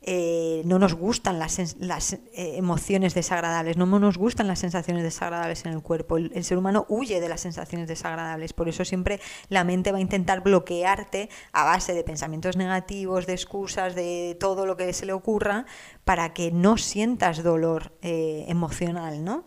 eh, 0.06 0.60
no 0.66 0.78
nos 0.78 0.92
gustan 0.92 1.38
las, 1.38 1.76
las 1.78 2.12
eh, 2.12 2.20
emociones 2.34 3.14
desagradables, 3.14 3.78
no 3.78 3.86
nos 3.86 4.18
gustan 4.18 4.46
las 4.46 4.58
sensaciones 4.58 5.02
desagradables 5.02 5.64
en 5.64 5.72
el 5.72 5.80
cuerpo. 5.80 6.18
El, 6.18 6.44
ser 6.44 6.58
humano 6.58 6.84
huye 6.90 7.22
de 7.22 7.28
las 7.30 7.40
sensaciones 7.40 7.88
desagradables, 7.88 8.52
por 8.52 8.68
eso 8.68 8.84
siempre 8.84 9.18
la 9.48 9.64
mente 9.64 9.92
va 9.92 9.98
a 9.98 10.02
intentar 10.02 10.42
bloquearte 10.42 11.30
a 11.52 11.64
base 11.64 11.94
de 11.94 12.04
pensamientos 12.04 12.58
negativos, 12.58 13.26
de 13.26 13.32
excusas, 13.32 13.94
de 13.94 14.37
todo 14.38 14.66
lo 14.66 14.76
que 14.76 14.92
se 14.92 15.06
le 15.06 15.14
ocurra, 15.14 15.64
para 16.04 16.35
que 16.35 16.52
no 16.52 16.76
sientas 16.76 17.42
dolor 17.42 17.94
eh, 18.02 18.44
emocional, 18.48 19.24
¿no? 19.24 19.46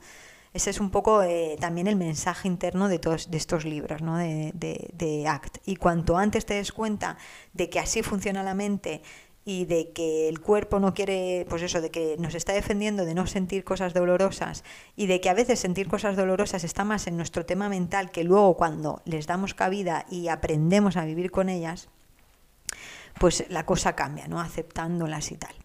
Ese 0.54 0.72
es 0.72 0.80
un 0.80 0.90
poco 0.90 1.22
también 1.60 1.86
el 1.86 1.98
mensaje 1.98 2.48
interno 2.48 2.88
de 2.88 2.98
todos 2.98 3.30
de 3.30 3.38
estos 3.38 3.64
libros, 3.64 4.02
¿no? 4.02 4.18
de, 4.18 4.52
de, 4.56 5.28
ACT. 5.28 5.60
Y 5.68 5.76
cuanto 5.76 6.18
antes 6.18 6.48
te 6.48 6.56
des 6.56 6.72
cuenta 6.72 7.18
de 7.54 7.70
que 7.70 7.80
así 7.80 8.02
funciona 8.02 8.42
la 8.42 8.56
mente 8.56 9.04
y 9.50 9.64
de 9.64 9.94
que 9.94 10.28
el 10.28 10.42
cuerpo 10.42 10.78
no 10.82 10.94
quiere, 10.94 11.46
pues 11.48 11.62
eso, 11.62 11.80
de 11.80 11.90
que 11.90 12.18
nos 12.20 12.36
está 12.36 12.52
defendiendo 12.52 13.06
de 13.06 13.14
no 13.14 13.28
sentir 13.28 13.64
cosas 13.64 13.94
dolorosas 13.94 14.66
y 14.98 15.08
de 15.08 15.22
que 15.22 15.30
a 15.30 15.34
veces 15.34 15.58
sentir 15.58 15.88
cosas 15.88 16.18
dolorosas 16.18 16.66
está 16.66 16.84
más 16.84 17.08
en 17.08 17.16
nuestro 17.16 17.46
tema 17.46 17.70
mental 17.70 18.12
que 18.12 18.26
luego 18.26 18.58
cuando 18.58 19.02
les 19.06 19.26
damos 19.26 19.54
cabida 19.54 20.06
y 20.12 20.28
aprendemos 20.28 20.98
a 20.98 21.06
vivir 21.06 21.32
con 21.32 21.48
ellas, 21.48 21.88
pues 23.22 23.46
la 23.48 23.66
cosa 23.66 23.96
cambia, 23.96 24.28
¿no? 24.28 24.42
Aceptándolas 24.42 25.32
y 25.32 25.38
tal. 25.38 25.56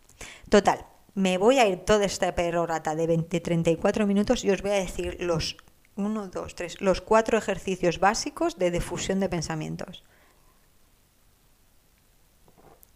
Total, 0.49 0.87
me 1.17 1.37
voy 1.37 1.59
a 1.59 1.67
ir 1.67 1.79
toda 1.79 2.05
esta 2.05 2.37
perorata 2.37 2.95
de 2.95 3.09
20, 3.09 3.41
34 3.41 4.07
minutos 4.07 4.45
y 4.45 4.51
os 4.51 4.63
voy 4.63 4.71
a 4.71 4.75
decir 4.75 5.17
los 5.19 5.57
1, 5.97 6.29
2, 6.29 6.55
3, 6.55 6.81
los 6.83 7.01
cuatro 7.01 7.37
ejercicios 7.37 7.99
básicos 7.99 8.61
de 8.61 8.71
difusión 8.71 9.19
de 9.19 9.29
pensamientos. 9.29 10.05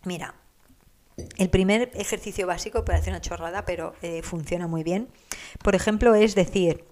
Mira, 0.04 0.36
el 1.38 1.48
primer 1.48 1.90
ejercicio 1.94 2.46
básico, 2.46 2.84
parece 2.84 3.10
una 3.10 3.20
chorrada, 3.20 3.64
pero 3.64 3.94
eh, 4.02 4.22
funciona 4.22 4.66
muy 4.66 4.82
bien. 4.82 5.08
Por 5.62 5.74
ejemplo, 5.74 6.14
es 6.14 6.34
decir, 6.34 6.84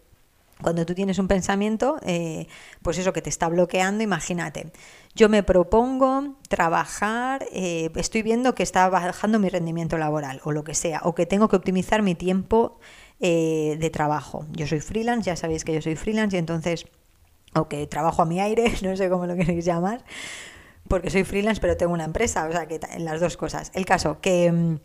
cuando 0.63 0.87
tú 0.87 0.95
tienes 0.95 1.19
un 1.19 1.29
pensamiento, 1.29 1.99
eh, 2.07 2.47
pues 2.83 2.97
eso 2.97 3.13
que 3.13 3.21
te 3.21 3.29
está 3.29 3.49
bloqueando, 3.49 4.03
imagínate, 4.03 4.73
yo 5.15 5.29
me 5.29 5.43
propongo 5.43 6.37
trabajar, 6.49 7.47
eh, 7.53 7.91
estoy 7.97 8.23
viendo 8.23 8.55
que 8.55 8.63
está 8.63 8.89
bajando 8.89 9.39
mi 9.39 9.51
rendimiento 9.51 9.99
laboral 9.99 10.41
o 10.45 10.53
lo 10.53 10.65
que 10.65 10.75
sea, 10.75 11.01
o 11.05 11.15
que 11.15 11.27
tengo 11.27 11.49
que 11.49 11.57
optimizar 11.57 12.03
mi 12.03 12.15
tiempo 12.15 12.79
de 13.21 13.91
trabajo. 13.91 14.45
Yo 14.53 14.67
soy 14.67 14.81
freelance, 14.81 15.25
ya 15.25 15.37
sabéis 15.37 15.65
que 15.65 15.73
yo 15.73 15.81
soy 15.81 15.97
freelance 15.97 16.37
y 16.37 16.39
entonces, 16.39 16.85
o 17.55 17.69
que 17.69 17.87
trabajo 17.87 18.21
a 18.21 18.27
mi 18.27 18.39
aire, 18.39 18.71
no 18.83 18.95
sé 18.97 19.09
cómo 19.09 19.25
lo 19.27 19.35
queréis 19.35 19.65
llamar, 19.65 20.05
porque 20.89 21.11
soy 21.11 21.25
freelance, 21.25 21.61
pero 21.61 21.77
tengo 21.77 21.93
una 21.93 22.05
empresa, 22.05 22.47
o 22.47 22.53
sea, 22.53 22.67
que 22.67 22.81
las 22.99 23.21
dos 23.21 23.37
cosas. 23.37 23.71
El 23.75 23.87
caso, 23.87 24.21
que 24.21 24.51
mm, 24.53 24.77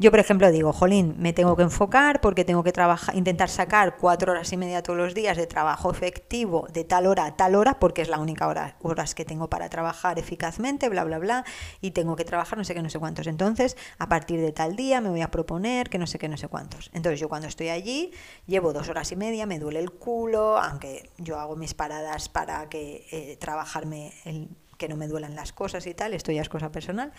yo, 0.00 0.10
por 0.10 0.18
ejemplo, 0.18 0.50
digo, 0.50 0.72
jolín, 0.72 1.16
me 1.18 1.34
tengo 1.34 1.56
que 1.56 1.62
enfocar 1.62 2.22
porque 2.22 2.46
tengo 2.46 2.62
que 2.62 2.72
trabajar, 2.72 3.14
intentar 3.14 3.50
sacar 3.50 3.98
cuatro 3.98 4.32
horas 4.32 4.50
y 4.50 4.56
media 4.56 4.82
todos 4.82 4.98
los 4.98 5.12
días 5.12 5.36
de 5.36 5.46
trabajo 5.46 5.90
efectivo 5.90 6.66
de 6.72 6.84
tal 6.84 7.06
hora 7.06 7.26
a 7.26 7.36
tal 7.36 7.54
hora, 7.54 7.78
porque 7.78 8.00
es 8.00 8.08
la 8.08 8.18
única 8.18 8.46
hora 8.46 8.76
horas 8.80 9.14
que 9.14 9.26
tengo 9.26 9.50
para 9.50 9.68
trabajar 9.68 10.18
eficazmente, 10.18 10.88
bla, 10.88 11.04
bla, 11.04 11.18
bla, 11.18 11.44
y 11.82 11.90
tengo 11.90 12.16
que 12.16 12.24
trabajar 12.24 12.56
no 12.56 12.64
sé 12.64 12.72
qué, 12.72 12.80
no 12.80 12.88
sé 12.88 12.98
cuántos. 12.98 13.26
Entonces, 13.26 13.76
a 13.98 14.08
partir 14.08 14.40
de 14.40 14.52
tal 14.52 14.74
día 14.74 15.02
me 15.02 15.10
voy 15.10 15.20
a 15.20 15.30
proponer 15.30 15.90
que 15.90 15.98
no 15.98 16.06
sé 16.06 16.18
qué, 16.18 16.30
no 16.30 16.38
sé 16.38 16.48
cuántos. 16.48 16.88
Entonces, 16.94 17.20
yo 17.20 17.28
cuando 17.28 17.46
estoy 17.46 17.68
allí, 17.68 18.10
llevo 18.46 18.72
dos 18.72 18.88
horas 18.88 19.12
y 19.12 19.16
media, 19.16 19.44
me 19.44 19.58
duele 19.58 19.80
el 19.80 19.90
culo, 19.90 20.56
aunque 20.56 21.10
yo 21.18 21.38
hago 21.38 21.56
mis 21.56 21.74
paradas 21.74 22.30
para 22.30 22.70
que 22.70 23.06
eh, 23.10 23.36
trabajarme 23.38 24.14
el 24.24 24.48
que 24.80 24.88
no 24.88 24.96
me 24.96 25.06
duelan 25.06 25.36
las 25.36 25.52
cosas 25.52 25.86
y 25.86 25.94
tal, 25.94 26.14
esto 26.14 26.32
ya 26.32 26.40
es 26.40 26.48
cosa 26.48 26.72
personal. 26.72 27.12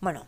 Bueno, 0.00 0.26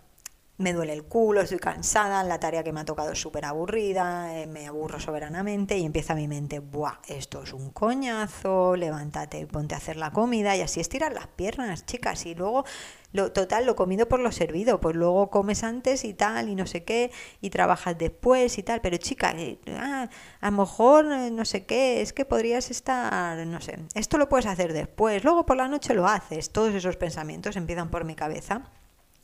me 0.58 0.72
duele 0.72 0.92
el 0.92 1.04
culo, 1.04 1.40
estoy 1.40 1.58
cansada, 1.58 2.22
la 2.22 2.38
tarea 2.38 2.62
que 2.62 2.72
me 2.72 2.80
ha 2.80 2.84
tocado 2.84 3.12
es 3.12 3.20
súper 3.20 3.44
aburrida, 3.44 4.38
eh, 4.38 4.46
me 4.46 4.66
aburro 4.66 5.00
soberanamente 5.00 5.78
y 5.78 5.84
empieza 5.84 6.14
mi 6.14 6.28
mente, 6.28 6.60
¡buah! 6.60 6.98
Esto 7.08 7.42
es 7.42 7.52
un 7.52 7.70
coñazo, 7.70 8.76
levántate, 8.76 9.46
ponte 9.46 9.74
a 9.74 9.78
hacer 9.78 9.96
la 9.96 10.12
comida 10.12 10.54
y 10.56 10.60
así 10.60 10.80
estirar 10.80 11.12
las 11.12 11.26
piernas, 11.26 11.86
chicas. 11.86 12.26
Y 12.26 12.34
luego, 12.34 12.64
lo, 13.12 13.32
total, 13.32 13.66
lo 13.66 13.74
comido 13.76 14.08
por 14.08 14.20
lo 14.20 14.30
servido, 14.30 14.80
pues 14.80 14.94
luego 14.94 15.30
comes 15.30 15.64
antes 15.64 16.04
y 16.04 16.14
tal 16.14 16.48
y 16.48 16.54
no 16.54 16.66
sé 16.66 16.84
qué 16.84 17.10
y 17.40 17.50
trabajas 17.50 17.96
después 17.98 18.56
y 18.58 18.62
tal. 18.62 18.80
Pero 18.82 18.98
chica, 18.98 19.32
eh, 19.36 19.58
ah, 19.68 20.08
a 20.40 20.50
lo 20.50 20.56
mejor 20.58 21.06
eh, 21.12 21.30
no 21.30 21.44
sé 21.44 21.64
qué, 21.64 22.02
es 22.02 22.12
que 22.12 22.24
podrías 22.24 22.70
estar, 22.70 23.44
no 23.46 23.60
sé, 23.60 23.78
esto 23.94 24.18
lo 24.18 24.28
puedes 24.28 24.46
hacer 24.46 24.72
después, 24.74 25.24
luego 25.24 25.46
por 25.46 25.56
la 25.56 25.66
noche 25.68 25.94
lo 25.94 26.06
haces. 26.06 26.50
Todos 26.52 26.74
esos 26.74 26.96
pensamientos 26.96 27.56
empiezan 27.56 27.90
por 27.90 28.04
mi 28.04 28.14
cabeza. 28.14 28.70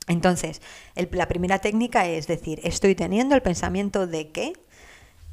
Entonces, 0.09 0.59
la 1.11 1.27
primera 1.27 1.59
técnica 1.59 2.07
es 2.07 2.25
decir, 2.25 2.59
estoy 2.63 2.95
teniendo 2.95 3.35
el 3.35 3.43
pensamiento 3.43 4.07
de 4.07 4.31
que, 4.31 4.53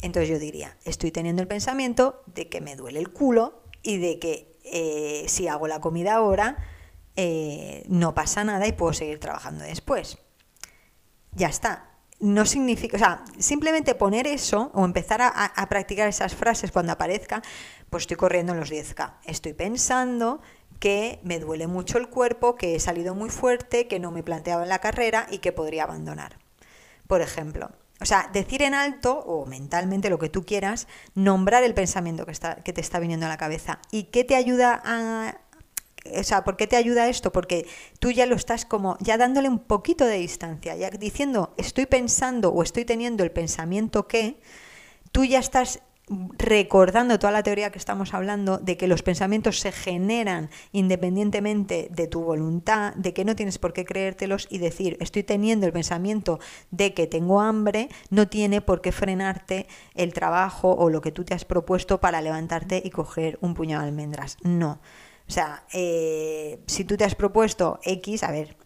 entonces 0.03 0.29
yo 0.29 0.39
diría, 0.39 0.77
estoy 0.85 1.11
teniendo 1.11 1.41
el 1.41 1.49
pensamiento 1.49 2.23
de 2.27 2.51
que 2.51 2.61
me 2.61 2.77
duele 2.77 2.99
el 2.99 3.11
culo 3.11 3.63
y 3.83 3.97
de 3.97 4.19
que 4.19 4.53
eh, 4.65 5.25
si 5.29 5.49
hago 5.49 5.67
la 5.67 5.81
comida 5.81 6.17
ahora, 6.17 6.59
eh, 7.17 7.85
no 7.89 8.15
pasa 8.15 8.45
nada 8.45 8.67
y 8.67 8.73
puedo 8.73 8.93
seguir 8.93 9.19
trabajando 9.19 9.65
después. 9.65 10.19
Ya 11.33 11.49
está. 11.49 11.93
No 12.21 12.45
significa, 12.45 12.97
o 12.97 12.99
sea, 12.99 13.25
simplemente 13.39 13.95
poner 13.95 14.27
eso 14.27 14.71
o 14.75 14.85
empezar 14.85 15.23
a, 15.23 15.29
a 15.29 15.69
practicar 15.71 16.07
esas 16.07 16.35
frases 16.35 16.71
cuando 16.71 16.93
aparezca, 16.93 17.41
pues 17.89 18.03
estoy 18.03 18.19
corriendo 18.19 18.53
en 18.53 18.61
los 18.61 18.71
10K. 18.71 19.21
Estoy 19.25 19.55
pensando 19.55 20.43
que 20.79 21.21
me 21.23 21.39
duele 21.39 21.67
mucho 21.67 21.99
el 21.99 22.09
cuerpo, 22.09 22.57
que 22.57 22.75
he 22.75 22.81
salido 22.81 23.15
muy 23.15 23.31
fuerte, 23.31 23.87
que 23.87 23.99
no 23.99 24.11
me 24.11 24.21
he 24.21 24.23
planteado 24.23 24.63
en 24.63 24.69
la 24.69 24.79
carrera 24.79 25.27
y 25.31 25.39
que 25.39 25.53
podría 25.53 25.85
abandonar. 25.85 26.39
Por 27.07 27.21
ejemplo, 27.21 27.71
o 28.01 28.05
sea, 28.05 28.29
decir 28.33 28.63
en 28.63 28.75
alto 28.75 29.19
o 29.19 29.47
mentalmente 29.47 30.11
lo 30.11 30.19
que 30.19 30.29
tú 30.29 30.45
quieras, 30.45 30.87
nombrar 31.15 31.65
el 31.65 31.75
pensamiento 31.75 32.27
que, 32.27 32.33
está, 32.33 32.57
que 32.57 32.73
te 32.73 32.81
está 32.81 32.99
viniendo 32.99 33.27
a 33.27 33.29
la 33.29 33.39
cabeza. 33.39 33.81
¿Y 33.91 34.05
qué 34.05 34.25
te 34.25 34.37
ayuda 34.37 34.83
a... 34.85 35.39
O 36.17 36.23
sea, 36.23 36.45
¿por 36.45 36.57
qué 36.57 36.69
te 36.69 36.77
ayuda 36.77 37.09
esto? 37.09 37.33
Porque 37.33 37.67
tú 37.99 38.13
ya 38.13 38.27
lo 38.27 38.37
estás 38.37 38.65
como, 38.65 38.97
ya 39.01 39.19
dándole 39.19 39.49
un 39.49 39.59
poquito 39.59 40.05
de 40.05 40.19
distancia, 40.19 40.77
ya 40.77 40.89
diciendo, 40.91 41.53
estoy 41.57 41.87
pensando 41.87 42.51
o 42.51 42.63
estoy 42.63 42.85
teniendo 42.85 43.25
el 43.25 43.33
pensamiento 43.33 44.07
que, 44.07 44.39
tú 45.17 45.25
ya 45.25 45.39
estás 45.39 45.81
recordando 46.09 47.19
toda 47.19 47.33
la 47.33 47.43
teoría 47.43 47.73
que 47.73 47.79
estamos 47.79 48.15
hablando 48.15 48.59
de 48.59 48.77
que 48.77 48.87
los 48.87 49.03
pensamientos 49.03 49.59
se 49.59 49.73
generan 49.73 50.51
independientemente 50.71 51.89
de 51.91 52.07
tu 52.07 52.23
voluntad, 52.23 52.95
de 52.95 53.13
que 53.13 53.25
no 53.25 53.35
tienes 53.35 53.59
por 53.59 53.73
qué 53.73 53.85
creértelos 53.85 54.47
y 54.49 54.59
decir, 54.59 54.97
estoy 55.01 55.25
teniendo 55.25 55.67
el 55.67 55.73
pensamiento 55.73 56.39
de 56.71 56.95
que 56.95 57.09
tengo 57.09 57.41
hambre, 57.41 57.89
no 58.11 58.29
tiene 58.29 58.61
por 58.61 58.83
qué 58.83 58.93
frenarte 58.93 59.67
el 59.97 60.13
trabajo 60.13 60.73
o 60.73 60.91
lo 60.91 61.01
que 61.01 61.11
tú 61.11 61.25
te 61.25 61.35
has 61.35 61.45
propuesto 61.45 61.99
para 61.99 62.23
levantarte 62.23 62.81
y 62.85 62.91
coger 62.91 63.37
un 63.41 63.55
puñado 63.55 63.83
de 63.83 63.89
almendras. 63.89 64.37
No. 64.43 64.79
O 65.29 65.33
sea, 65.33 65.65
eh, 65.73 66.61
si 66.67 66.85
tú 66.85 66.97
te 66.97 67.03
has 67.03 67.17
propuesto 67.17 67.81
X, 67.83 68.23
a 68.23 68.31
ver, 68.31 68.57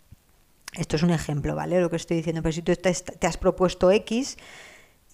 esto 0.75 0.97
es 0.97 1.03
un 1.03 1.11
ejemplo, 1.11 1.55
¿vale? 1.55 1.81
Lo 1.81 1.89
que 1.89 1.97
estoy 1.97 2.19
diciendo, 2.19 2.43
pero 2.43 2.53
si 2.53 2.61
tú 2.61 2.75
te, 2.77 3.27
has 3.27 3.37
propuesto 3.39 3.91
X 3.91 4.37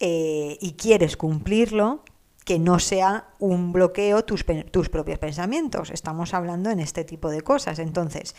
eh, 0.00 0.58
y 0.60 0.72
quieres 0.72 1.16
cumplirlo, 1.16 2.02
que 2.46 2.60
no 2.60 2.78
sea 2.78 3.26
un 3.40 3.72
bloqueo 3.72 4.24
tus, 4.24 4.46
tus 4.70 4.88
propios 4.88 5.18
pensamientos. 5.18 5.90
Estamos 5.90 6.32
hablando 6.32 6.70
en 6.70 6.78
este 6.78 7.04
tipo 7.04 7.28
de 7.28 7.42
cosas. 7.42 7.80
Entonces, 7.80 8.36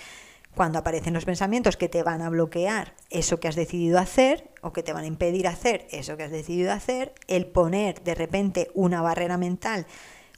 cuando 0.55 0.79
aparecen 0.79 1.13
los 1.13 1.25
pensamientos 1.25 1.75
que 1.75 1.89
te 1.89 2.03
van 2.03 2.21
a 2.21 2.29
bloquear 2.29 2.93
eso 3.09 3.41
que 3.41 3.49
has 3.49 3.55
decidido 3.55 3.99
hacer 3.99 4.49
o 4.61 4.71
que 4.71 4.81
te 4.81 4.93
van 4.93 5.03
a 5.03 5.07
impedir 5.07 5.45
hacer 5.45 5.87
eso 5.91 6.15
que 6.15 6.23
has 6.23 6.31
decidido 6.31 6.71
hacer, 6.71 7.13
el 7.27 7.47
poner 7.47 8.01
de 8.01 8.15
repente 8.15 8.71
una 8.73 9.01
barrera 9.01 9.37
mental 9.37 9.85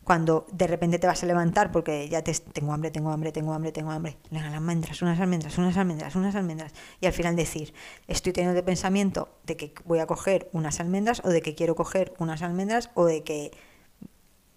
cuando 0.10 0.48
de 0.52 0.66
repente 0.66 0.98
te 0.98 1.06
vas 1.06 1.22
a 1.22 1.28
levantar 1.28 1.72
porque 1.72 2.10
ya 2.10 2.24
te, 2.24 2.34
tengo 2.34 2.74
hambre, 2.74 2.90
tengo 2.90 3.12
hambre, 3.12 3.32
tengo 3.32 3.54
hambre, 3.54 3.72
tengo 3.72 3.92
hambre, 3.92 4.18
las 4.32 4.44
almendras, 4.44 5.04
unas 5.04 5.20
almendras, 5.20 5.56
unas 5.60 5.78
almendras, 5.78 6.16
unas 6.16 6.34
almendras, 6.34 6.74
y 7.00 7.06
al 7.06 7.14
final 7.14 7.36
decir, 7.36 7.76
estoy 8.08 8.34
teniendo 8.34 8.56
de 8.56 8.64
pensamiento 8.64 9.30
de 9.46 9.56
que 9.56 9.72
voy 9.86 10.00
a 10.00 10.08
coger 10.08 10.50
unas 10.52 10.80
almendras 10.80 11.22
o 11.24 11.30
de 11.30 11.44
que 11.44 11.54
quiero 11.54 11.76
coger 11.76 12.12
unas 12.18 12.42
almendras 12.42 12.90
o 12.96 13.06
de 13.06 13.24
que 13.24 13.52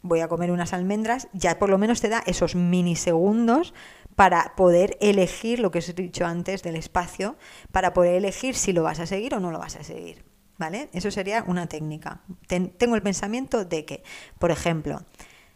voy 0.01 0.21
a 0.21 0.29
comer 0.29 0.53
unas 0.53 0.73
almendras, 0.73 1.29
ya 1.35 1.59
por 1.59 1.69
lo 1.69 1.77
menos 1.77 2.01
te 2.01 2.09
da 2.09 2.23
esos 2.25 2.55
minisegundos 2.55 3.75
para 4.17 4.55
poder 4.57 4.97
elegir 5.03 5.59
lo 5.59 5.71
que 5.71 5.81
os 5.81 5.89
he 5.91 5.93
dicho 5.93 6.25
antes 6.25 6.63
del 6.63 6.77
espacio, 6.77 7.37
para 7.73 7.93
poder 7.93 8.15
elegir 8.15 8.55
si 8.55 8.73
lo 8.73 8.85
vas 8.85 9.01
a 9.01 9.07
seguir 9.07 9.35
o 9.35 9.41
no 9.41 9.51
lo 9.51 9.59
vas 9.59 9.77
a 9.77 9.85
seguir. 9.85 10.25
¿Vale? 10.57 10.89
Eso 10.93 11.11
sería 11.11 11.45
una 11.47 11.67
técnica. 11.67 12.23
tengo 12.47 12.95
el 12.95 13.03
pensamiento 13.03 13.65
de 13.65 13.85
que, 13.85 14.05
por 14.39 14.51
ejemplo, 14.51 15.03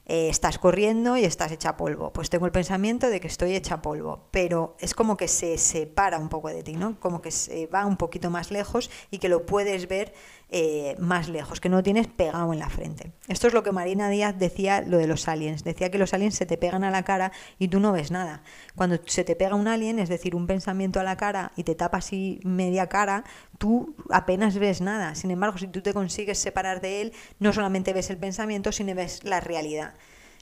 eh, 0.07 0.28
estás 0.28 0.59
corriendo 0.59 1.16
y 1.16 1.24
estás 1.24 1.50
hecha 1.50 1.76
polvo. 1.76 2.12
Pues 2.12 2.30
tengo 2.30 2.46
el 2.46 2.52
pensamiento 2.52 3.11
de 3.11 3.20
que 3.20 3.26
estoy 3.26 3.54
hecha 3.57 3.82
polvo, 3.82 4.28
pero 4.30 4.76
es 4.78 4.94
como 4.94 5.16
que 5.16 5.26
se 5.26 5.59
separa 5.59 6.18
un 6.18 6.28
poco 6.28 6.48
de 6.48 6.62
ti, 6.62 6.74
¿no? 6.74 6.98
Como 7.00 7.20
que 7.20 7.32
se 7.32 7.66
va 7.66 7.84
un 7.84 7.96
poquito 7.96 8.30
más 8.30 8.50
lejos 8.50 8.90
y 9.11 9.18
que 9.18 9.28
lo 9.28 9.46
puedes 9.46 9.88
ver 9.88 10.14
eh, 10.49 10.94
más 10.99 11.28
lejos, 11.28 11.61
que 11.61 11.68
no 11.68 11.78
lo 11.78 11.82
tienes 11.82 12.07
pegado 12.07 12.53
en 12.53 12.61
la 12.61 12.68
frente. 12.68 13.12
Esto 13.26 13.49
es 13.49 13.53
lo 13.53 13.64
que 13.64 13.72
Marina 13.72 14.09
Díaz 14.09 14.38
decía, 14.38 14.80
lo 14.80 14.99
de 14.99 15.09
los 15.09 15.26
aliens. 15.26 15.64
Decía 15.64 15.90
que 15.90 15.99
los 15.99 16.14
aliens 16.14 16.36
se 16.36 16.47
te 16.47 16.57
pegan 16.57 16.84
a 16.84 16.90
la 16.90 17.03
cara 17.03 17.32
y 17.59 17.68
tú 17.68 17.80
no 17.80 17.92
ves 17.92 18.12
nada. 18.12 18.42
Cuando 18.76 19.01
se 19.07 19.24
te 19.24 19.34
pega 19.34 19.57
un 19.57 19.66
alien, 19.66 19.99
es 19.99 20.09
decir, 20.09 20.36
un 20.36 20.47
pensamiento 20.47 21.01
a 21.01 21.03
la 21.03 21.16
cara 21.16 21.53
y 21.57 21.64
te 21.64 21.74
tapa 21.74 21.99
así 21.99 22.40
media 22.44 22.88
cara, 22.88 23.24
tú 23.59 23.97
apenas 24.11 24.57
ves 24.59 24.80
nada. 24.80 25.16
Sin 25.16 25.32
embargo, 25.32 25.59
si 25.59 25.66
tú 25.66 25.82
te 25.82 25.92
consigues 25.92 26.38
separar 26.38 26.80
de 26.80 27.03
él, 27.03 27.12
no 27.40 27.53
solamente 27.53 27.92
ves 27.92 28.11
el 28.11 28.18
pensamiento, 28.18 28.70
sino 28.70 28.94
ves 28.94 29.24
la 29.24 29.40
realidad. 29.40 29.94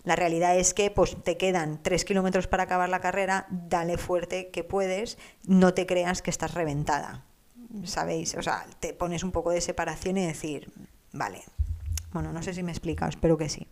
La 0.05 0.16
realidad 0.16 0.59
es 0.59 0.74
que 0.74 0.90
pues, 0.90 1.16
te 1.24 1.38
quedan 1.38 1.82
tres 1.82 2.05
kilómetros 2.05 2.46
para 2.46 2.64
acabar 2.64 2.90
la 2.90 3.00
carrera, 3.00 3.46
dale 3.48 3.96
fuerte 3.96 4.50
que 4.50 4.62
puedes, 4.62 5.16
no 5.46 5.72
te 5.72 5.86
creas 5.86 6.20
que 6.20 6.30
estás 6.30 6.52
reventada. 6.52 7.24
¿Sabéis? 7.84 8.34
O 8.36 8.42
sea, 8.42 8.66
te 8.80 8.94
pones 8.94 9.24
un 9.24 9.32
poco 9.32 9.50
de 9.50 9.60
separación 9.60 10.16
y 10.16 10.26
decir, 10.26 10.72
vale, 11.12 11.42
bueno, 12.12 12.32
no 12.32 12.42
sé 12.42 12.54
si 12.54 12.62
me 12.62 12.70
he 12.70 12.74
explicado, 12.74 13.10
espero 13.10 13.36
que 13.36 13.48
sí. 13.48 13.66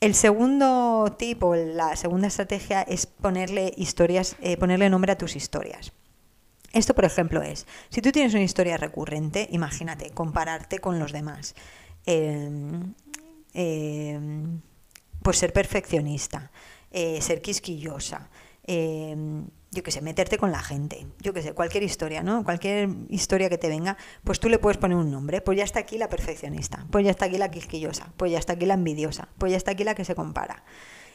El 0.00 0.14
segundo 0.14 1.14
tipo, 1.18 1.54
la 1.54 1.94
segunda 1.96 2.28
estrategia 2.28 2.80
es 2.82 3.06
ponerle 3.06 3.74
historias, 3.76 4.36
eh, 4.40 4.56
ponerle 4.56 4.88
nombre 4.88 5.12
a 5.12 5.18
tus 5.18 5.36
historias. 5.36 5.92
Esto, 6.72 6.94
por 6.94 7.04
ejemplo, 7.04 7.42
es, 7.42 7.66
si 7.88 8.00
tú 8.00 8.12
tienes 8.12 8.32
una 8.32 8.44
historia 8.44 8.76
recurrente, 8.76 9.48
imagínate, 9.50 10.10
compararte 10.10 10.78
con 10.78 10.98
los 10.98 11.12
demás. 11.12 11.54
Em, 12.06 12.94
em, 13.52 14.60
pues 15.22 15.36
ser 15.36 15.52
perfeccionista, 15.52 16.50
eh, 16.90 17.20
ser 17.20 17.42
quisquillosa, 17.42 18.30
em, 18.64 19.46
yo 19.72 19.82
qué 19.82 19.92
sé, 19.92 20.00
meterte 20.00 20.36
con 20.36 20.50
la 20.50 20.60
gente, 20.60 21.06
yo 21.20 21.32
qué 21.32 21.42
sé, 21.42 21.52
cualquier 21.52 21.84
historia, 21.84 22.22
¿no? 22.22 22.44
Cualquier 22.44 22.88
historia 23.08 23.48
que 23.48 23.58
te 23.58 23.68
venga, 23.68 23.96
pues 24.24 24.40
tú 24.40 24.48
le 24.48 24.58
puedes 24.58 24.78
poner 24.78 24.96
un 24.96 25.10
nombre, 25.10 25.40
pues 25.40 25.58
ya 25.58 25.64
está 25.64 25.78
aquí 25.78 25.96
la 25.96 26.08
perfeccionista, 26.08 26.86
pues 26.90 27.04
ya 27.04 27.12
está 27.12 27.26
aquí 27.26 27.38
la 27.38 27.50
quisquillosa, 27.50 28.12
pues 28.16 28.32
ya 28.32 28.38
está 28.38 28.54
aquí 28.54 28.66
la 28.66 28.74
envidiosa, 28.74 29.28
pues 29.38 29.52
ya 29.52 29.56
está 29.56 29.72
aquí 29.72 29.84
la 29.84 29.94
que 29.94 30.04
se 30.04 30.16
compara. 30.16 30.64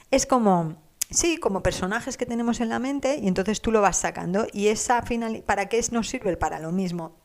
Es 0.10 0.26
como, 0.26 0.78
sí, 1.10 1.38
como 1.38 1.64
personajes 1.64 2.16
que 2.16 2.26
tenemos 2.26 2.62
en 2.62 2.70
la 2.70 2.80
mente 2.80 3.20
y 3.22 3.28
entonces 3.28 3.62
tú 3.62 3.72
lo 3.72 3.82
vas 3.82 3.98
sacando 3.98 4.48
y 4.54 4.68
esa 4.68 5.02
final, 5.02 5.44
¿para 5.46 5.68
qué 5.68 5.84
nos 5.92 6.08
sirve? 6.08 6.38
Para 6.38 6.60
lo 6.60 6.72
mismo, 6.72 7.18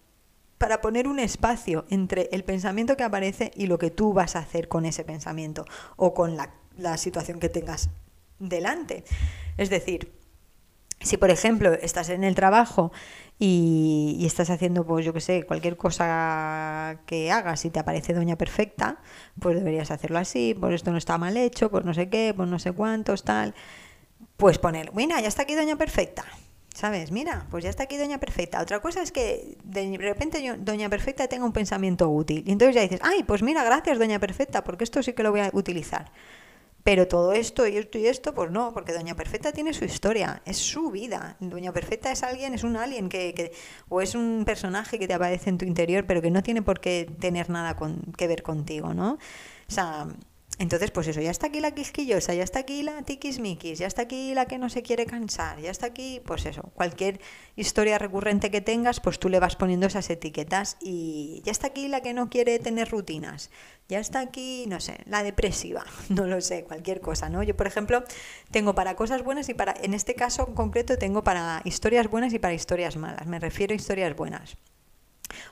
para 0.59 0.81
poner 0.81 1.07
un 1.07 1.21
espacio 1.21 1.87
entre 1.91 2.29
el 2.33 2.43
pensamiento 2.43 2.97
que 2.97 3.05
aparece 3.05 3.53
y 3.55 3.67
lo 3.67 3.79
que 3.79 3.91
tú 3.91 4.13
vas 4.13 4.35
a 4.35 4.41
hacer 4.41 4.67
con 4.67 4.85
ese 4.85 5.05
pensamiento 5.05 5.65
o 5.97 6.13
con 6.13 6.37
la, 6.37 6.55
la 6.77 6.97
situación 6.97 7.39
que 7.39 7.49
tengas 7.49 7.89
delante. 8.41 9.05
Es 9.57 9.71
decir, 9.71 10.20
si, 11.01 11.17
por 11.17 11.31
ejemplo, 11.31 11.73
estás 11.73 12.11
en 12.11 12.25
el 12.25 12.35
trabajo 12.35 12.93
y, 13.39 14.23
estás 14.27 14.51
haciendo, 14.51 14.87
pues 14.87 15.05
yo 15.05 15.13
qué 15.15 15.21
sé, 15.21 15.45
cualquier 15.47 15.77
cosa 15.77 17.01
que 17.07 17.33
hagas 17.33 17.65
y 17.65 17.71
te 17.71 17.81
aparece 17.81 18.13
Doña 18.13 18.37
Perfecta, 18.37 18.99
pues 19.41 19.57
deberías 19.57 19.91
hacerlo 19.91 20.19
así, 20.19 20.55
por 20.55 20.73
esto 20.75 20.93
no 20.93 20.99
está 20.99 21.17
mal 21.17 21.37
hecho, 21.37 21.71
pues 21.71 21.85
no 21.85 21.95
sé 21.95 22.11
qué, 22.11 22.35
pues 22.37 22.49
no 22.49 22.59
sé 22.59 22.73
cuántos, 22.73 23.25
tal. 23.25 23.55
Pues 24.37 24.59
poner, 24.59 24.93
mira, 24.95 25.21
ya 25.21 25.29
está 25.29 25.43
aquí 25.43 25.55
Doña 25.55 25.77
Perfecta. 25.77 26.25
¿Sabes? 26.75 27.11
Mira, 27.11 27.47
pues 27.51 27.65
ya 27.65 27.71
está 27.71 27.83
aquí 27.83 27.97
Doña 27.97 28.19
Perfecta. 28.19 28.61
Otra 28.61 28.81
cosa 28.81 29.03
es 29.03 29.11
que 29.11 29.59
de 29.65 29.97
repente 29.99 30.43
yo, 30.43 30.57
Doña 30.57 30.89
Perfecta 30.89 31.27
tenga 31.27 31.45
un 31.45 31.53
pensamiento 31.53 32.09
útil. 32.09 32.45
Y 32.47 32.53
entonces 32.53 32.77
ya 32.77 32.83
dices, 32.83 33.01
ay, 33.03 33.25
pues 33.25 33.43
mira, 33.43 33.65
gracias 33.65 33.99
Doña 33.99 34.19
Perfecta, 34.21 34.63
porque 34.63 34.85
esto 34.85 35.03
sí 35.03 35.13
que 35.13 35.23
lo 35.23 35.33
voy 35.33 35.41
a 35.41 35.51
utilizar. 35.53 36.13
Pero 36.83 37.07
todo 37.09 37.33
esto 37.33 37.67
y 37.67 37.77
esto 37.77 37.99
y 37.99 38.07
esto, 38.07 38.35
pues 38.35 38.51
no, 38.51 38.73
porque 38.73 38.93
Doña 38.93 39.15
Perfecta 39.15 39.53
tiene 39.53 39.75
su 39.75 39.85
historia, 39.85 40.43
es 40.45 40.57
su 40.57 40.91
vida. 40.91 41.37
Doña 41.41 41.73
Perfecta 41.73 42.11
es 42.11 42.23
alguien, 42.23 42.55
es 42.55 42.65
un 42.65 42.77
alien 42.77 43.09
que, 43.09 43.35
que 43.35 43.53
o 43.89 44.01
es 44.01 44.15
un 44.15 44.45
personaje 44.47 44.99
que 44.99 45.07
te 45.07 45.15
aparece 45.15 45.51
en 45.51 45.59
tu 45.59 45.65
interior, 45.67 46.07
pero 46.07 46.23
que 46.23 46.31
no 46.31 46.43
tiene 46.43 46.63
por 46.63 46.81
qué 46.81 47.11
tener 47.21 47.51
nada 47.51 47.77
con, 47.77 48.01
que 48.17 48.27
ver 48.27 48.43
contigo, 48.43 48.95
¿no? 48.95 49.13
O 49.13 49.73
sea, 49.73 50.09
entonces, 50.61 50.91
pues 50.91 51.09
eso, 51.09 51.23
ya 51.23 51.31
está 51.31 51.47
aquí 51.47 51.59
la 51.61 51.71
quisquillosa, 51.71 52.35
ya 52.35 52.43
está 52.43 52.59
aquí 52.59 52.83
la 52.83 53.01
tiquismiquis, 53.01 53.79
ya 53.79 53.87
está 53.87 54.03
aquí 54.03 54.35
la 54.35 54.45
que 54.45 54.59
no 54.59 54.69
se 54.69 54.83
quiere 54.83 55.07
cansar, 55.07 55.59
ya 55.59 55.71
está 55.71 55.87
aquí, 55.87 56.21
pues 56.27 56.45
eso, 56.45 56.71
cualquier 56.75 57.19
historia 57.57 57.97
recurrente 57.97 58.51
que 58.51 58.61
tengas, 58.61 59.01
pues 59.01 59.19
tú 59.19 59.31
le 59.31 59.41
vas 59.41 59.57
poniendo 59.57 59.87
esas 59.87 60.11
etiquetas 60.11 60.77
y 60.79 61.41
ya 61.47 61.53
está 61.53 61.69
aquí 61.69 61.89
la 61.89 62.03
que 62.03 62.13
no 62.13 62.29
quiere 62.29 62.59
tener 62.59 62.91
rutinas, 62.91 63.51
ya 63.89 64.01
está 64.01 64.21
aquí, 64.21 64.67
no 64.69 64.81
sé, 64.81 64.99
la 65.07 65.23
depresiva, 65.23 65.83
no 66.11 66.27
lo 66.27 66.43
sé, 66.43 66.65
cualquier 66.65 67.01
cosa, 67.01 67.31
¿no? 67.31 67.43
Yo, 67.43 67.57
por 67.57 67.67
ejemplo, 67.67 68.05
tengo 68.51 68.75
para 68.75 68.97
cosas 68.97 69.25
buenas 69.25 69.49
y 69.49 69.55
para, 69.55 69.75
en 69.83 69.95
este 69.95 70.15
caso 70.15 70.45
en 70.47 70.55
concreto, 70.55 70.99
tengo 70.99 71.25
para 71.25 71.63
historias 71.65 72.11
buenas 72.11 72.35
y 72.35 72.39
para 72.39 72.53
historias 72.53 72.99
malas, 72.99 73.27
me 73.27 73.39
refiero 73.39 73.73
a 73.73 73.77
historias 73.77 74.15
buenas 74.15 74.59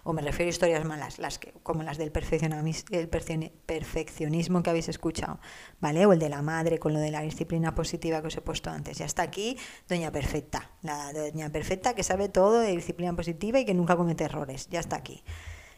o 0.04 0.12
me 0.12 0.22
refiero 0.22 0.48
a 0.48 0.50
historias 0.50 0.84
malas, 0.84 1.18
las 1.18 1.38
que, 1.38 1.52
como 1.62 1.82
las 1.82 1.98
del 1.98 2.10
perfeccionismo 2.10 4.62
que 4.62 4.70
habéis 4.70 4.88
escuchado, 4.88 5.40
¿vale? 5.80 6.06
O 6.06 6.12
el 6.12 6.18
de 6.18 6.28
la 6.28 6.42
madre 6.42 6.78
con 6.78 6.92
lo 6.92 7.00
de 7.00 7.10
la 7.10 7.22
disciplina 7.22 7.74
positiva 7.74 8.20
que 8.20 8.28
os 8.28 8.36
he 8.36 8.40
puesto 8.40 8.70
antes. 8.70 8.98
Ya 8.98 9.06
está 9.06 9.22
aquí 9.22 9.56
Doña 9.88 10.12
Perfecta, 10.12 10.70
la 10.82 11.12
Doña 11.12 11.50
Perfecta 11.50 11.94
que 11.94 12.02
sabe 12.02 12.28
todo 12.28 12.60
de 12.60 12.72
disciplina 12.72 13.14
positiva 13.14 13.58
y 13.58 13.64
que 13.64 13.74
nunca 13.74 13.96
comete 13.96 14.24
errores. 14.24 14.68
Ya 14.70 14.80
está 14.80 14.96
aquí. 14.96 15.22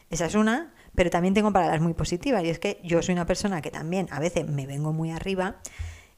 Esa 0.09 0.25
es 0.25 0.35
una, 0.35 0.73
pero 0.93 1.09
también 1.09 1.33
tengo 1.33 1.53
para 1.53 1.67
las 1.67 1.79
muy 1.79 1.93
positivas 1.93 2.43
y 2.43 2.49
es 2.49 2.59
que 2.59 2.81
yo 2.83 3.01
soy 3.01 3.13
una 3.13 3.25
persona 3.25 3.61
que 3.61 3.71
también 3.71 4.07
a 4.11 4.19
veces 4.19 4.45
me 4.45 4.67
vengo 4.67 4.91
muy 4.91 5.11
arriba 5.11 5.61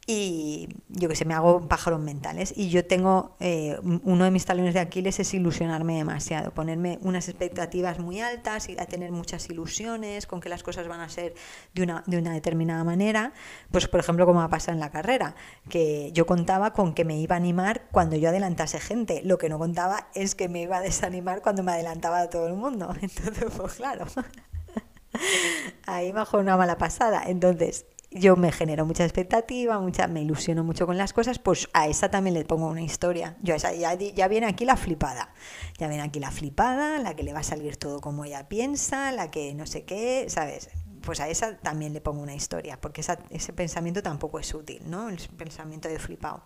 y 0.06 0.68
yo 0.90 1.08
que 1.08 1.16
sé, 1.16 1.24
me 1.24 1.34
hago 1.34 1.68
pájaros 1.70 2.02
mentales. 2.02 2.54
Y 2.58 2.70
yo 2.70 2.86
tengo, 2.86 3.38
eh, 3.40 3.80
uno 4.04 4.26
de 4.26 4.32
mis 4.32 4.46
talones 4.46 4.74
de 4.74 4.82
Aquiles 4.82 5.20
es 5.20 5.34
ilusionarme 5.34 5.96
demasiado, 5.96 6.52
ponerme 6.52 7.00
unas 7.02 7.30
expectativas 7.30 8.00
muy 8.00 8.20
altas 8.20 8.68
y 8.68 8.78
a 8.78 8.86
tener 8.86 9.12
muchas 9.14 9.50
ilusiones 9.50 10.28
con 10.28 10.42
que 10.42 10.50
las 10.50 10.62
cosas 10.62 10.90
van 10.90 11.00
a 11.00 11.08
ser 11.08 11.36
de 11.74 11.84
una, 11.84 12.04
de 12.06 12.18
una 12.18 12.34
determinada 12.34 12.84
manera. 12.84 13.32
Pues, 13.72 13.88
por 13.88 14.02
ejemplo, 14.02 14.26
como 14.26 14.42
ha 14.42 14.50
pasado 14.50 14.74
en 14.74 14.82
la 14.82 14.92
carrera, 14.92 15.36
que 15.70 16.12
yo 16.12 16.26
contaba 16.26 16.74
con 16.74 16.94
que 16.94 17.06
me 17.06 17.18
iba 17.18 17.36
a 17.36 17.38
animar 17.38 17.84
cuando 17.92 18.18
yo 18.18 18.28
adelantase 18.28 18.82
gente. 18.82 19.22
Lo 19.24 19.38
que 19.38 19.48
no 19.48 19.58
contaba 19.58 20.10
es 20.16 20.36
que 20.36 20.50
me 20.50 20.62
iba 20.62 20.78
a 20.78 20.82
desanimar 20.82 21.42
cuando 21.42 21.64
me 21.64 21.72
adelantaba 21.72 22.30
todo 22.30 22.48
el 22.48 22.56
mundo. 22.56 22.94
Entonces, 23.02 23.46
pues 23.56 23.76
claro. 23.76 24.06
Ahí 25.86 26.12
bajo 26.12 26.40
una 26.40 26.58
mala 26.58 26.78
pasada. 26.78 27.24
Entonces, 27.26 27.86
yo 28.14 28.36
me 28.36 28.52
genero 28.52 28.86
mucha 28.86 29.04
expectativa, 29.04 29.80
mucha, 29.80 30.08
me 30.08 30.22
ilusiono 30.22 30.64
mucho 30.64 30.86
con 30.86 30.98
las 30.98 31.14
cosas, 31.14 31.40
pues 31.40 31.68
a 31.74 31.88
esa 31.88 32.10
también 32.10 32.34
le 32.34 32.46
pongo 32.46 32.68
una 32.68 32.82
historia. 32.82 33.36
Yo 33.42 33.56
esa, 33.56 33.74
ya, 33.74 33.94
ya 33.96 34.28
viene 34.28 34.48
aquí 34.48 34.66
la 34.66 34.78
flipada. 34.78 35.34
Ya 35.78 35.88
viene 35.88 36.04
aquí 36.04 36.20
la 36.20 36.32
flipada, 36.32 37.00
la 37.00 37.16
que 37.16 37.24
le 37.24 37.34
va 37.34 37.40
a 37.40 37.44
salir 37.44 37.78
todo 37.78 38.00
como 38.02 38.26
ella 38.26 38.48
piensa, 38.48 39.12
la 39.12 39.32
que 39.32 39.54
no 39.54 39.66
sé 39.66 39.84
qué, 39.84 40.26
¿sabes? 40.30 40.70
Pues 41.02 41.20
a 41.20 41.28
esa 41.30 41.58
también 41.58 41.94
le 41.94 42.02
pongo 42.02 42.22
una 42.22 42.36
historia, 42.36 42.80
porque 42.80 43.02
ese 43.02 43.54
pensamiento 43.54 44.02
tampoco 44.02 44.40
es 44.40 44.54
útil, 44.54 44.82
¿no? 44.86 45.10
El 45.10 45.18
pensamiento 45.38 45.90
de 45.90 46.00
flipado. 46.00 46.44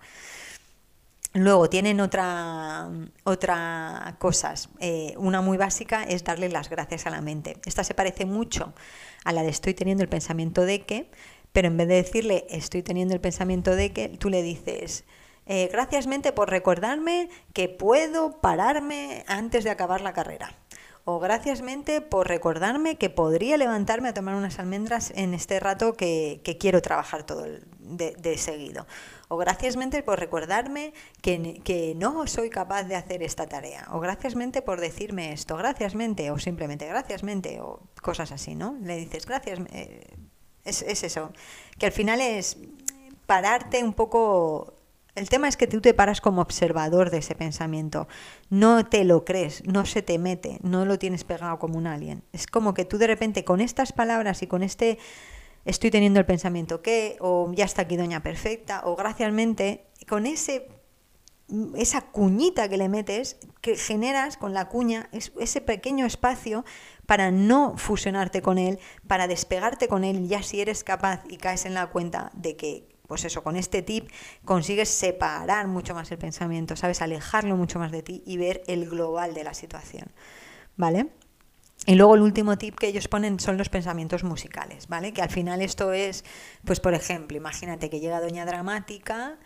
Luego 1.33 1.69
tienen 1.69 1.99
otra, 1.99 2.89
otra 3.23 4.15
cosas. 4.17 4.69
Eh, 4.79 5.13
una 5.17 5.41
muy 5.41 5.57
básica 5.57 6.03
es 6.03 6.23
darle 6.23 6.49
las 6.49 6.69
gracias 6.69 7.05
a 7.05 7.11
la 7.11 7.21
mente. 7.21 7.57
Esta 7.65 7.83
se 7.83 7.93
parece 7.93 8.25
mucho 8.25 8.73
a 9.23 9.33
la 9.33 9.43
de 9.43 9.49
estoy 9.49 9.73
teniendo 9.73 10.03
el 10.03 10.09
pensamiento 10.09 10.63
de 10.63 10.85
que, 10.85 11.11
pero 11.53 11.67
en 11.67 11.77
vez 11.77 11.87
de 11.87 11.95
decirle 11.95 12.45
estoy 12.49 12.83
teniendo 12.83 13.13
el 13.13 13.21
pensamiento 13.21 13.75
de 13.75 13.93
que, 13.93 14.09
tú 14.09 14.29
le 14.29 14.41
dices, 14.43 15.05
eh, 15.45 15.69
gracias 15.71 16.07
por 16.35 16.49
recordarme 16.49 17.29
que 17.53 17.69
puedo 17.69 18.41
pararme 18.41 19.23
antes 19.27 19.63
de 19.63 19.69
acabar 19.69 20.01
la 20.01 20.13
carrera. 20.13 20.51
O 21.09 21.19
gracias 21.19 21.61
mente 21.61 22.01
por 22.01 22.27
recordarme 22.27 22.97
que 22.97 23.09
podría 23.09 23.55
levantarme 23.55 24.09
a 24.09 24.13
tomar 24.13 24.35
unas 24.35 24.59
almendras 24.59 25.13
en 25.15 25.33
este 25.33 25.57
rato 25.57 25.93
que, 25.93 26.41
quiero 26.59 26.81
trabajar 26.81 27.25
todo 27.25 27.45
de, 27.79 28.37
seguido. 28.37 28.85
O 29.29 29.37
gracias 29.37 29.77
mente 29.77 30.03
por 30.03 30.19
recordarme 30.19 30.93
que, 31.21 31.61
que, 31.63 31.93
no 31.95 32.27
soy 32.27 32.49
capaz 32.49 32.83
de 32.83 32.97
hacer 32.97 33.23
esta 33.23 33.47
tarea. 33.47 33.87
O 33.93 34.01
gracias 34.01 34.35
mente 34.35 34.61
por 34.61 34.81
decirme 34.81 35.31
esto. 35.31 35.55
Gracias 35.55 35.95
mente. 35.95 36.29
O 36.29 36.39
simplemente 36.39 36.85
gracias 36.85 37.23
mente. 37.23 37.61
O 37.61 37.79
cosas 38.01 38.33
así, 38.33 38.55
¿no? 38.55 38.77
Le 38.81 38.97
dices 38.97 39.25
gracias. 39.25 39.61
Eh, 39.71 40.13
es, 40.67 41.03
eso, 41.03 41.31
que 41.77 41.85
al 41.85 41.91
final 41.91 42.21
es 42.21 42.57
pararte 43.25 43.83
un 43.83 43.93
poco 43.93 44.73
el 45.17 45.29
tema 45.29 45.47
es 45.47 45.57
que 45.57 45.65
tú 45.65 45.81
te 45.81 45.95
paras 45.95 46.21
como 46.21 46.43
observador 46.43 47.09
de 47.09 47.17
ese 47.17 47.33
pensamiento. 47.33 48.07
No 48.51 48.85
te 48.85 49.03
lo 49.03 49.25
crees, 49.25 49.63
no 49.65 49.83
se 49.87 50.03
te 50.03 50.19
mete, 50.19 50.59
no 50.61 50.85
lo 50.85 50.99
tienes 50.99 51.23
pegado 51.23 51.57
como 51.57 51.75
un 51.79 51.87
alien. 51.87 52.21
Es 52.33 52.45
como 52.45 52.75
que 52.75 52.85
tú 52.85 52.99
de 52.99 53.07
repente 53.07 53.43
con 53.43 53.59
estas 53.59 53.93
palabras 53.93 54.43
y 54.43 54.47
con 54.47 54.61
este 54.61 54.99
estoy 55.65 55.89
teniendo 55.89 56.19
el 56.19 56.27
pensamiento 56.27 56.83
que, 56.83 57.17
o 57.19 57.51
ya 57.51 57.65
está 57.65 57.81
aquí 57.81 57.97
Doña 57.97 58.21
Perfecta, 58.21 58.83
o 58.85 58.95
graciasmente, 58.95 59.87
con 60.07 60.27
ese 60.27 60.69
esa 61.75 62.01
cuñita 62.01 62.69
que 62.69 62.77
le 62.77 62.89
metes, 62.89 63.37
que 63.61 63.75
generas 63.75 64.37
con 64.37 64.53
la 64.53 64.67
cuña 64.67 65.09
ese 65.11 65.61
pequeño 65.61 66.05
espacio 66.05 66.65
para 67.07 67.31
no 67.31 67.75
fusionarte 67.77 68.43
con 68.43 68.59
él, 68.59 68.77
para 69.07 69.27
despegarte 69.27 69.87
con 69.87 70.03
él, 70.03 70.27
ya 70.27 70.43
si 70.43 70.61
eres 70.61 70.83
capaz 70.83 71.23
y 71.27 71.37
caes 71.37 71.65
en 71.65 71.73
la 71.73 71.87
cuenta 71.87 72.29
de 72.35 72.55
que, 72.55 72.87
pues 73.07 73.23
eso, 73.23 73.41
con 73.43 73.55
este 73.55 73.81
tip 73.81 74.09
consigues 74.45 74.89
separar 74.89 75.67
mucho 75.67 75.95
más 75.95 76.11
el 76.11 76.17
pensamiento, 76.19 76.75
sabes, 76.75 77.01
alejarlo 77.01 77.55
mucho 77.55 77.79
más 77.79 77.91
de 77.91 78.03
ti 78.03 78.21
y 78.25 78.37
ver 78.37 78.61
el 78.67 78.89
global 78.89 79.33
de 79.33 79.45
la 79.45 79.53
situación, 79.53 80.11
¿vale? 80.75 81.07
Y 81.85 81.95
luego 81.95 82.15
el 82.15 82.21
último 82.21 82.57
tip 82.57 82.75
que 82.75 82.87
ellos 82.87 83.07
ponen 83.07 83.39
son 83.39 83.57
los 83.57 83.69
pensamientos 83.69 84.25
musicales, 84.25 84.89
¿vale? 84.89 85.13
Que 85.13 85.21
al 85.21 85.29
final 85.29 85.61
esto 85.61 85.93
es, 85.93 86.25
pues 86.65 86.81
por 86.81 86.93
ejemplo, 86.93 87.37
imagínate 87.37 87.89
que 87.89 88.01
llega 88.01 88.19
Doña 88.19 88.45
Dramática 88.45 89.37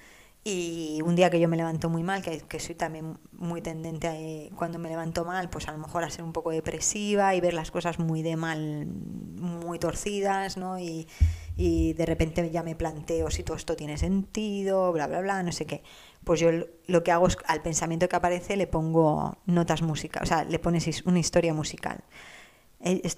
y 0.44 1.02
un 1.06 1.16
día 1.16 1.30
que 1.30 1.40
yo 1.40 1.48
me 1.48 1.56
levanto 1.56 1.88
muy 1.88 2.02
mal, 2.02 2.24
que, 2.24 2.40
que 2.42 2.60
soy 2.60 2.74
también 2.74 3.20
muy 3.32 3.62
tendente 3.62 4.08
a, 4.08 4.56
cuando 4.56 4.80
me 4.80 4.90
levanto 4.90 5.24
mal, 5.24 5.50
pues 5.52 5.68
a 5.68 5.72
lo 5.72 5.78
mejor 5.78 6.04
a 6.04 6.10
ser 6.10 6.24
un 6.24 6.34
poco 6.34 6.50
depresiva 6.50 7.36
y 7.36 7.42
ver 7.42 7.54
las 7.54 7.70
cosas 7.70 8.00
muy 8.00 8.24
de 8.24 8.36
mal, 8.36 8.88
muy 8.88 9.78
torcidas, 9.78 10.58
¿no? 10.58 10.80
Y, 10.80 11.08
y 11.58 11.94
de 11.94 12.06
repente 12.08 12.50
ya 12.50 12.64
me 12.64 12.76
planteo 12.76 13.30
si 13.30 13.44
todo 13.44 13.56
esto 13.56 13.76
tiene 13.76 13.98
sentido, 13.98 14.92
bla, 14.92 15.06
bla, 15.06 15.22
bla, 15.22 15.44
no 15.44 15.52
sé 15.52 15.68
qué. 15.68 15.84
Pues 16.24 16.40
yo 16.40 16.50
lo 16.88 17.04
que 17.04 17.12
hago 17.12 17.28
es 17.28 17.38
al 17.46 17.62
pensamiento 17.62 18.10
que 18.10 18.16
aparece 18.16 18.58
le 18.58 18.66
pongo 18.66 19.38
notas 19.46 19.84
musicales, 19.84 20.28
o 20.28 20.34
sea, 20.34 20.44
le 20.44 20.58
pones 20.58 21.06
una 21.06 21.20
historia 21.20 21.54
musical. 21.54 22.04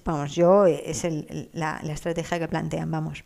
vamos, 0.04 0.34
yo 0.34 0.66
es 0.66 1.04
el, 1.04 1.48
la, 1.54 1.80
la 1.82 1.94
estrategia 1.94 2.38
que 2.38 2.48
plantean, 2.48 2.90
vamos. 2.90 3.24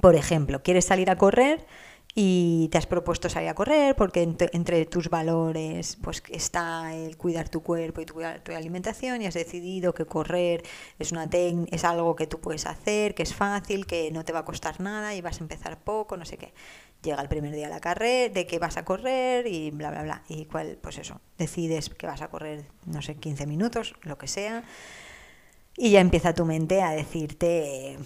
Por 0.00 0.14
ejemplo, 0.14 0.62
quieres 0.62 0.84
salir 0.84 1.10
a 1.10 1.16
correr 1.16 1.66
y 2.14 2.68
te 2.72 2.78
has 2.78 2.86
propuesto 2.86 3.28
salir 3.28 3.48
a 3.48 3.54
correr 3.54 3.94
porque 3.94 4.22
entre, 4.22 4.86
tus 4.86 5.08
valores 5.08 5.96
pues 6.02 6.22
está 6.30 6.94
el 6.94 7.16
cuidar 7.16 7.48
tu 7.48 7.62
cuerpo 7.62 8.00
y 8.00 8.06
tu, 8.06 8.14
tu 8.42 8.52
alimentación 8.52 9.22
y 9.22 9.26
has 9.26 9.34
decidido 9.34 9.94
que 9.94 10.04
correr 10.04 10.62
es 10.98 11.12
una 11.12 11.28
es 11.30 11.84
algo 11.84 12.16
que 12.16 12.26
tú 12.26 12.40
puedes 12.40 12.66
hacer, 12.66 13.14
que 13.14 13.22
es 13.22 13.34
fácil, 13.34 13.86
que 13.86 14.10
no 14.10 14.24
te 14.24 14.32
va 14.32 14.40
a 14.40 14.44
costar 14.44 14.80
nada 14.80 15.14
y 15.14 15.20
vas 15.20 15.40
a 15.40 15.44
empezar 15.44 15.78
poco, 15.78 16.16
no 16.16 16.24
sé 16.24 16.38
qué. 16.38 16.52
Llega 17.02 17.22
el 17.22 17.28
primer 17.28 17.54
día 17.54 17.68
de 17.68 17.74
la 17.74 17.80
carrera, 17.80 18.34
de 18.34 18.46
que 18.46 18.58
vas 18.58 18.76
a 18.76 18.84
correr 18.84 19.46
y 19.46 19.70
bla 19.70 19.90
bla 19.90 20.02
bla 20.02 20.22
y 20.28 20.46
cuál 20.46 20.78
pues 20.80 20.98
eso, 20.98 21.20
decides 21.36 21.90
que 21.90 22.06
vas 22.06 22.22
a 22.22 22.28
correr 22.28 22.66
no 22.86 23.02
sé 23.02 23.14
15 23.16 23.46
minutos, 23.46 23.94
lo 24.02 24.18
que 24.18 24.26
sea. 24.26 24.64
Y 25.76 25.90
ya 25.92 26.00
empieza 26.00 26.34
tu 26.34 26.44
mente 26.44 26.82
a 26.82 26.90
decirte, 26.90 27.96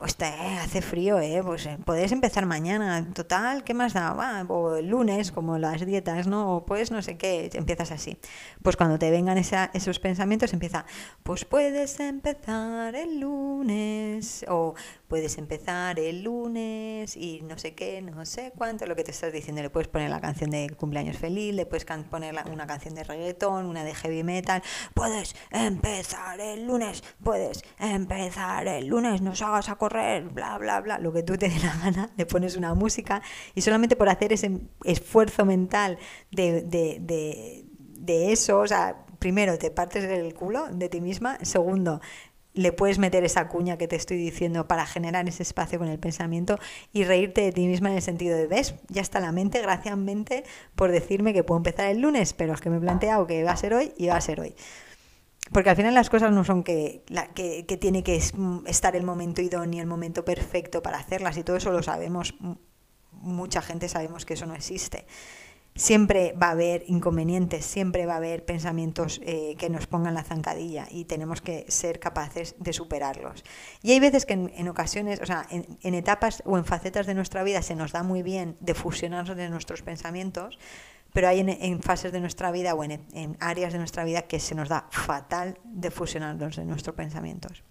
pues 0.00 0.16
te 0.16 0.24
hace 0.24 0.80
frío, 0.80 1.20
¿eh? 1.20 1.42
Pues 1.44 1.66
eh, 1.66 1.76
puedes 1.84 2.10
empezar 2.10 2.46
mañana, 2.46 3.06
total, 3.12 3.64
¿qué 3.64 3.74
más 3.74 3.92
da? 3.92 4.46
o 4.48 4.76
el 4.76 4.88
lunes, 4.88 5.30
como 5.30 5.58
las 5.58 5.84
dietas, 5.84 6.26
¿no? 6.26 6.56
O 6.56 6.64
pues 6.64 6.90
no 6.90 7.02
sé 7.02 7.18
qué, 7.18 7.50
empiezas 7.52 7.92
así. 7.92 8.16
Pues 8.62 8.76
cuando 8.76 8.98
te 8.98 9.10
vengan 9.10 9.36
esos 9.36 9.98
pensamientos 9.98 10.54
empieza, 10.54 10.86
pues 11.22 11.44
puedes 11.44 12.00
empezar 12.00 12.94
el 12.96 13.20
lunes, 13.20 14.46
o 14.48 14.74
puedes 15.10 15.38
empezar 15.38 15.98
el 15.98 16.22
lunes 16.22 17.16
y 17.16 17.42
no 17.42 17.58
sé 17.58 17.74
qué, 17.74 18.00
no 18.00 18.24
sé 18.24 18.52
cuánto, 18.56 18.86
lo 18.86 18.94
que 18.94 19.02
te 19.02 19.10
estás 19.10 19.32
diciendo. 19.32 19.60
Le 19.60 19.68
puedes 19.68 19.88
poner 19.88 20.08
la 20.08 20.20
canción 20.20 20.50
de 20.50 20.70
cumpleaños 20.70 21.18
feliz, 21.18 21.52
le 21.52 21.66
puedes 21.66 21.84
poner 21.84 22.32
una 22.50 22.66
canción 22.68 22.94
de 22.94 23.02
reggaetón, 23.02 23.66
una 23.66 23.82
de 23.82 23.92
heavy 23.92 24.22
metal. 24.22 24.62
Puedes 24.94 25.34
empezar 25.50 26.40
el 26.40 26.64
lunes, 26.64 27.02
puedes 27.24 27.64
empezar 27.80 28.68
el 28.68 28.86
lunes, 28.86 29.20
nos 29.20 29.42
hagas 29.42 29.68
acordar 29.68 30.22
bla, 30.28 30.56
bla, 30.58 30.80
bla, 30.80 31.00
lo 31.00 31.12
que 31.12 31.24
tú 31.24 31.36
te 31.36 31.48
dé 31.48 31.58
la 31.58 31.74
gana, 31.82 32.10
le 32.16 32.24
pones 32.24 32.56
una 32.56 32.74
música 32.74 33.20
y 33.56 33.62
solamente 33.62 33.96
por 33.96 34.08
hacer 34.08 34.32
ese 34.32 34.60
esfuerzo 34.84 35.44
mental 35.44 35.98
de, 36.30 36.62
de, 36.62 37.66
de, 37.98 38.32
eso, 38.32 38.60
o 38.60 38.66
sea, 38.66 39.04
primero 39.18 39.58
te 39.58 39.72
partes 39.72 40.04
el 40.04 40.34
culo 40.34 40.68
de 40.68 40.88
ti 40.88 41.00
misma, 41.00 41.36
segundo, 41.42 42.00
le 42.54 42.72
puedes 42.72 42.98
meter 42.98 43.24
esa 43.24 43.48
cuña 43.48 43.78
que 43.78 43.86
te 43.86 43.96
estoy 43.96 44.16
diciendo 44.16 44.66
para 44.66 44.86
generar 44.86 45.28
ese 45.28 45.42
espacio 45.42 45.78
con 45.78 45.88
el 45.88 45.98
pensamiento 45.98 46.58
y 46.92 47.04
reírte 47.04 47.42
de 47.42 47.52
ti 47.52 47.66
misma 47.66 47.90
en 47.90 47.96
el 47.96 48.02
sentido 48.02 48.36
de, 48.36 48.46
ves, 48.46 48.74
ya 48.88 49.02
está 49.02 49.20
la 49.20 49.32
mente, 49.32 49.62
gracias 49.62 49.96
mente, 49.96 50.44
por 50.74 50.90
decirme 50.90 51.32
que 51.32 51.44
puedo 51.44 51.58
empezar 51.58 51.86
el 51.86 52.00
lunes, 52.00 52.32
pero 52.32 52.54
es 52.54 52.60
que 52.60 52.70
me 52.70 52.78
he 52.78 52.80
planteado 52.80 53.26
que 53.26 53.44
va 53.44 53.52
a 53.52 53.56
ser 53.56 53.74
hoy 53.74 53.92
y 53.96 54.08
va 54.08 54.16
a 54.16 54.20
ser 54.20 54.40
hoy. 54.40 54.54
Porque 55.52 55.70
al 55.70 55.76
final 55.76 55.94
las 55.94 56.10
cosas 56.10 56.32
no 56.32 56.44
son 56.44 56.62
que, 56.62 57.02
que, 57.34 57.66
que, 57.66 57.76
tiene 57.76 58.04
que 58.04 58.20
estar 58.66 58.94
el 58.94 59.02
momento 59.02 59.42
idóneo, 59.42 59.80
el 59.80 59.88
momento 59.88 60.24
perfecto 60.24 60.82
para 60.82 60.98
hacerlas 60.98 61.36
y 61.38 61.42
todo 61.42 61.56
eso 61.56 61.72
lo 61.72 61.82
sabemos, 61.82 62.34
mucha 63.12 63.62
gente 63.62 63.88
sabemos 63.88 64.24
que 64.24 64.34
eso 64.34 64.46
no 64.46 64.54
existe. 64.54 65.06
Siempre 65.74 66.34
va 66.40 66.48
a 66.48 66.50
haber 66.50 66.84
inconvenientes, 66.88 67.64
siempre 67.64 68.04
va 68.04 68.14
a 68.14 68.16
haber 68.16 68.44
pensamientos 68.44 69.20
eh, 69.24 69.54
que 69.58 69.70
nos 69.70 69.86
pongan 69.86 70.14
la 70.14 70.24
zancadilla 70.24 70.86
y 70.90 71.04
tenemos 71.04 71.40
que 71.40 71.64
ser 71.68 72.00
capaces 72.00 72.54
de 72.58 72.72
superarlos. 72.72 73.44
Y 73.82 73.92
hay 73.92 74.00
veces 74.00 74.26
que 74.26 74.34
en, 74.34 74.68
ocasiones, 74.68 75.20
o 75.20 75.26
sea, 75.26 75.46
en, 75.50 75.78
en, 75.82 75.94
etapas 75.94 76.42
o 76.44 76.58
en 76.58 76.64
facetas 76.64 77.06
de 77.06 77.14
nuestra 77.14 77.42
vida 77.44 77.62
se 77.62 77.76
nos 77.76 77.92
da 77.92 78.02
muy 78.02 78.22
bien 78.22 78.56
de 78.60 78.74
fusionarnos 78.74 79.36
de 79.36 79.48
nuestros 79.48 79.82
pensamientos, 79.82 80.58
pero 81.12 81.28
hay 81.28 81.40
en, 81.40 81.82
fases 81.82 82.12
de 82.12 82.20
nuestra 82.20 82.50
vida 82.50 82.74
o 82.74 82.84
en, 82.84 83.36
áreas 83.40 83.72
de 83.72 83.78
nuestra 83.78 84.04
vida 84.04 84.22
que 84.22 84.40
se 84.40 84.54
nos 84.54 84.68
da 84.68 84.86
fatal 84.90 85.58
de 85.64 85.90
fusionarnos 85.90 86.58
en 86.58 86.68
nuestros 86.68 86.94
pensamientos. 86.94 87.62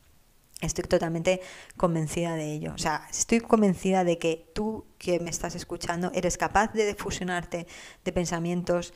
Estoy 0.62 0.84
totalmente 0.84 1.42
convencida 1.78 2.36
de 2.36 2.54
ello. 2.54 2.74
O 2.74 2.78
sea, 2.78 3.08
estoy 3.10 3.40
convencida 3.40 4.04
de 4.04 4.18
que 4.18 4.52
tú 4.54 4.86
que 4.98 5.20
me 5.20 5.30
estás 5.30 5.56
escuchando 5.56 6.12
eres 6.14 6.38
capaz 6.38 6.74
de 6.74 6.96
fusionarte 6.96 7.66
de 8.04 8.12
pensamientos 8.12 8.94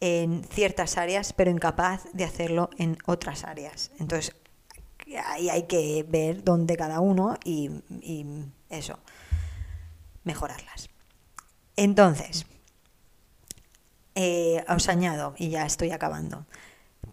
en 0.00 0.44
ciertas 0.44 0.98
áreas, 0.98 1.32
pero 1.32 1.50
incapaz 1.50 2.04
de 2.12 2.24
hacerlo 2.24 2.68
en 2.78 2.98
otras 3.06 3.44
áreas. 3.44 3.92
Entonces, 4.00 4.34
ahí 5.26 5.50
hay 5.50 5.64
que 5.64 6.04
ver 6.08 6.42
dónde 6.42 6.76
cada 6.76 7.00
uno 7.00 7.38
y, 7.44 7.70
eso, 8.68 8.98
mejorarlas. 10.24 10.90
Entonces, 11.76 12.46
eh, 14.16 14.64
os 14.68 14.88
añado, 14.88 15.34
y 15.38 15.50
ya 15.50 15.64
estoy 15.64 15.90
acabando. 15.92 16.46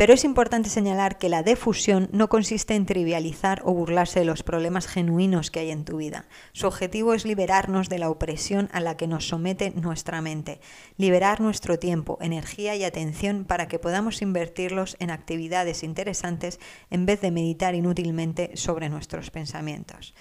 Pero 0.02 0.16
es 0.16 0.24
importante 0.24 0.72
señalar 0.72 1.20
que 1.20 1.30
la 1.30 1.44
defusión 1.44 2.10
no 2.12 2.28
consiste 2.28 2.74
en 2.74 2.88
trivializar 2.88 3.62
o 3.64 3.72
burlarse 3.72 4.18
de 4.18 4.26
los 4.26 4.42
problemas 4.42 4.88
genuinos 4.88 5.52
que 5.52 5.60
hay 5.60 5.70
en 5.70 5.86
tu 5.86 5.98
vida. 5.98 6.26
Su 6.54 6.66
objetivo 6.66 7.14
es 7.14 7.24
liberarnos 7.24 7.88
de 7.88 8.00
la 8.00 8.10
opresión 8.10 8.68
a 8.74 8.80
la 8.80 8.98
que 8.98 9.06
nos 9.06 9.28
somete 9.28 9.70
nuestra 9.70 10.20
mente, 10.20 10.60
liberar 10.98 11.40
nuestro 11.40 11.78
tiempo, 11.78 12.18
energía 12.20 12.76
y 12.76 12.84
atención 12.84 13.46
para 13.46 13.68
que 13.68 13.78
podamos 13.78 14.24
invertirlos 14.24 14.98
en 14.98 15.12
actividades 15.12 15.84
interesantes 15.84 16.60
en 16.90 17.06
vez 17.06 17.22
de 17.22 17.30
meditar 17.30 17.76
inútilmente 17.76 18.58
sobre 18.58 18.90
nuestros 18.90 19.30
pensamientos. 19.30 20.16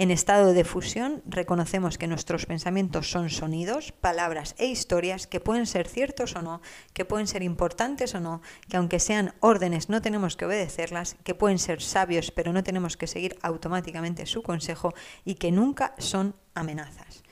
En 0.00 0.12
estado 0.12 0.54
de 0.54 0.62
fusión 0.62 1.24
reconocemos 1.26 1.98
que 1.98 2.06
nuestros 2.06 2.46
pensamientos 2.46 3.10
son 3.10 3.30
sonidos, 3.30 3.90
palabras 3.90 4.54
e 4.56 4.66
historias 4.66 5.26
que 5.26 5.40
pueden 5.40 5.66
ser 5.66 5.88
ciertos 5.88 6.36
o 6.36 6.42
no, 6.42 6.60
que 6.92 7.04
pueden 7.04 7.26
ser 7.26 7.42
importantes 7.42 8.14
o 8.14 8.20
no, 8.20 8.40
que 8.68 8.76
aunque 8.76 9.00
sean 9.00 9.34
órdenes 9.40 9.88
no 9.88 10.00
tenemos 10.00 10.36
que 10.36 10.44
obedecerlas, 10.44 11.16
que 11.24 11.34
pueden 11.34 11.58
ser 11.58 11.82
sabios 11.82 12.30
pero 12.30 12.52
no 12.52 12.62
tenemos 12.62 12.96
que 12.96 13.08
seguir 13.08 13.36
automáticamente 13.42 14.24
su 14.26 14.44
consejo 14.44 14.94
y 15.24 15.34
que 15.34 15.50
nunca 15.50 15.96
son 15.98 16.36
amenazas. 16.54 17.24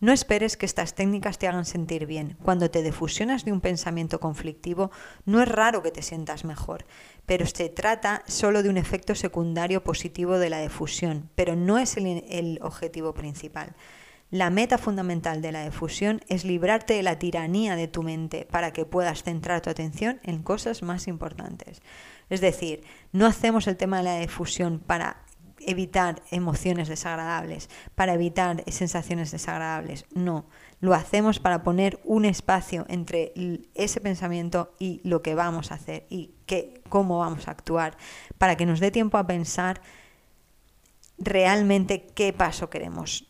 No 0.00 0.12
esperes 0.12 0.56
que 0.56 0.66
estas 0.66 0.94
técnicas 0.94 1.38
te 1.38 1.48
hagan 1.48 1.64
sentir 1.64 2.04
bien. 2.04 2.36
Cuando 2.42 2.70
te 2.70 2.82
defusionas 2.82 3.44
de 3.44 3.52
un 3.52 3.60
pensamiento 3.60 4.20
conflictivo, 4.20 4.90
no 5.24 5.40
es 5.40 5.48
raro 5.48 5.82
que 5.82 5.92
te 5.92 6.02
sientas 6.02 6.44
mejor, 6.44 6.84
pero 7.26 7.46
se 7.46 7.68
trata 7.68 8.22
solo 8.26 8.62
de 8.62 8.68
un 8.68 8.76
efecto 8.76 9.14
secundario 9.14 9.82
positivo 9.82 10.38
de 10.38 10.50
la 10.50 10.58
defusión, 10.58 11.30
pero 11.34 11.56
no 11.56 11.78
es 11.78 11.96
el, 11.96 12.58
objetivo 12.62 13.14
principal. 13.14 13.74
La 14.30 14.50
meta 14.50 14.78
fundamental 14.78 15.40
de 15.42 15.52
la 15.52 15.62
defusión 15.62 16.20
es 16.28 16.44
librarte 16.44 16.94
de 16.94 17.02
la 17.02 17.18
tiranía 17.18 17.76
de 17.76 17.88
tu 17.88 18.02
mente 18.02 18.46
para 18.50 18.72
que 18.72 18.84
puedas 18.84 19.22
centrar 19.22 19.60
tu 19.60 19.70
atención 19.70 20.20
en 20.24 20.42
cosas 20.42 20.82
más 20.82 21.06
importantes. 21.06 21.82
Es 22.30 22.40
decir, 22.40 22.82
no 23.12 23.26
hacemos 23.26 23.66
el 23.68 23.76
tema 23.76 23.98
de 23.98 24.04
la 24.04 24.14
defusión 24.14 24.80
para 24.80 25.24
evitar 25.60 26.22
emociones 26.30 26.88
desagradables, 26.88 27.70
para 27.94 28.14
evitar 28.14 28.64
sensaciones 28.70 29.30
desagradables. 29.30 30.04
No, 30.14 30.46
lo 30.84 30.92
hacemos 30.92 31.38
para 31.38 31.62
poner 31.62 31.98
un 32.04 32.26
espacio 32.26 32.84
entre 32.90 33.32
ese 33.74 34.02
pensamiento 34.02 34.74
y 34.78 35.00
lo 35.02 35.22
que 35.22 35.34
vamos 35.34 35.72
a 35.72 35.76
hacer 35.76 36.06
y 36.10 36.34
cómo 36.90 37.20
vamos 37.20 37.48
a 37.48 37.52
actuar, 37.52 37.96
para 38.36 38.56
que 38.56 38.66
nos 38.66 38.80
dé 38.80 38.90
tiempo 38.90 39.16
a 39.16 39.26
pensar 39.26 39.80
realmente 41.16 42.06
qué 42.14 42.34
paso 42.34 42.68
queremos 42.68 43.26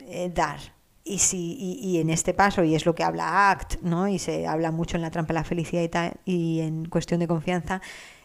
eh, 0.00 0.30
dar. 0.34 0.60
Y, 1.02 1.20
si, 1.20 1.56
y, 1.58 1.98
en 1.98 2.10
este 2.10 2.34
paso, 2.34 2.62
y 2.62 2.74
es 2.74 2.84
lo 2.84 2.94
que 2.94 3.02
habla 3.02 3.50
ACT, 3.50 3.80
¿no? 3.80 4.06
y 4.08 4.18
se 4.18 4.46
habla 4.46 4.70
mucho 4.70 4.96
en 4.96 5.02
la 5.02 5.10
trampa 5.10 5.32
de 5.32 5.40
la 5.40 5.44
felicidad 5.44 5.82
y, 5.82 5.88
tal, 5.88 6.12
y 6.26 6.60
en 6.60 6.84
cuestión 6.84 7.20
de 7.20 7.26
confianza, 7.26 7.80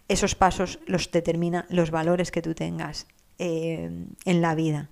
esos 0.10 0.36
pasos 0.36 0.80
los 0.86 1.10
determina 1.10 1.66
los 1.70 1.90
valores 1.90 2.32
que 2.32 2.42
tú 2.42 2.54
tengas 2.54 3.08
eh, 3.40 3.90
en 4.26 4.42
la 4.42 4.56
vida. 4.56 4.90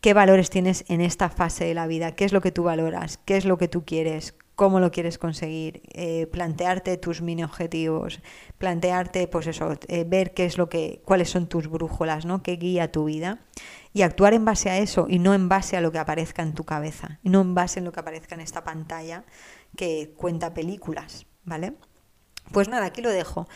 ¿Qué 0.00 0.14
valores 0.14 0.50
tienes 0.50 0.84
en 0.88 1.00
esta 1.00 1.30
fase 1.30 1.64
de 1.64 1.74
la 1.74 1.86
vida? 1.86 2.12
¿Qué 2.12 2.24
es 2.24 2.32
lo 2.32 2.40
que 2.40 2.52
tú 2.52 2.64
valoras? 2.64 3.18
¿Qué 3.24 3.36
es 3.36 3.44
lo 3.44 3.58
que 3.58 3.68
tú 3.68 3.84
quieres? 3.84 4.34
¿Cómo 4.54 4.80
lo 4.80 4.90
quieres 4.90 5.18
conseguir? 5.18 5.82
Eh, 5.92 6.26
plantearte 6.28 6.96
tus 6.96 7.20
mini 7.20 7.44
objetivos, 7.44 8.20
plantearte, 8.56 9.28
pues 9.28 9.46
eso, 9.48 9.78
eh, 9.88 10.04
ver 10.06 10.32
qué 10.32 10.46
es 10.46 10.56
lo 10.56 10.68
que, 10.68 11.02
cuáles 11.04 11.28
son 11.28 11.46
tus 11.46 11.68
brújulas, 11.68 12.24
¿no? 12.24 12.42
¿Qué 12.42 12.52
guía 12.56 12.90
tu 12.90 13.04
vida? 13.04 13.40
Y 13.92 14.02
actuar 14.02 14.32
en 14.32 14.46
base 14.46 14.70
a 14.70 14.78
eso 14.78 15.06
y 15.10 15.18
no 15.18 15.34
en 15.34 15.50
base 15.50 15.76
a 15.76 15.82
lo 15.82 15.92
que 15.92 15.98
aparezca 15.98 16.42
en 16.42 16.54
tu 16.54 16.64
cabeza, 16.64 17.18
y 17.22 17.28
no 17.28 17.42
en 17.42 17.54
base 17.54 17.80
a 17.80 17.82
lo 17.82 17.92
que 17.92 18.00
aparezca 18.00 18.34
en 18.34 18.40
esta 18.40 18.64
pantalla 18.64 19.24
que 19.76 20.14
cuenta 20.16 20.54
películas, 20.54 21.26
¿vale? 21.44 21.74
Pues 22.52 22.68
nada, 22.68 22.86
aquí 22.86 23.02
lo 23.02 23.10
dejo. 23.10 23.46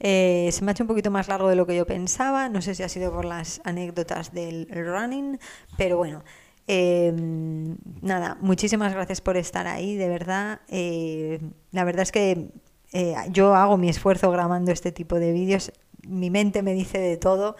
Eh, 0.00 0.48
se 0.50 0.64
me 0.64 0.70
ha 0.70 0.72
hecho 0.72 0.84
un 0.84 0.88
poquito 0.88 1.10
más 1.10 1.28
largo 1.28 1.48
de 1.48 1.56
lo 1.56 1.66
que 1.66 1.76
yo 1.76 1.86
pensaba, 1.86 2.48
no 2.48 2.62
sé 2.62 2.74
si 2.74 2.82
ha 2.82 2.88
sido 2.88 3.12
por 3.12 3.26
las 3.26 3.60
anécdotas 3.64 4.32
del 4.32 4.66
running, 4.70 5.38
pero 5.76 5.98
bueno. 5.98 6.24
Em, 6.66 7.76
nada, 8.00 8.38
muchísimas 8.40 8.92
gracias 8.92 9.20
por 9.20 9.36
estar 9.36 9.66
ahí, 9.66 9.96
de 9.96 10.08
verdad. 10.08 10.60
Eh, 10.68 11.40
la 11.72 11.84
verdad 11.84 12.02
es 12.02 12.12
que 12.12 12.50
eh, 12.92 13.14
yo 13.30 13.54
hago 13.54 13.76
mi 13.76 13.88
esfuerzo 13.88 14.30
grabando 14.30 14.72
este 14.72 14.92
tipo 14.92 15.18
de 15.18 15.32
vídeos, 15.32 15.72
mi 16.06 16.30
mente 16.30 16.62
me 16.62 16.72
dice 16.72 16.98
de 16.98 17.16
todo, 17.16 17.56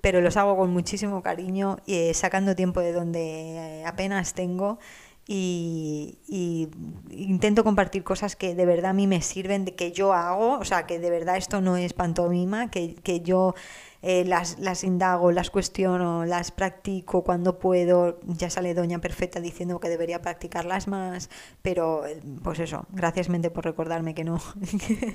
pero 0.00 0.20
los 0.20 0.36
hago 0.36 0.56
con 0.56 0.72
muchísimo 0.72 1.22
cariño 1.22 1.78
y 1.86 2.14
sacando 2.14 2.54
tiempo 2.56 2.80
de 2.80 2.92
donde 2.92 3.82
apenas 3.86 4.34
tengo 4.34 4.78
y, 5.26 6.68
intento 7.10 7.64
compartir 7.64 8.02
cosas 8.02 8.36
que 8.36 8.54
de 8.54 8.66
verdad 8.66 8.90
a 8.90 8.94
mí 8.94 9.06
me 9.06 9.22
sirven, 9.22 9.64
que 9.64 9.92
yo 9.92 10.12
hago, 10.12 10.58
o 10.58 10.64
sea, 10.64 10.86
que 10.86 10.98
de 10.98 11.10
verdad 11.10 11.36
esto 11.36 11.60
no 11.60 11.76
es 11.76 11.92
pantomima, 11.92 12.70
que, 12.70 12.94
que 12.96 13.20
yo 13.20 13.54
eh, 14.02 14.24
las, 14.24 14.58
las 14.58 14.82
indago, 14.82 15.30
las 15.30 15.50
cuestiono, 15.50 16.24
las 16.24 16.50
practico 16.50 17.22
cuando 17.22 17.60
puedo. 17.60 18.18
Ya 18.26 18.50
sale 18.50 18.74
Doña 18.74 18.98
Perfecta 19.00 19.40
diciendo 19.40 19.78
que 19.78 19.88
debería 19.88 20.20
practicarlas 20.20 20.88
más, 20.88 21.30
pero 21.62 22.04
eh, 22.06 22.20
pues 22.42 22.58
eso, 22.58 22.86
gracias 22.90 23.28
por 23.54 23.64
recordarme 23.64 24.14
que 24.14 24.24
no, 24.24 24.40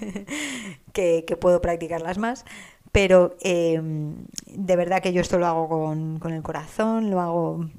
que, 0.94 1.26
que 1.28 1.38
puedo 1.38 1.60
practicarlas 1.60 2.18
más 2.18 2.46
pero 2.98 3.38
em, 3.42 4.26
de 4.48 4.76
verdad 4.76 5.04
que 5.04 5.14
yo 5.14 5.22
esto 5.22 5.38
lo 5.38 5.46
hago 5.46 5.70
con, 5.70 6.18
con 6.18 6.34
el 6.34 6.42
corazón, 6.42 7.12
lo 7.12 7.22
hago 7.22 7.70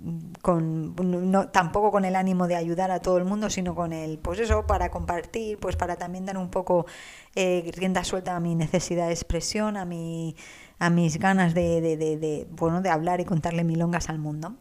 con 0.42 0.94
no, 0.94 1.48
tampoco 1.48 1.90
con 1.90 2.04
el 2.04 2.14
ánimo 2.14 2.46
de 2.46 2.54
ayudar 2.54 2.92
a 2.92 3.00
todo 3.00 3.18
el 3.18 3.24
mundo, 3.24 3.50
sino 3.50 3.74
con 3.74 3.92
el, 3.92 4.20
pues 4.20 4.38
eso, 4.38 4.64
para 4.64 4.92
compartir, 4.92 5.58
pues 5.58 5.74
para 5.74 5.96
también 5.96 6.24
dar 6.24 6.38
un 6.38 6.50
poco 6.50 6.86
eh, 7.34 7.68
rienda 7.74 8.04
suelta 8.04 8.36
a 8.36 8.38
mi 8.38 8.54
necesidad 8.54 9.08
de 9.08 9.12
expresión, 9.12 9.76
a 9.76 9.84
mi 9.84 10.36
a 10.78 10.88
mis 10.88 11.18
ganas 11.18 11.52
de, 11.52 11.80
de, 11.80 12.46
bueno, 12.52 12.80
de 12.80 12.90
hablar 12.90 13.20
y 13.20 13.24
contarle 13.24 13.64
milongas 13.64 14.10
al 14.10 14.20
mundo, 14.20 14.54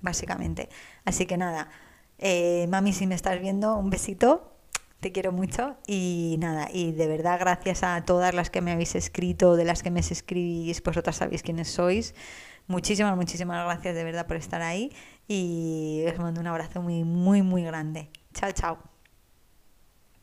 básicamente. 0.00 0.70
Así 1.04 1.26
que 1.26 1.36
nada, 1.36 1.68
eh, 2.16 2.66
mami, 2.70 2.94
si 2.94 3.06
me 3.06 3.16
estás 3.16 3.38
viendo, 3.38 3.76
un 3.76 3.90
besito 3.90 4.50
te 5.00 5.12
quiero 5.12 5.32
mucho 5.32 5.76
y 5.86 6.36
nada, 6.38 6.68
y 6.72 6.92
de 6.92 7.08
verdad 7.08 7.40
gracias 7.40 7.82
a 7.82 8.02
todas 8.04 8.34
las 8.34 8.50
que 8.50 8.60
me 8.60 8.72
habéis 8.72 8.94
escrito, 8.94 9.56
de 9.56 9.64
las 9.64 9.82
que 9.82 9.90
me 9.90 10.00
escribís, 10.00 10.82
vosotras 10.82 11.16
sabéis 11.16 11.42
quiénes 11.42 11.68
sois. 11.68 12.14
Muchísimas, 12.66 13.16
muchísimas 13.16 13.64
gracias 13.64 13.94
de 13.94 14.04
verdad 14.04 14.26
por 14.26 14.36
estar 14.36 14.62
ahí 14.62 14.92
y 15.26 16.04
os 16.06 16.18
mando 16.18 16.40
un 16.40 16.46
abrazo 16.46 16.82
muy, 16.82 17.02
muy, 17.04 17.42
muy 17.42 17.64
grande. 17.64 18.10
Chao, 18.34 18.52
chao. 18.52 18.89